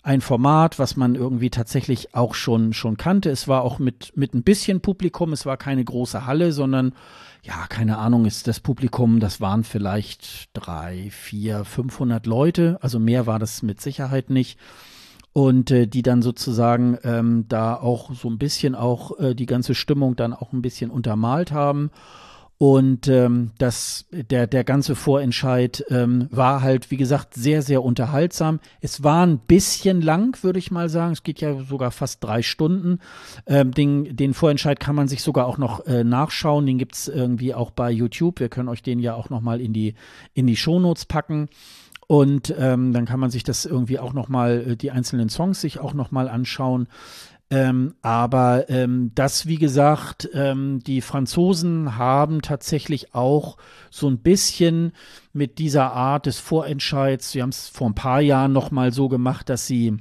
[0.02, 3.28] ein Format, was man irgendwie tatsächlich auch schon schon kannte.
[3.28, 5.34] Es war auch mit mit ein bisschen Publikum.
[5.34, 6.94] Es war keine große Halle, sondern
[7.46, 12.78] ja, keine Ahnung, ist das Publikum, das waren vielleicht drei, vier, 500 Leute.
[12.80, 14.58] Also mehr war das mit Sicherheit nicht
[15.36, 19.74] und äh, die dann sozusagen ähm, da auch so ein bisschen auch äh, die ganze
[19.74, 21.90] Stimmung dann auch ein bisschen untermalt haben.
[22.56, 28.60] Und ähm, das, der, der ganze Vorentscheid ähm, war halt, wie gesagt, sehr, sehr unterhaltsam.
[28.80, 31.12] Es war ein bisschen lang, würde ich mal sagen.
[31.12, 33.00] Es geht ja sogar fast drei Stunden.
[33.46, 36.64] Ähm, den, den Vorentscheid kann man sich sogar auch noch äh, nachschauen.
[36.64, 38.40] Den gibt's irgendwie auch bei YouTube.
[38.40, 39.96] Wir können euch den ja auch noch mal in die,
[40.32, 41.50] in die Shownotes packen.
[42.06, 45.60] Und ähm, dann kann man sich das irgendwie auch noch mal, äh, die einzelnen Songs
[45.60, 46.88] sich auch noch mal anschauen.
[47.48, 53.56] Ähm, aber ähm, das, wie gesagt, ähm, die Franzosen haben tatsächlich auch
[53.90, 54.92] so ein bisschen
[55.32, 59.08] mit dieser Art des Vorentscheids, sie haben es vor ein paar Jahren noch mal so
[59.08, 59.96] gemacht, dass sie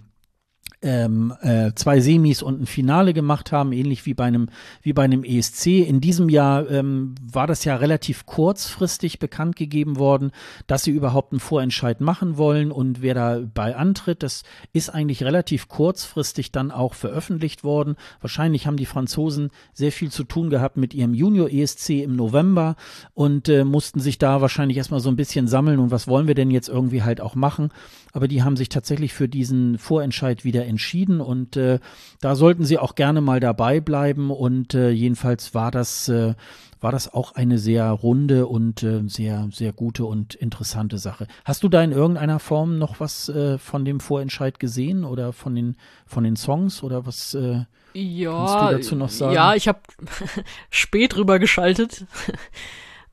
[0.81, 4.47] ähm, äh, zwei Semis und ein Finale gemacht haben, ähnlich wie bei einem
[4.81, 5.68] wie bei einem ESC.
[5.88, 10.31] In diesem Jahr ähm, war das ja relativ kurzfristig bekannt gegeben worden,
[10.68, 14.43] dass sie überhaupt einen Vorentscheid machen wollen und wer dabei antritt, das
[14.73, 17.95] ist eigentlich relativ kurzfristig dann auch veröffentlicht worden.
[18.22, 22.76] Wahrscheinlich haben die Franzosen sehr viel zu tun gehabt mit ihrem Junior ESC im November
[23.14, 26.35] und äh, mussten sich da wahrscheinlich erstmal so ein bisschen sammeln und was wollen wir
[26.35, 27.69] denn jetzt irgendwie halt auch machen.
[28.14, 31.79] Aber die haben sich tatsächlich für diesen Vorentscheid wieder entschieden und äh,
[32.21, 36.33] da sollten sie auch gerne mal dabei bleiben und äh, jedenfalls war das äh,
[36.81, 41.27] war das auch eine sehr runde und äh, sehr sehr gute und interessante Sache.
[41.43, 45.55] Hast du da in irgendeiner Form noch was äh, von dem Vorentscheid gesehen oder von
[45.55, 49.33] den von den Songs oder was äh, ja, kannst du dazu noch sagen?
[49.33, 49.79] Ja, ich habe
[50.69, 52.05] spät rüber geschaltet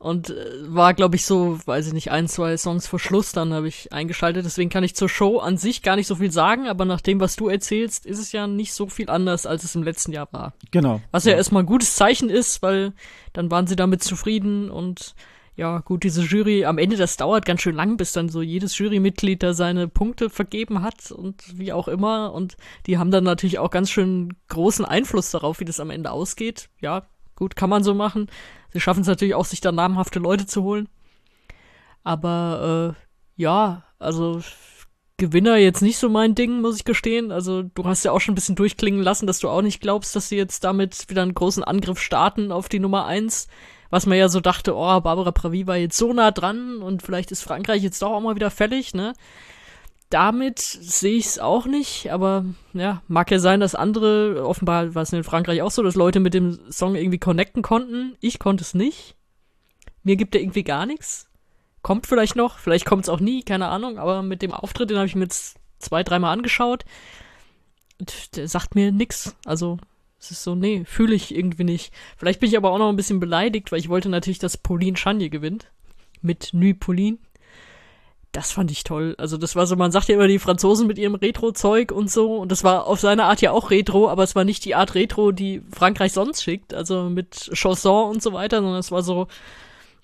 [0.02, 0.34] und äh,
[0.66, 3.92] war, glaube ich, so, weiß ich nicht, ein, zwei Songs vor Schluss, dann habe ich
[3.92, 4.44] eingeschaltet.
[4.44, 7.20] Deswegen kann ich zur Show an sich gar nicht so viel sagen, aber nach dem,
[7.20, 10.28] was du erzählst, ist es ja nicht so viel anders, als es im letzten Jahr
[10.32, 10.54] war.
[10.72, 11.00] Genau.
[11.12, 12.94] Was ja, ja erstmal ein gutes Zeichen ist, weil
[13.32, 15.14] dann waren sie damit zufrieden und
[15.54, 18.78] ja, gut, diese Jury, am Ende, das dauert ganz schön lang, bis dann so jedes
[18.78, 22.32] Jurymitglied da seine Punkte vergeben hat und wie auch immer.
[22.32, 22.56] Und
[22.86, 26.70] die haben dann natürlich auch ganz schön großen Einfluss darauf, wie das am Ende ausgeht.
[26.80, 27.06] Ja,
[27.36, 28.28] gut, kann man so machen.
[28.72, 30.88] Sie schaffen es natürlich auch, sich da namhafte Leute zu holen.
[32.04, 34.40] Aber äh, ja, also
[35.18, 37.30] Gewinner jetzt nicht so mein Ding, muss ich gestehen.
[37.30, 40.16] Also du hast ja auch schon ein bisschen durchklingen lassen, dass du auch nicht glaubst,
[40.16, 43.46] dass sie jetzt damit wieder einen großen Angriff starten auf die Nummer eins.
[43.90, 47.30] Was man ja so dachte, oh, Barbara Pravi war jetzt so nah dran und vielleicht
[47.30, 49.12] ist Frankreich jetzt doch auch mal wieder fällig, ne?
[50.12, 52.44] Damit sehe ich es auch nicht, aber
[52.74, 56.20] ja, mag ja sein, dass andere, offenbar war es in Frankreich auch so, dass Leute
[56.20, 58.16] mit dem Song irgendwie connecten konnten.
[58.20, 59.16] Ich konnte es nicht.
[60.02, 61.30] Mir gibt er irgendwie gar nichts.
[61.80, 64.98] Kommt vielleicht noch, vielleicht kommt es auch nie, keine Ahnung, aber mit dem Auftritt, den
[64.98, 66.84] habe ich mir jetzt zwei, dreimal angeschaut.
[68.36, 69.34] Der sagt mir nix.
[69.46, 69.78] Also,
[70.20, 71.92] es ist so, nee, fühle ich irgendwie nicht.
[72.18, 74.96] Vielleicht bin ich aber auch noch ein bisschen beleidigt, weil ich wollte natürlich, dass Pauline
[74.96, 75.70] Chanje gewinnt.
[76.20, 77.18] Mit Nuit Pauline
[78.32, 79.14] das fand ich toll.
[79.18, 82.36] Also das war so, man sagt ja immer die Franzosen mit ihrem Retro-Zeug und so.
[82.36, 84.94] Und das war auf seine Art ja auch Retro, aber es war nicht die Art
[84.94, 86.72] Retro, die Frankreich sonst schickt.
[86.72, 89.28] Also mit Chanson und so weiter, sondern es war so,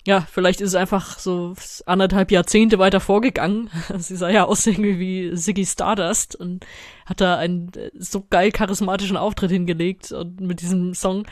[0.06, 1.54] ja, vielleicht ist es einfach so
[1.86, 3.70] anderthalb Jahrzehnte weiter vorgegangen.
[3.96, 6.66] Sie sah ja aus irgendwie wie Ziggy Stardust und
[7.06, 11.26] hat da einen äh, so geil charismatischen Auftritt hingelegt und mit diesem Song,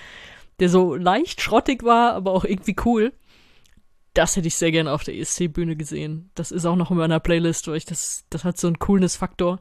[0.60, 3.12] der so leicht schrottig war, aber auch irgendwie cool
[4.16, 6.30] das hätte ich sehr gerne auf der ESC-Bühne gesehen.
[6.34, 9.60] Das ist auch noch in meiner Playlist, weil ich das, das hat so einen Coolness-Faktor.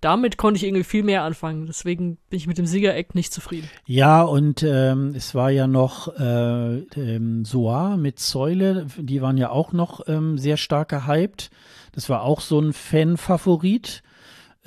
[0.00, 1.64] Damit konnte ich irgendwie viel mehr anfangen.
[1.64, 3.70] Deswegen bin ich mit dem Sieger-Act nicht zufrieden.
[3.86, 8.86] Ja, und ähm, es war ja noch äh, ähm, Soa mit Säule.
[8.98, 11.50] Die waren ja auch noch ähm, sehr stark gehypt.
[11.92, 14.02] Das war auch so ein Fan-Favorit.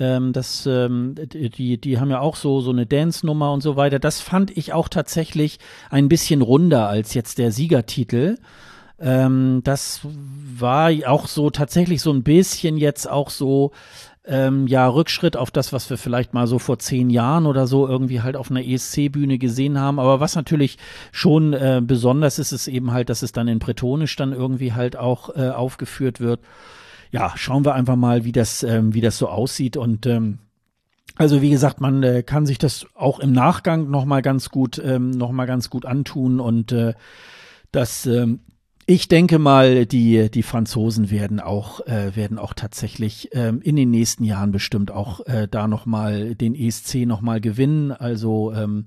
[0.00, 4.00] Ähm, das, ähm, die, die haben ja auch so, so eine Dance-Nummer und so weiter.
[4.00, 5.60] Das fand ich auch tatsächlich
[5.90, 8.38] ein bisschen runder als jetzt der Siegertitel.
[9.00, 13.72] Ähm, das war auch so tatsächlich so ein bisschen jetzt auch so
[14.28, 17.88] ähm, ja, Rückschritt auf das, was wir vielleicht mal so vor zehn Jahren oder so
[17.88, 19.98] irgendwie halt auf einer ESC-Bühne gesehen haben.
[19.98, 20.76] Aber was natürlich
[21.12, 24.96] schon äh, besonders ist, ist eben halt, dass es dann in Bretonisch dann irgendwie halt
[24.96, 26.40] auch äh, aufgeführt wird.
[27.10, 30.38] Ja, schauen wir einfach mal, wie das, ähm, wie das so aussieht und ähm,
[31.16, 34.80] also wie gesagt, man äh, kann sich das auch im Nachgang noch mal ganz gut,
[34.84, 36.94] ähm, noch ganz gut antun und äh,
[37.72, 38.40] das ähm,
[38.90, 43.90] ich denke mal, die, die Franzosen werden auch, äh, werden auch tatsächlich ähm, in den
[43.90, 47.92] nächsten Jahren bestimmt auch äh, da nochmal den ESC nochmal gewinnen.
[47.92, 48.86] Also ähm,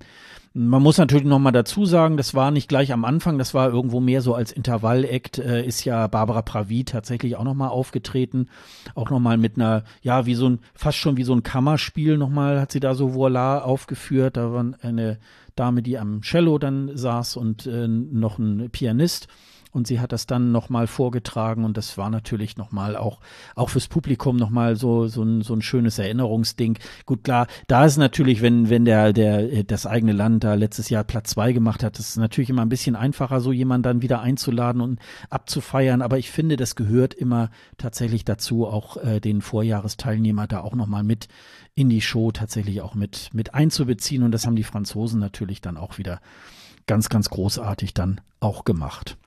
[0.55, 3.99] man muss natürlich nochmal dazu sagen, das war nicht gleich am Anfang, das war irgendwo
[3.99, 8.47] mehr so als Intervall-Act, äh, ist ja Barbara Pravi tatsächlich auch nochmal aufgetreten.
[8.95, 12.59] Auch nochmal mit einer, ja, wie so ein, fast schon wie so ein Kammerspiel nochmal
[12.59, 14.35] hat sie da so Voila aufgeführt.
[14.35, 15.19] Da war eine
[15.55, 19.27] Dame, die am Cello dann saß und äh, noch ein Pianist
[19.71, 23.19] und sie hat das dann nochmal vorgetragen und das war natürlich nochmal auch,
[23.55, 26.77] auch fürs Publikum nochmal so, so ein, so ein schönes Erinnerungsding.
[27.05, 31.03] Gut, klar, da ist natürlich, wenn, wenn der, der, das eigene Land da letztes Jahr
[31.03, 34.21] Platz zwei gemacht hat, das ist natürlich immer ein bisschen einfacher, so jemanden dann wieder
[34.21, 34.99] einzuladen und
[35.29, 40.75] abzufeiern, aber ich finde, das gehört immer tatsächlich dazu, auch äh, den Vorjahresteilnehmer da auch
[40.75, 41.27] nochmal mit
[41.73, 45.77] in die Show tatsächlich auch mit, mit einzubeziehen und das haben die Franzosen natürlich dann
[45.77, 46.19] auch wieder
[46.87, 49.17] ganz, ganz großartig dann auch gemacht.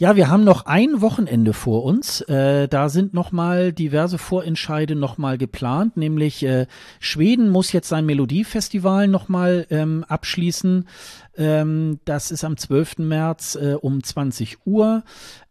[0.00, 2.22] Ja, wir haben noch ein Wochenende vor uns.
[2.22, 6.68] Äh, da sind nochmal diverse Vorentscheide nochmal geplant, nämlich äh,
[7.00, 10.88] Schweden muss jetzt sein Melodiefestival nochmal ähm, abschließen.
[11.40, 12.98] Ähm, das ist am 12.
[12.98, 15.02] März äh, um 20 Uhr.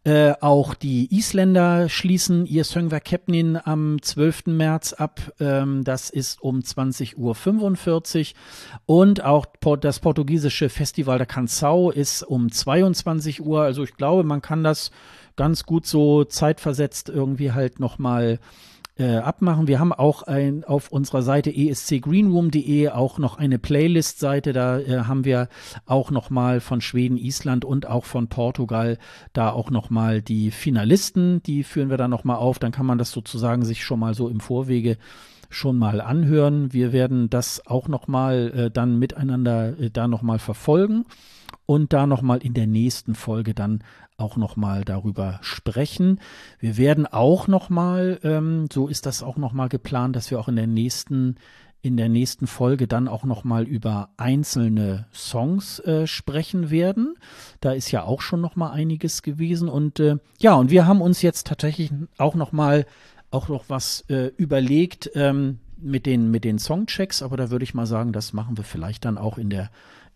[0.04, 4.46] Äh, auch die Isländer schließen ihr Söngver Kepnin am 12.
[4.46, 5.20] März ab.
[5.40, 8.38] Ähm, das ist um 20.45 Uhr.
[8.86, 9.46] Und auch
[9.80, 13.62] das portugiesische Festival der Canção ist um 22 Uhr.
[13.62, 14.92] Also ich glaube, man kann das
[15.34, 18.38] ganz gut so zeitversetzt irgendwie halt nochmal
[19.00, 19.66] äh, abmachen.
[19.66, 24.52] Wir haben auch ein, auf unserer Seite escgreenroom.de auch noch eine Playlist-Seite.
[24.52, 25.48] Da äh, haben wir
[25.86, 28.98] auch nochmal von Schweden, Island und auch von Portugal
[29.32, 31.42] da auch nochmal die Finalisten.
[31.44, 32.58] Die führen wir dann nochmal auf.
[32.58, 34.98] Dann kann man das sozusagen sich schon mal so im Vorwege
[35.48, 36.72] schon mal anhören.
[36.72, 41.06] Wir werden das auch nochmal äh, dann miteinander äh, da nochmal verfolgen
[41.66, 43.82] und da nochmal in der nächsten Folge dann
[44.20, 46.20] auch nochmal darüber sprechen.
[46.58, 50.56] Wir werden auch nochmal, ähm, so ist das auch nochmal geplant, dass wir auch in
[50.56, 51.36] der nächsten
[51.82, 57.14] in der nächsten Folge dann auch nochmal über einzelne Songs äh, sprechen werden.
[57.60, 61.22] Da ist ja auch schon nochmal einiges gewesen und äh, ja, und wir haben uns
[61.22, 62.84] jetzt tatsächlich auch nochmal
[63.30, 67.72] auch noch was äh, überlegt ähm, mit den mit den Songchecks, aber da würde ich
[67.72, 69.70] mal sagen, das machen wir vielleicht dann auch in der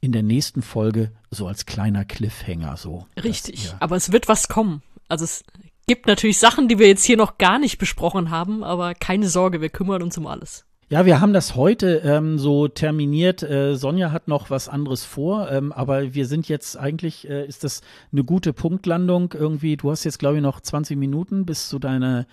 [0.04, 3.06] in der nächsten Folge so als kleiner Cliffhanger so.
[3.22, 4.82] Richtig, dass, aber es wird was kommen.
[5.08, 5.44] Also es
[5.86, 9.62] gibt natürlich Sachen, die wir jetzt hier noch gar nicht besprochen haben, aber keine Sorge,
[9.62, 10.66] wir kümmern uns um alles.
[10.90, 13.42] Ja, wir haben das heute ähm, so terminiert.
[13.42, 17.64] Äh, Sonja hat noch was anderes vor, ähm, aber wir sind jetzt eigentlich, äh, ist
[17.64, 17.80] das
[18.12, 19.78] eine gute Punktlandung irgendwie.
[19.78, 22.26] Du hast jetzt, glaube ich, noch 20 Minuten bis zu deiner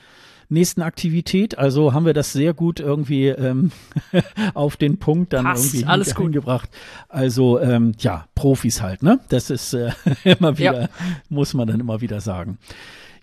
[0.52, 1.58] nächsten Aktivität.
[1.58, 3.72] Also haben wir das sehr gut irgendwie ähm,
[4.54, 6.32] auf den Punkt dann Passt, irgendwie alles gut.
[6.32, 6.70] gebracht.
[7.10, 9.20] Also ähm, ja, Profis halt, ne?
[9.30, 9.92] Das ist äh,
[10.24, 10.90] immer wieder, ja.
[11.30, 12.58] muss man dann immer wieder sagen.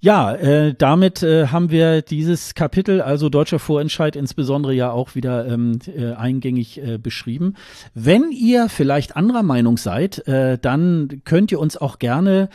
[0.00, 5.48] Ja, äh, damit äh, haben wir dieses Kapitel, also deutscher Vorentscheid insbesondere ja auch wieder
[5.48, 7.54] ähm, äh, eingängig äh, beschrieben.
[7.94, 12.48] Wenn ihr vielleicht anderer Meinung seid, äh, dann könnt ihr uns auch gerne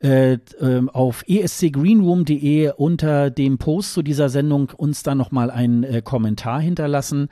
[0.00, 0.38] äh,
[0.92, 7.28] auf escgreenroom.de unter dem Post zu dieser Sendung uns dann nochmal einen äh, Kommentar hinterlassen.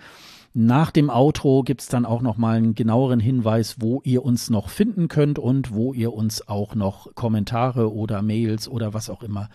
[0.54, 4.70] Nach dem Outro gibt es dann auch nochmal einen genaueren Hinweis, wo ihr uns noch
[4.70, 9.48] finden könnt und wo ihr uns auch noch Kommentare oder Mails oder was auch immer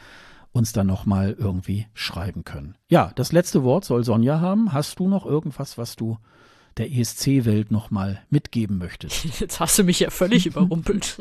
[0.51, 2.75] uns dann nochmal irgendwie schreiben können.
[2.87, 4.71] Ja, das letzte Wort soll Sonja haben.
[4.71, 6.17] Hast du noch irgendwas, was du
[6.77, 9.25] der ESC-Welt nochmal mitgeben möchtest.
[9.39, 11.17] Jetzt hast du mich ja völlig überrumpelt.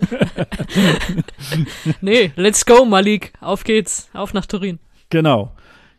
[2.00, 3.32] nee, let's go, Malik.
[3.40, 4.08] Auf geht's.
[4.12, 4.78] Auf nach Turin.
[5.10, 5.52] Genau.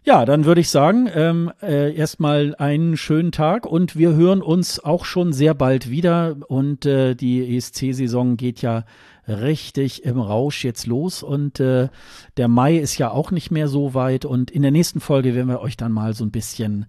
[0.06, 4.84] Ja, dann würde ich sagen, ähm, äh, erstmal einen schönen Tag und wir hören uns
[4.84, 6.36] auch schon sehr bald wieder.
[6.48, 8.84] Und äh, die ESC-Saison geht ja
[9.30, 11.88] richtig im Rausch jetzt los und äh,
[12.36, 14.26] der Mai ist ja auch nicht mehr so weit.
[14.26, 16.86] Und in der nächsten Folge werden wir euch dann mal so ein bisschen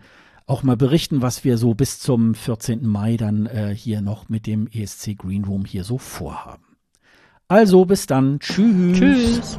[0.47, 2.87] auch mal berichten, was wir so bis zum 14.
[2.87, 6.77] Mai dann äh, hier noch mit dem ESC Green Room hier so vorhaben.
[7.49, 8.39] Also bis dann.
[8.41, 8.99] Tschüss.
[8.99, 9.59] Tschüss.